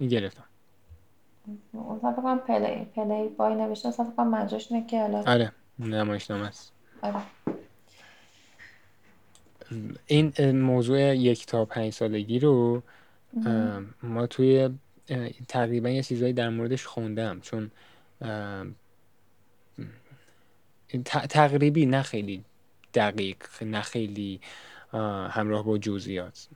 [0.00, 0.44] گرفتم.
[1.72, 5.52] اون فکر کنم پلی پلی بای نوشته اصلا فکر کنم منظورش اینه که حالا آره
[5.78, 6.72] نمایشنامه است.
[7.02, 7.22] آره.
[10.06, 12.82] این موضوع یک تا پنج سالگی رو
[14.02, 14.70] ما توی
[15.48, 17.70] تقریبا یه چیزایی در موردش خوندم چون
[21.28, 22.44] تقریبی نه خیلی
[22.94, 24.40] دقیق نه خیلی
[24.92, 26.48] اه، همراه با جزئیات.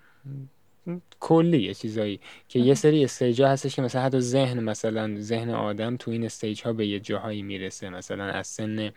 [1.20, 5.50] کلی یه چیزایی که یه سری stage ها هستش که مثلا حتی ذهن مثلا ذهن
[5.50, 7.90] آدم تو این stage ها به یه جاهایی می‌رسه.
[7.90, 8.92] مثلا از سن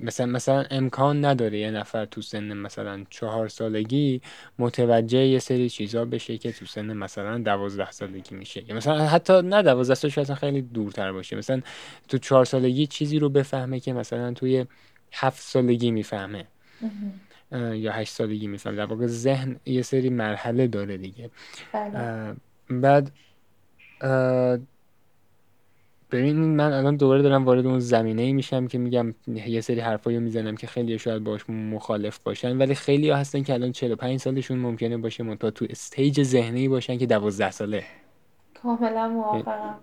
[0.00, 4.20] مثلا مثلا امکان نداره یه نفر تو سن مثلا چهار سالگی
[4.58, 8.64] متوجه یه سری چیزا بشه که تو سن مثلا دوازده سالگی میشه.
[8.68, 11.36] یا مثلا حتی نه دوازده سالش اصلا خیلی دورتر باشه.
[11.36, 11.60] مثلا
[12.08, 14.66] تو چهار سالگی چیزی رو بفهمه که مثلا توی
[15.12, 16.46] هفت سالگی می‌فهمه.
[17.52, 21.30] یا هشت سالگی می‌فهمه در واقع ذهن یه سری مرحله داره دیگه.
[21.72, 22.36] بله.
[22.70, 23.10] بعد
[26.10, 30.16] ببین من الان دوباره دارم وارد اون زمینه ای میشم که میگم یه سری حرفایی
[30.16, 32.58] رو می‌زنم که خیلی شاید باش مخالف باشن.
[32.58, 36.98] ولی خیلی ها هستن که الان 45 سالشون ممکنه باشه منتها تو استیج ذهنی باشن
[36.98, 37.84] که 12 ساله.
[38.62, 39.80] کاملا موافقم.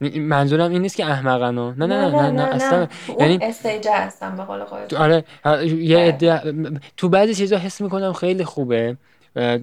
[0.00, 2.88] منظورم این نیست که احمقن ها نه نه نه نه, نه, نه, اصلا
[3.20, 4.94] یعنی stage هستم به قول خودت.
[4.94, 5.24] آره
[5.64, 6.80] یه آره.
[6.96, 8.96] تو بعضی چیزا حس می‌کنم خیلی خوبه.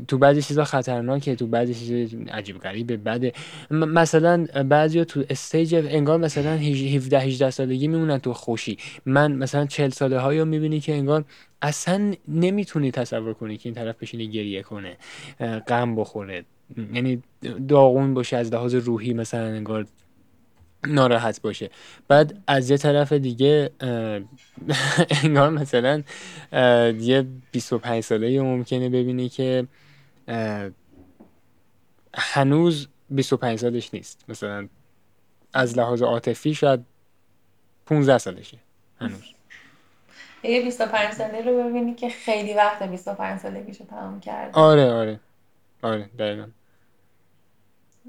[0.07, 3.33] تو بعضی چیزا خطرناکه تو بعضی چیزا عجیب غریب بده.
[3.71, 8.77] مثلا بعضیا تو stage انگار مثلا 17 18 سالگی میمونن تو خوشی.
[9.05, 11.23] من مثلا 40 ساله هایو می‌بینی که انگار
[11.61, 14.97] اصلا نمی‌تونی تصور کنی که این طرف بشینه گریه کنه
[15.67, 16.45] غم بخوره.
[16.93, 17.21] یعنی
[17.67, 19.85] داغون باشه از لحاظ روحی مثلا انگار
[20.87, 21.69] ناراحت باشه.
[22.07, 23.71] بعد از یه طرف دیگه
[25.23, 26.03] انگار مثلا
[26.99, 29.67] یه 25 ساله ممکنه ببینی که
[32.15, 34.25] هنوز 25 سالش نیست.
[34.27, 34.67] مثلا
[35.53, 36.79] از لحاظ عاطفی شاید
[37.85, 38.57] 15 سالشه.
[39.01, 39.21] هنوز.
[40.43, 44.51] یه 25 ساله رو ببینی که خیلی وقت 25 سالگیشو تمام کرده.
[44.59, 45.19] آره آره.
[45.81, 46.47] آره دقیقا.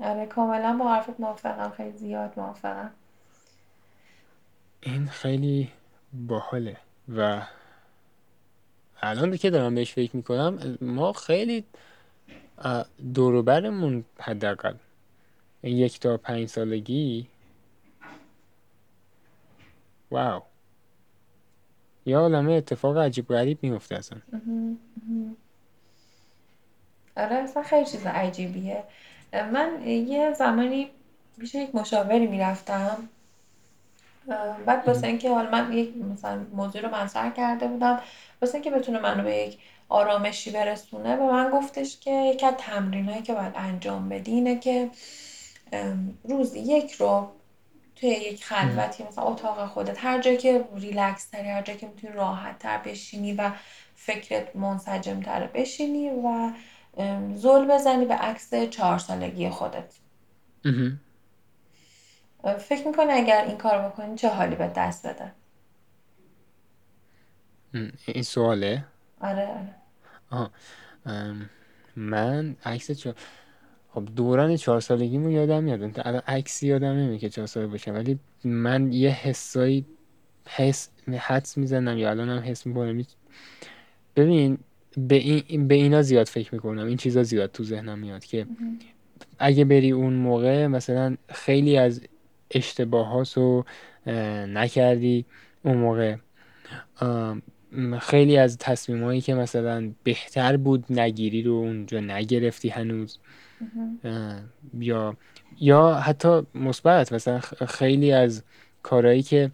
[0.03, 1.71] آره کاملا با حرفت موافقم.
[1.77, 2.91] خیلی زیاد موافقم.
[4.81, 5.73] این خیلی
[6.13, 6.77] باحاله
[7.17, 7.43] و
[9.03, 11.65] الان که دارم بهش فکر می‌کنم ما خیلی
[12.59, 14.75] اه، دور و برمون حداقل.
[15.63, 17.29] یک تا پنج سالگی.
[20.11, 20.43] واو.
[22.07, 24.21] یه عالمه اتفاق عجیب غریب میفته اصلا.
[27.17, 28.85] آره اصلا خیلی چیز عجیبیه.
[29.33, 30.91] من یه زمانی
[31.41, 33.09] پیش یک مشاوری می‌رفتم
[34.67, 38.01] بعد واسه اینکه حالا من یک مثلا موضوع رو مطرح کرده بودم
[38.43, 39.59] واسه اینکه بتونه منو به یک
[39.89, 44.91] آرامشی برسونه به من گفتش که یکی از تمرینایی که باید انجام بدی اینه که
[46.25, 47.29] روزی یک رو
[47.97, 52.13] توی یک خلوتی مثلا اتاق خودت هر جایی که ریلکس تری هر جایی که می‌تونی
[52.13, 53.51] راحت تر بشینی و
[53.97, 56.51] فکرت منسجم تر بشینی و
[57.35, 59.95] زل بزنی به عکس چهار سالگی خودت.
[62.59, 65.33] فکر می‌کنی اگر این کار بکنی چه حالی به دست بده؟
[68.07, 68.85] این سواله؟
[69.21, 69.49] آره
[70.31, 70.51] آره.
[71.07, 71.51] ام،
[71.97, 73.17] من عکس چهار
[73.91, 75.83] خب دوران چهار سالگیمو یادم میاد.
[75.83, 77.95] الان عکسی یادم نمیاد که چهار ساله باشم.
[77.95, 79.87] ولی من یه حسایی
[80.47, 83.05] حس حدس می‌زنم یا الان هم حس می‌کنم.
[84.17, 84.59] ببین
[84.97, 86.87] به, این به اینا زیاد فکر می‌کنم.
[86.87, 88.47] این چیزا زیاد تو ذهنم میاد که
[89.39, 92.01] اگه بری اون موقع مثلا خیلی از
[92.51, 93.65] اشتباهات رو
[94.47, 95.25] نکردی
[95.63, 96.17] اون موقع.
[98.01, 103.19] خیلی از تصمیمایی که مثلا بهتر بود نگیری رو اونجا نگرفتی هنوز.
[104.79, 105.17] یا
[105.61, 108.43] یا حتی مثبت مثلا خیلی از
[108.83, 109.51] کارهایی که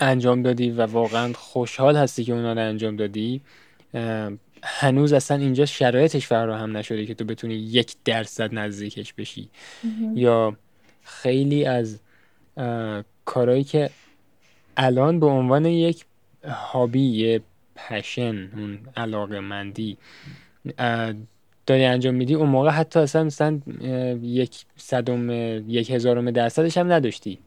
[0.00, 3.40] انجام دادی و واقعا خوشحال هستی که اونا رو انجام دادی
[4.62, 9.48] هنوز اصلا اینجا شرایطش فراهم نشده که تو بتونی یک درصد نزدیکش بشی.
[10.14, 10.56] یا
[11.02, 12.00] خیلی از
[13.24, 13.90] کارهایی که
[14.76, 16.04] الان به عنوان یک
[16.44, 17.40] هابی یه
[17.76, 19.96] پشن اون علاقه مندی
[21.66, 23.60] داری انجام میدی اون موقع حتی اصلا مثلا
[24.22, 25.30] یک صدم
[25.70, 27.38] یک هزارم درصدش هم نداشتی.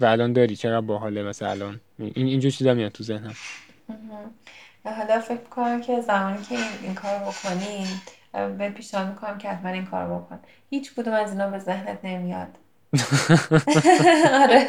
[0.00, 1.80] و الان داری چقدر باحاله مثلا الان.
[1.98, 3.34] این اینجور چیزا میاد تو ذهنم.
[4.84, 7.86] حالا فکر کنم که زمانی که این, این کار بکنی
[8.58, 10.40] به پیشنهاد می‌کنم که حتما این کار بکن.
[10.70, 12.48] هیچ کدوم از اینا به ذهنت نمیاد.
[14.42, 14.66] آره.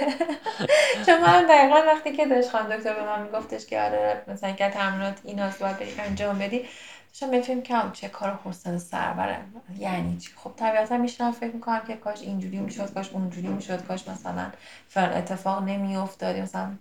[1.06, 4.70] چون من دقیقا وقتی که داشت خانم دکتر به من میگفتش که آره مثلا که
[4.70, 6.66] تمرینات این هاست باید بری انجام بدی
[7.10, 9.38] داشتم فکر کم چه کار حسن سربره
[9.80, 14.08] یعنی چی؟ خب طبیعتا میشنم فکر می‌کنم که کاش اینجوری می‌شد کاش اونجوری می‌شد کاش
[14.08, 14.52] مثلا
[14.90, 16.36] فعلا اتفاق نمیافتاد.
[16.36, 16.72] مثلا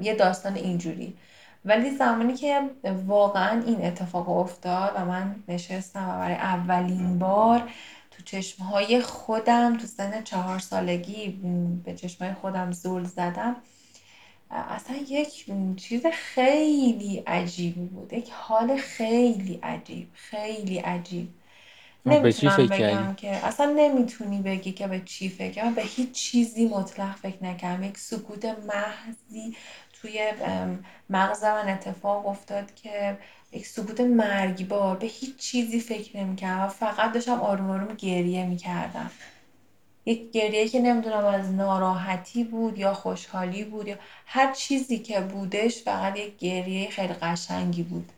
[0.00, 1.16] یه داستان اینجوری.
[1.64, 2.70] ولی زمانی که
[3.06, 7.70] واقعا این اتفاق افتاد و من نشستم و برای اولین بار
[8.10, 11.28] تو چشمهای خودم تو سن چهار سالگی
[11.84, 13.56] به چشمهای خودم زل زدم
[14.50, 18.12] اصلا یک چیز خیلی عجیبی بود.
[18.12, 21.28] یک حال خیلی عجیب خیلی عجیب.
[22.06, 27.44] نمی‌تونم بگم که اصلا نمی‌تونی بگی که به چی فکر به هیچ چیزی مطلق فکر
[27.44, 27.82] نکردم.
[27.82, 29.56] یک سکوت محضی
[30.02, 30.32] توی
[31.10, 33.18] مغز من اتفاق افتاد که
[33.52, 39.10] یک سکوت مرگبار به هیچ چیزی فکر نمی‌کردم و فقط داشتم آروم آروم گریه می‌کردم.
[40.06, 43.96] یک گریه که نمی‌دونم از ناراحتی بود یا خوشحالی بود یا
[44.26, 48.12] هر چیزی که بودش فقط یک گریه خیلی قشنگی بود.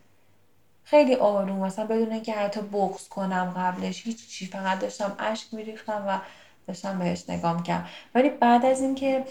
[0.83, 6.05] خیلی آروم مثلا بدون اینکه حتی بغض کنم قبلش هیچ چی فقط داشتم اشک میریختم
[6.07, 6.19] و
[6.67, 7.87] داشتم بهش نگاه می‌کردم.
[8.15, 9.25] ولی بعد از اینکه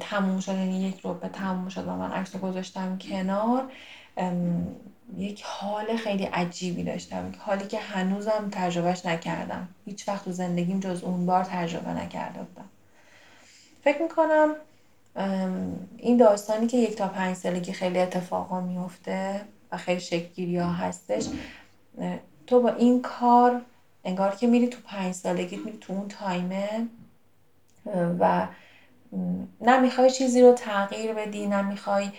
[0.00, 3.72] تموم شد یعنی یک رو به تموم شد و من عکس گذاشتم کنار.
[5.16, 7.32] یک حال خیلی عجیبی داشتم.
[7.38, 9.68] حالی که هنوزم تجربهش نکردم.
[9.84, 12.68] هیچ وقت تو زندگیم جز اون بار تجربه نکرده بودم.
[13.84, 14.54] فکر می‌کنم
[15.96, 19.40] این داستانی که یک تا پنج سالگی خیلی اتفاقا میفته
[19.72, 21.26] و خیلی شکلگیری ها هستش
[22.46, 23.60] تو با این کار
[24.04, 26.86] انگار که میری تو پنج سالگی میری تو اون تایمه
[28.20, 28.46] و
[29.60, 32.10] نمی‌خوای چیزی رو تغییر بدی نمی‌خوای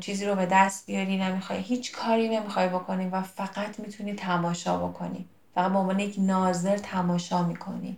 [0.00, 5.28] چیزی رو به دست بیاری نمی‌خوای هیچ کاری نمی‌خوای بکنی و فقط می‌تونی تماشا بکنی.
[5.54, 7.96] فقط به عنوان یک ناظر تماشا می‌کنی.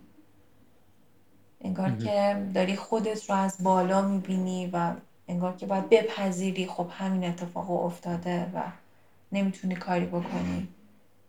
[1.61, 4.93] انگار که داری خودت رو از بالا می‌بینی و
[5.27, 8.61] انگار که باید بپذیری خب همین اتفاق افتاده و
[9.31, 10.67] نمی‌تونی کاری بکنی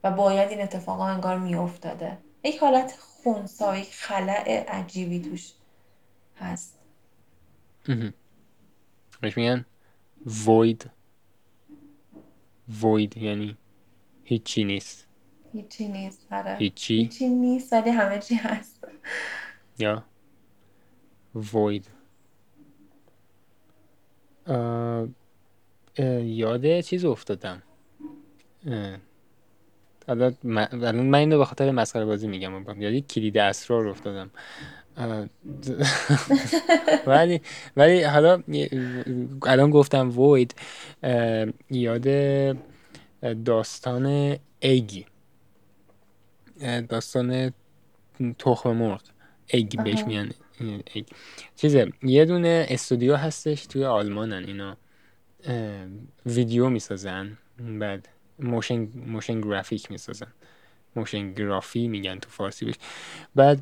[0.04, 2.18] و باید این اتفاق انگار میافتاده.
[2.44, 5.52] یک حالت خونسا یک خلع عجیبی توش
[6.40, 6.78] هست.
[9.36, 9.64] میگن
[10.26, 10.86] void.
[12.80, 13.56] void یعنی
[14.24, 15.06] هیچی نیست.
[15.52, 16.56] هیچی نیست آره.
[16.56, 18.84] هیچی؟ هیچی نیست ولی همه چی هست.
[19.78, 20.04] یا
[21.36, 21.82] void.
[26.24, 27.62] یاد چیز افتادم.
[30.08, 34.30] الان من اینو به خاطر مسخره بازی میگم یادی کلید اسرار افتادم.
[37.06, 37.40] ولی
[37.76, 38.42] ولی حالا
[39.46, 40.54] الان گفتم وید
[41.70, 42.06] یاد
[43.44, 45.06] داستان egg ی.
[46.88, 47.52] داستان
[48.38, 49.02] تخم مرغ.
[49.46, 50.32] egg بهش میگن
[50.94, 51.06] egg.
[51.56, 54.76] چیزه یه دونه استودیو هستش توی آلمانن اینا.
[56.26, 57.38] ویدیو می‌سازن
[57.80, 58.08] بعد
[58.38, 60.32] motion motion graphic می‌سازن.
[60.96, 62.74] motion graphy میگن تو فارسی بش
[63.34, 63.58] بعد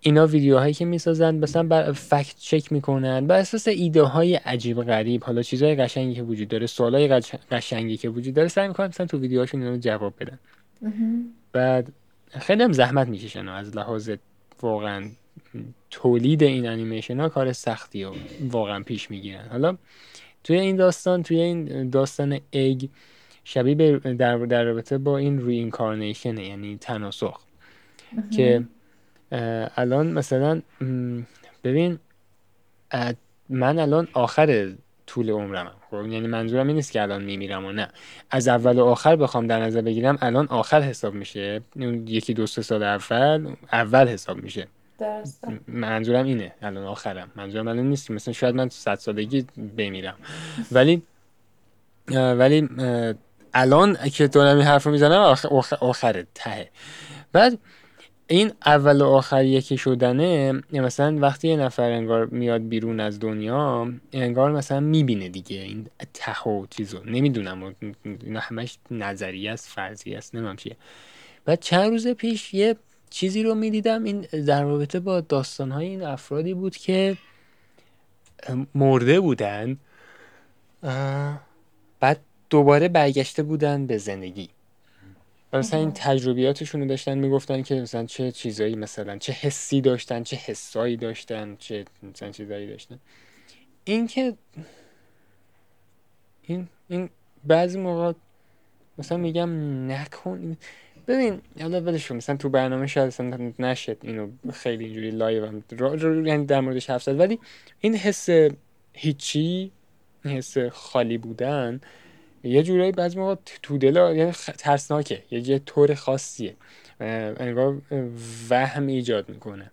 [0.00, 5.24] اینا ویدیوهایی که می‌سازن مثلا بر fact check می‌کنن بر اساس ایده های عجیب غریب.
[5.24, 7.08] حالا چیزهای قشنگی که وجود داره سوالای
[7.50, 10.38] قشنگی که وجود داره سعی می‌کنن مثلا تو ویدیوهاشون اینو جواب بدن
[11.52, 11.92] بعد
[12.30, 14.10] خیلی هم زحمت می‌کشن از لحاظ
[14.62, 15.08] واقعا
[15.90, 18.12] تولید این انیمیشن ها کار سختی و
[18.50, 19.44] واقعا پیش می‌گیرن.
[19.50, 19.76] حالا
[20.44, 22.84] توی این داستان توی این داستان اگ
[23.44, 25.70] شبیه در, در رابطه با این ری
[26.24, 27.40] یعنی تناسخ
[28.36, 28.64] که
[29.76, 30.62] الان مثلا
[31.64, 31.98] ببین
[33.48, 34.72] من الان آخر
[35.06, 37.88] طول عمرم خب یعنی منظورم این نیست که الان میمیرم و نه.
[38.30, 41.60] از اول و آخر بخوام در نظر بگیرم الان آخر حساب میشه.
[42.06, 44.66] یکی دو سه سال اول اول حساب میشه.
[45.68, 46.52] منظورم اینه.
[46.62, 47.30] الان آخرم.
[47.36, 48.10] منظورم الان نیست.
[48.10, 49.46] مثلا شاید من صد سالگی
[49.76, 50.14] بمیرم.
[50.72, 51.02] ولی
[52.08, 52.68] ولی
[53.54, 56.68] الان که دارم این حرف رو می‌زنم آخر, آخر ته
[57.32, 57.58] بعد
[58.30, 63.92] این اول و آخر یکی شدنه مثلا وقتی یه نفر انگار میاد بیرون از دنیا
[64.12, 67.04] انگار مثلا می‌بینه دیگه این ته و چیزو.
[67.04, 67.74] نمی‌دونم
[68.04, 70.76] اینا همش نظریه است فرضی است نمیم چیه.
[71.44, 72.76] بعد چند روز پیش یه
[73.10, 77.16] چیزی رو می‌دیدم این در رابطه با داستانهای این افرادی بود که
[78.74, 79.76] مرده بودن
[82.00, 82.20] بعد
[82.50, 84.48] دوباره برگشته بودن به زندگی.
[85.52, 90.36] مثلا این تجربیاتشون رو داشتن می‌گفتن که مثلا چه چیزایی مثلا چه حسی داشتن چه
[90.36, 92.98] حسایی داشتن چه مثلا چیزایی داشتن.
[93.84, 94.34] این که
[96.42, 97.10] این این
[97.44, 98.12] بعضی موقع
[98.98, 99.50] مثلا میگم
[99.90, 100.56] نکن.
[101.08, 105.64] ببین حالا ولش مثلا تو برنامه شاید اصلا نشد اینو خیلی اینجوری live هم.
[105.70, 107.20] را- را- یعنی در موردش حرف زد.
[107.20, 107.38] ولی
[107.80, 108.28] این حس
[108.92, 109.72] هیچی
[110.24, 111.80] این حس خالی بودن
[112.44, 115.22] یه جورایی بعضی موقع تو دل یعنی خ- ترسناکه.
[115.30, 116.56] یه یه طور خاصیه.
[117.00, 117.82] انگار
[118.50, 119.70] وهم ایجاد می‌کنه.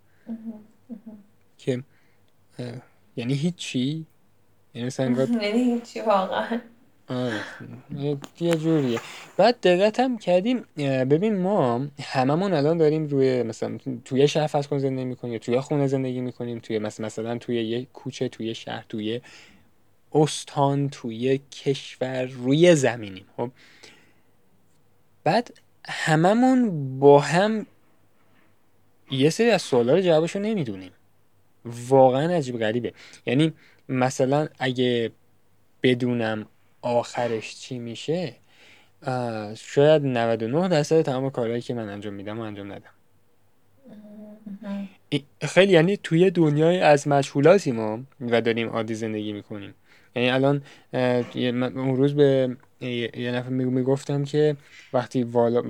[1.57, 1.84] که
[3.18, 4.06] یعنی هیچی؟
[4.73, 6.60] یعنی مثلا انگار یعنی هیچی واقعا.
[7.10, 7.39] آره.
[7.98, 8.99] یه یه جوریه.
[9.38, 14.77] بعد دقت هم کردیم ببین ما هممون الان داریم روی مثلا توی شهر فرض کن
[14.80, 19.22] زندگی می‌کنیم توی خونه زندگی می‌کنیم توی مثلا مثلا توی یه کوچه توی شهر توی
[20.18, 23.52] استان توی کشور روی زمینیم خب؟
[25.23, 25.53] بعد
[25.88, 27.65] هممون با هم
[29.11, 30.91] یه سری از سوالا رو جوابشو نمی‌دونیم.
[31.65, 32.94] واقعا عجیب غریبه.
[33.26, 33.53] یعنی
[33.89, 35.11] مثلا اگه
[35.84, 36.45] بدونم
[36.81, 38.35] آخرش چی میشه
[39.56, 42.91] شاید 99 درصد تمام کارهایی که من انجام میدم و انجام ندم.
[45.41, 49.73] خیلی یعنی توی دنیای از مجهولاتی ما و داریم عادی زندگی می‌کنیم.
[50.18, 50.61] یعنی الان
[51.77, 54.56] اون روز به یه نفر میگو- می‌گفتم که
[54.94, 55.64] وقتی والا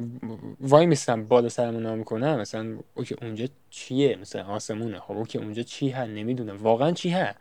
[0.60, 4.99] وای میستم بالا سرمون نام می‌کنم مثلا اوکی اونجا چیه؟ مثلا آسمونه.
[4.99, 6.57] خب اوکی اونجا چی هست؟ نمی‌دونم.
[6.57, 7.40] واقعا چی هست؟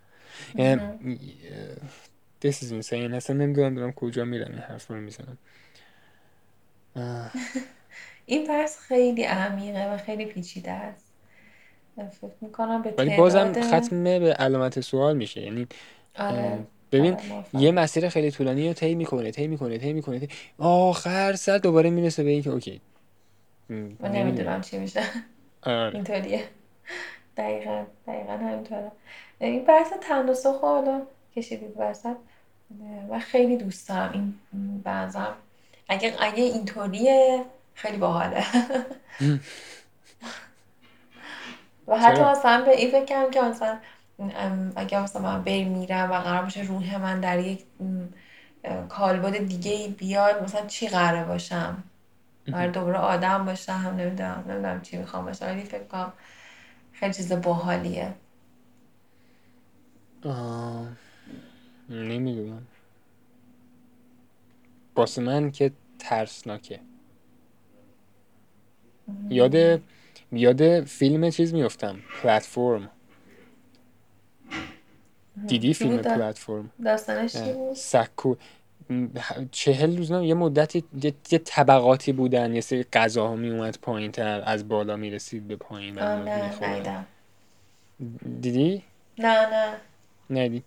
[0.54, 0.80] یعنی
[2.44, 2.92] this is insane.
[2.92, 5.38] اصلا نمی‌دونم دارم کجا میرم این حرف رو می‌زنم.
[8.26, 11.06] این بحث خیلی عمیقه و خیلی پیچیده است.
[11.96, 15.40] فکر می‌کنم به ولی بازم تعداد ختم به علامت سوال میشه.
[15.40, 15.66] یعنی
[16.18, 16.58] آره.
[16.92, 17.16] ببین
[17.52, 20.28] یه مسیر خیلی طولانی رو طی می‌کنه طی می‌کنه طی می‌کنه طی...
[20.58, 22.80] آخر سر دوباره می‌رسه به اینکه اوکی.
[23.68, 24.60] من نمی‌دونم.
[24.60, 25.02] چی میشه.
[25.62, 25.94] آره.
[25.94, 26.44] اینطوریه.
[27.36, 28.92] دقیقا دقیقا همینطوره.
[29.38, 31.02] این بحث تناسخ رو حالا
[31.36, 32.16] کشیدید وسط.
[33.10, 34.12] و خیلی دوست دارم
[34.52, 35.34] این بعضم.
[35.88, 37.44] اگه اگه اینطوریه
[37.74, 38.44] خیلی باحاله.
[41.88, 43.78] و حتی مثلا به این فکر کردم که مثلا
[44.76, 47.64] اگه مثلا من میرم و قرار باشه روح من در یک
[48.88, 51.82] کالبد دیگه ای بیاد مثلا چی قراره باشم؟
[52.47, 56.12] قرار دوباره آدم باشم؟ نمی‌دونم نمی‌دونم چی می‌خوام باشم ولی فکر کنم
[56.93, 58.14] خیلی چیز باحالیه.
[60.24, 60.88] آه،
[61.90, 62.66] نمی‌دونم.
[64.97, 66.80] واسه من که ترسناکه.
[69.30, 69.80] یاد
[70.32, 72.90] یاد فیلم چیز میفتم پلتفرم.
[75.46, 78.34] دیدی فیلم پلتفرم؟ داستانش چی بود؟ سکو.
[79.50, 84.42] چهل روز یه مدتی یه, یه طبقاتی بودن یه سری غذاها می اومد پایین تر
[84.46, 87.06] از بالا می‌رسید به پایین نه نیدم
[88.40, 88.82] دیدی؟
[89.18, 89.76] نه نه.
[90.30, 90.62] ندی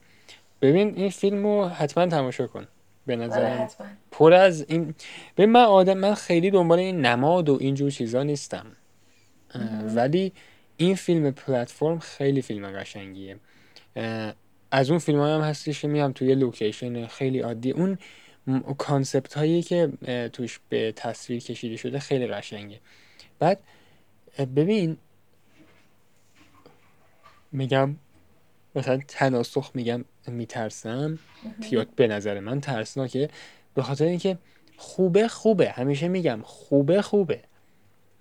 [0.61, 2.67] ببین این فیلم رو حتما تماشا کن
[3.05, 3.87] به آره حتما.
[4.11, 4.95] پر از این
[5.37, 8.65] ببین من آدم من خیلی دنبال این نماد و اینجور چیزا نیستم.
[9.95, 10.33] ولی
[10.77, 13.37] این فیلم پلتفرم خیلی فیلم قشنگیه.
[14.71, 17.71] از اون فیلم هم هستش که میام توی location خیلی عادی.
[17.71, 17.97] اون
[18.77, 19.91] concept هایی که
[20.33, 22.79] توش به تصویر کشیده شده خیلی قشنگه.
[23.39, 23.59] بعد
[24.55, 24.97] ببین
[27.51, 27.95] میگم
[28.75, 31.19] مثلا تناسخ میگم میترسم.
[31.71, 33.29] یا به نظر من ترسناکه.
[33.73, 34.37] به خاطر اینکه
[34.77, 35.69] خوبه خوبه.
[35.69, 37.41] همیشه میگم خوبه خوبه.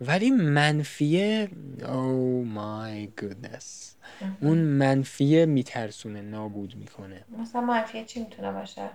[0.01, 1.49] ولی منفیه
[1.89, 3.97] او مای گودنس
[4.41, 7.25] اون منفیه میترسونه نابود می‌کنه.
[7.39, 8.91] مثلا منفیه چی می‌تونه باشه؟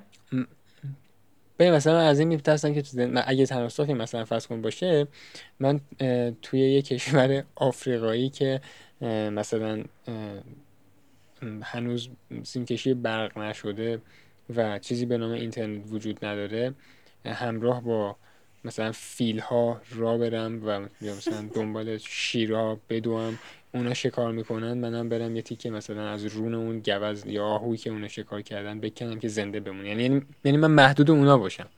[1.60, 5.08] ببین مثلا از این میترسم که تو زن- اگه تناسخی مثلا فرض کن باشه
[5.60, 5.80] من
[6.42, 8.62] توی یه کشور آفریقایی که
[9.32, 12.10] مثلا م، هنوز
[12.44, 14.02] سیمکشی برق نشده
[14.56, 16.74] و چیزی به نام اینترنت وجود نداره
[17.26, 18.16] اه، همراه با
[18.66, 23.40] مثلا فیل ها را برم و مثلا دنبال شیرها بدوم
[23.74, 27.90] اونا شکار می‌کنن منم برم یه تیکه مثلا از رون اون گوز یا آهویی که
[27.90, 31.70] اونا شکار کردن بکنم که زنده بمونه یعنی یعنی یعنی من محدود اونا باشم.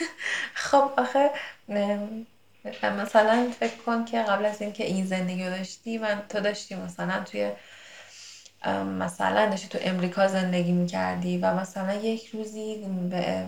[0.54, 1.30] خب آخه
[2.82, 7.52] مثلا فکر کن که قبل از اینکه این زندگی داشتی من تو داشتی مثلا توی
[8.98, 13.46] مثلا داشتی تو امریکا زندگی می‌کردی و مثلا یک روزی به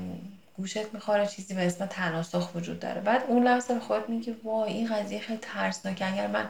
[0.56, 3.00] گوشت می‌خوره چیزی به اسم تناسخ وجود داره.
[3.00, 6.12] بعد اون لحظه به خودت میگی وای این قضیه خیلی ترسناکه.
[6.12, 6.48] اگر من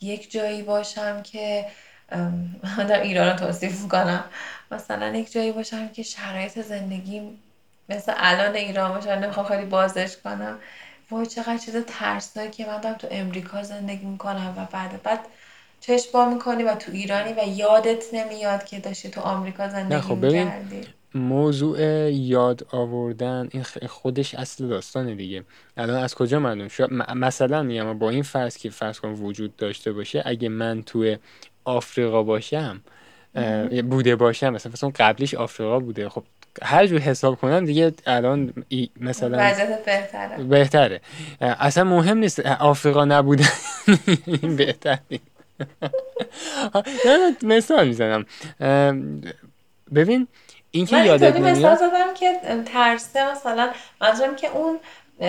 [0.00, 1.66] یک جایی باشم که
[2.62, 4.24] من در ایران رو توصیف می‌کنم
[4.70, 7.42] مثلا یک جایی باشم که شرایط زندگیم
[7.88, 10.58] مثل الان ایران باشه نمی‌خوام خیلی بازش کنم.
[11.10, 15.20] وای چقدر چیز ترسناکه من دارم تو امریکا زندگی می‌کنم و بعد بعد
[15.80, 20.00] چشم وا می‌کنی و تو ایرانی و یادت نمیاد که داشتی تو آمریکا نه زندگی
[20.00, 20.52] خب ببین
[21.14, 21.80] موضوع
[22.10, 25.44] یاد آوردن این خودش اصل داستانه دیگه.
[25.76, 29.92] الان از کجا معلوم؟ شد مثلا میگم با این فرض که فرض کنم وجود داشته
[29.92, 31.18] باشه اگه من توی
[31.64, 32.80] آفریقا باشم
[33.90, 36.08] بوده باشم مثلا مثلا قبلیش آفریقا بوده.
[36.08, 36.22] خب
[36.62, 38.52] هر جور حساب کنم دیگه الان
[39.00, 39.54] مثلا
[39.86, 40.44] بهتره.
[40.44, 41.00] بهتره.
[41.40, 43.44] اصلا مهم نیست آفریقا نبوده.
[44.26, 44.98] این بهتر
[47.06, 48.26] نه مثال می‌زنم.
[49.94, 50.28] ببین
[50.72, 52.40] اینکه یادت نمیاد مثال زدم که
[52.72, 53.70] ترسه مثلا
[54.00, 54.80] منظورم که اون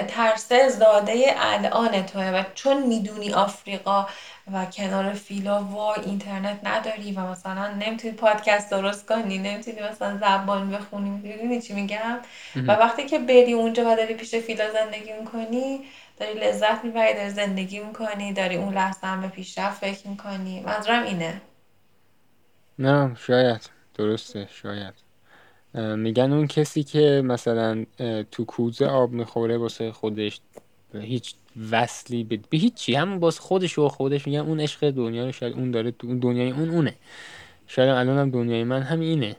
[0.07, 4.07] ترسه زاده الان توه و چون می‌دونی آفریقا
[4.53, 10.71] و کنار فیلا و اینترنت نداری و مثلا نمی‌تونی پادکست درست کنی نمی‌تونی مثلا زبان
[10.71, 12.19] بخونی می‌دونی چی میگم؟
[12.55, 15.81] و وقتی که بری اونجا و داری پیش فیلا زندگی می‌کنی
[16.17, 20.61] داری لذت می‌بری داری زندگی می‌کنی داری اون لحظه هم به پیشرفت فکر می‌کنی.
[20.61, 21.41] منظورم اینه.
[22.79, 23.69] نه شاید.
[23.95, 25.02] درسته شاید.
[25.73, 27.85] میگن اون کسی که مثلا
[28.31, 30.41] تو کوزه آب می‌خوره واسه خودش
[30.93, 31.33] هیچ
[31.71, 35.53] وصلی به, به هیچی همون باز خودش و خودش میگن اون عشق دنیا رو شاید
[35.53, 36.95] اون داره تو دنیای اون اونه.
[37.67, 39.35] شاید الان هم دنیای من هم اینه.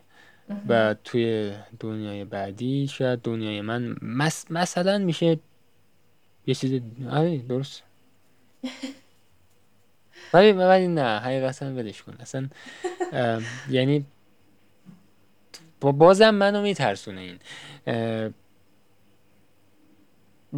[0.69, 3.97] و توی دنیای بعدی شاید دنیای من
[4.51, 5.39] مثلا میشه
[6.47, 6.81] یه چیز
[7.11, 7.83] آره درست.
[10.33, 12.15] ولی ولی نه حقیقتا ولش کن.
[12.21, 12.49] اصلا
[13.71, 14.05] یعنی
[15.93, 17.39] بازم منو میترسونه این.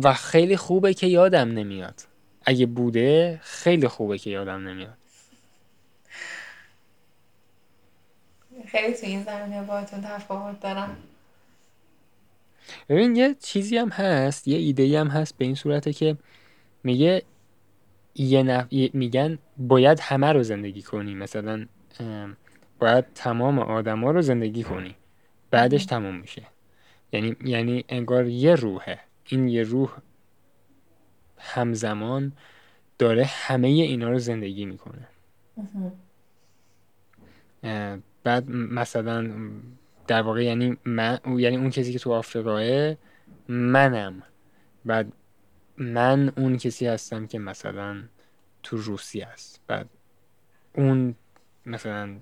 [0.03, 2.03] و خیلی خوبه که یادم نمیاد.
[2.45, 4.97] اگه بوده خیلی خوبه که یادم نمیاد.
[8.67, 10.97] خیلی تو این زمینه باهاتون تفاوت دارم.
[12.89, 16.17] ببین یه چیزی هم هست یه ایده هم هست به این صورته که
[16.85, 17.23] میگه
[18.15, 18.73] یه نف...
[18.73, 21.15] میگن باید همه رو زندگی کنی.
[21.15, 21.67] مثلا
[22.79, 24.95] باید تمام آدما رو زندگی کنی.
[25.57, 26.47] بعدش تموم میشه.
[27.13, 29.01] یعنی یعنی انگار یه روحه.
[29.25, 29.91] این یه روح
[31.39, 32.33] همزمان
[32.99, 35.09] داره همه اینا رو زندگی می‌کنه.
[38.25, 39.51] بعد مثلا
[40.07, 42.95] در واقع یعنی من یعنی اون کسی که تو آفریقاه
[43.49, 44.23] منم.
[44.85, 45.13] بعد
[45.77, 48.03] من اون کسی هستم که مثلا
[48.63, 49.61] تو روسیه است.
[49.67, 49.89] بعد
[50.75, 51.15] اون
[51.67, 52.17] مثلا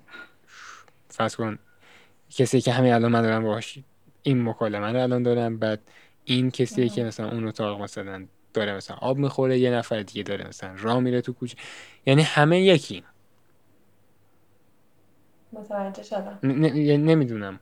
[1.09, 1.59] فرض کن
[2.35, 3.79] کسی که همین الان من دارم باهاش
[4.23, 5.79] این مکالمه رو الان دارم بعد
[6.23, 10.47] این کسی که مثلا اون اتاق مثلا داره مثلا آب می‌خوره یه نفر دیگه داره
[10.47, 11.57] مثلا راه میره تو کوچه.
[12.05, 13.03] یعنی همه یکی
[15.53, 16.39] متوجه شدم.
[16.43, 17.59] نمی‌دونم.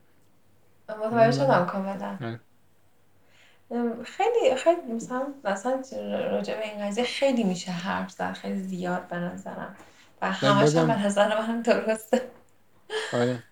[0.88, 2.38] متوجه شدم کاملا.
[4.04, 5.82] خیلی خیلی مثلا مثلا
[6.30, 9.76] راجع به این قضیه خیلی میشه حرف زد خیلی زیاد به نظرم.
[10.22, 12.22] و همش هم به نظر من درسته.
[13.12, 13.42] آره.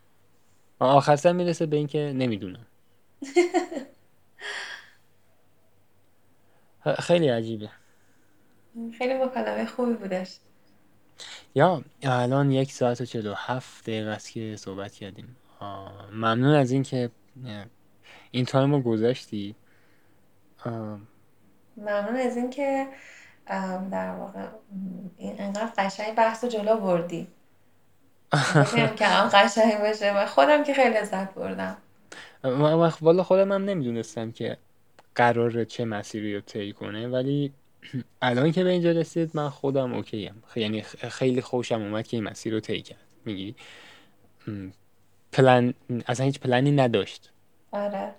[0.83, 2.67] آخر می‌رسه به اینکه نمی‌دونم.
[6.99, 7.69] خیلی عجیبه.
[8.99, 10.37] خیلی مکالمه خوبی بودش.
[11.55, 15.37] یا الان یک ساعت و چلو هفت دقیقه است که صحبت کردیم.
[16.13, 17.11] ممنون از اینکه
[18.31, 19.55] این تایم رو گذاشتی.
[21.77, 22.89] ممنون از اینکه
[23.91, 24.49] در واقع
[25.17, 27.29] این انقدر قشنگ بحث جلو بردی.
[28.97, 31.77] که هم قشنگ باشه و خودم که خیلی لذت بردم
[33.01, 34.57] والا خودم هم نمی‌دونستم که
[35.15, 37.53] قرار چه مسیری رو طی کنه ولی
[38.23, 40.43] الان که به اینجا رسید من خودم اوکی هم.
[40.57, 42.99] یعنی خیلی خوشم اومد که این مسیر رو طی کرد.
[43.25, 43.55] میگی؟
[45.33, 45.75] پلن
[46.07, 47.31] اصلا هیچ پلنی نداشت.
[47.73, 48.15] آره.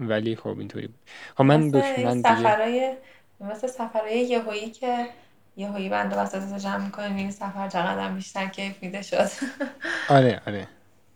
[0.00, 0.98] ولی خب اینطوری بود.
[1.36, 2.94] خب من دوش من سفرهای
[3.40, 5.06] مثل سفرهای یهویی که
[5.56, 9.28] یهویی بنده وسط جمع می‌کنیم این سفر چقدر بیشتر کیف میده شد.
[10.08, 10.68] آره آره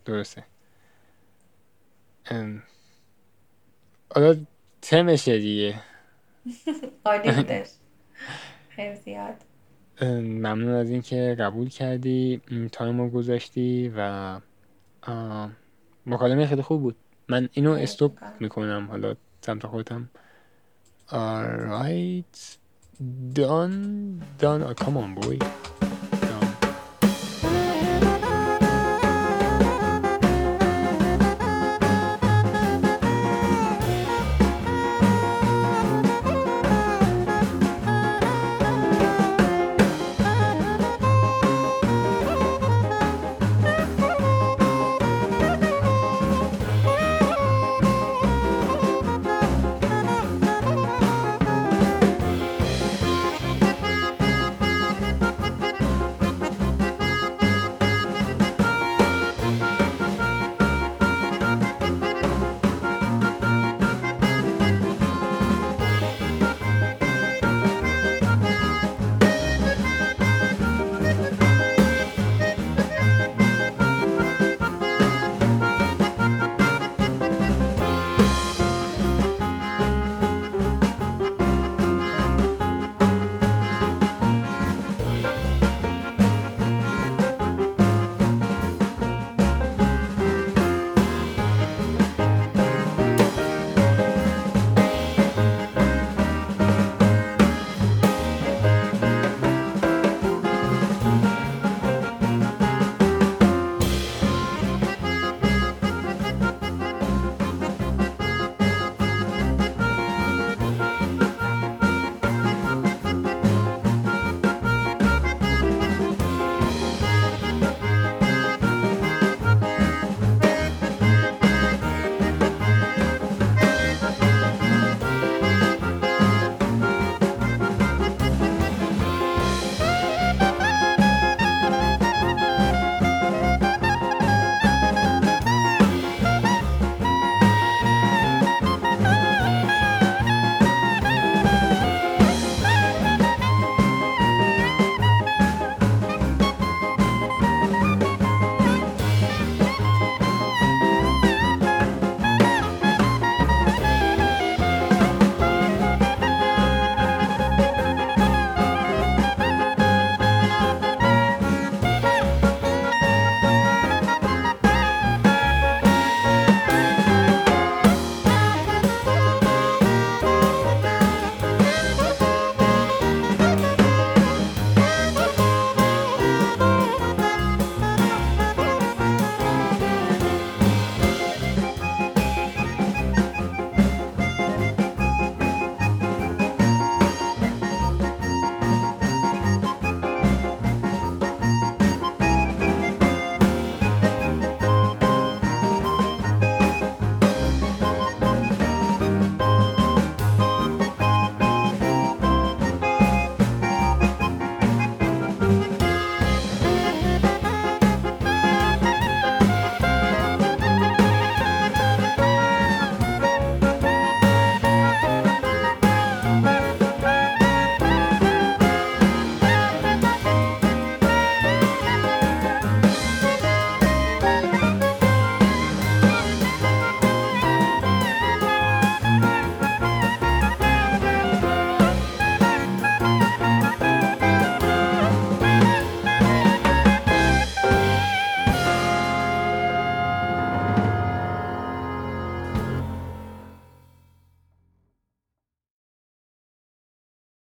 [0.05, 0.44] درسته.
[4.15, 4.36] حالا
[4.82, 5.74] تمشه دیگه.
[7.05, 7.69] عالی بودش.
[8.77, 9.35] خیلی زیاد.
[10.02, 12.40] ممنون از اینکه قبول کردی
[12.73, 14.40] تایم رو گذاشتی و
[16.06, 16.97] مکالمه خیلی خوب بود.
[17.28, 20.11] من اینو استوب می‌کنم حالا سمت خودم.
[21.09, 22.64] Alright
[22.99, 25.39] done done oh, come on boy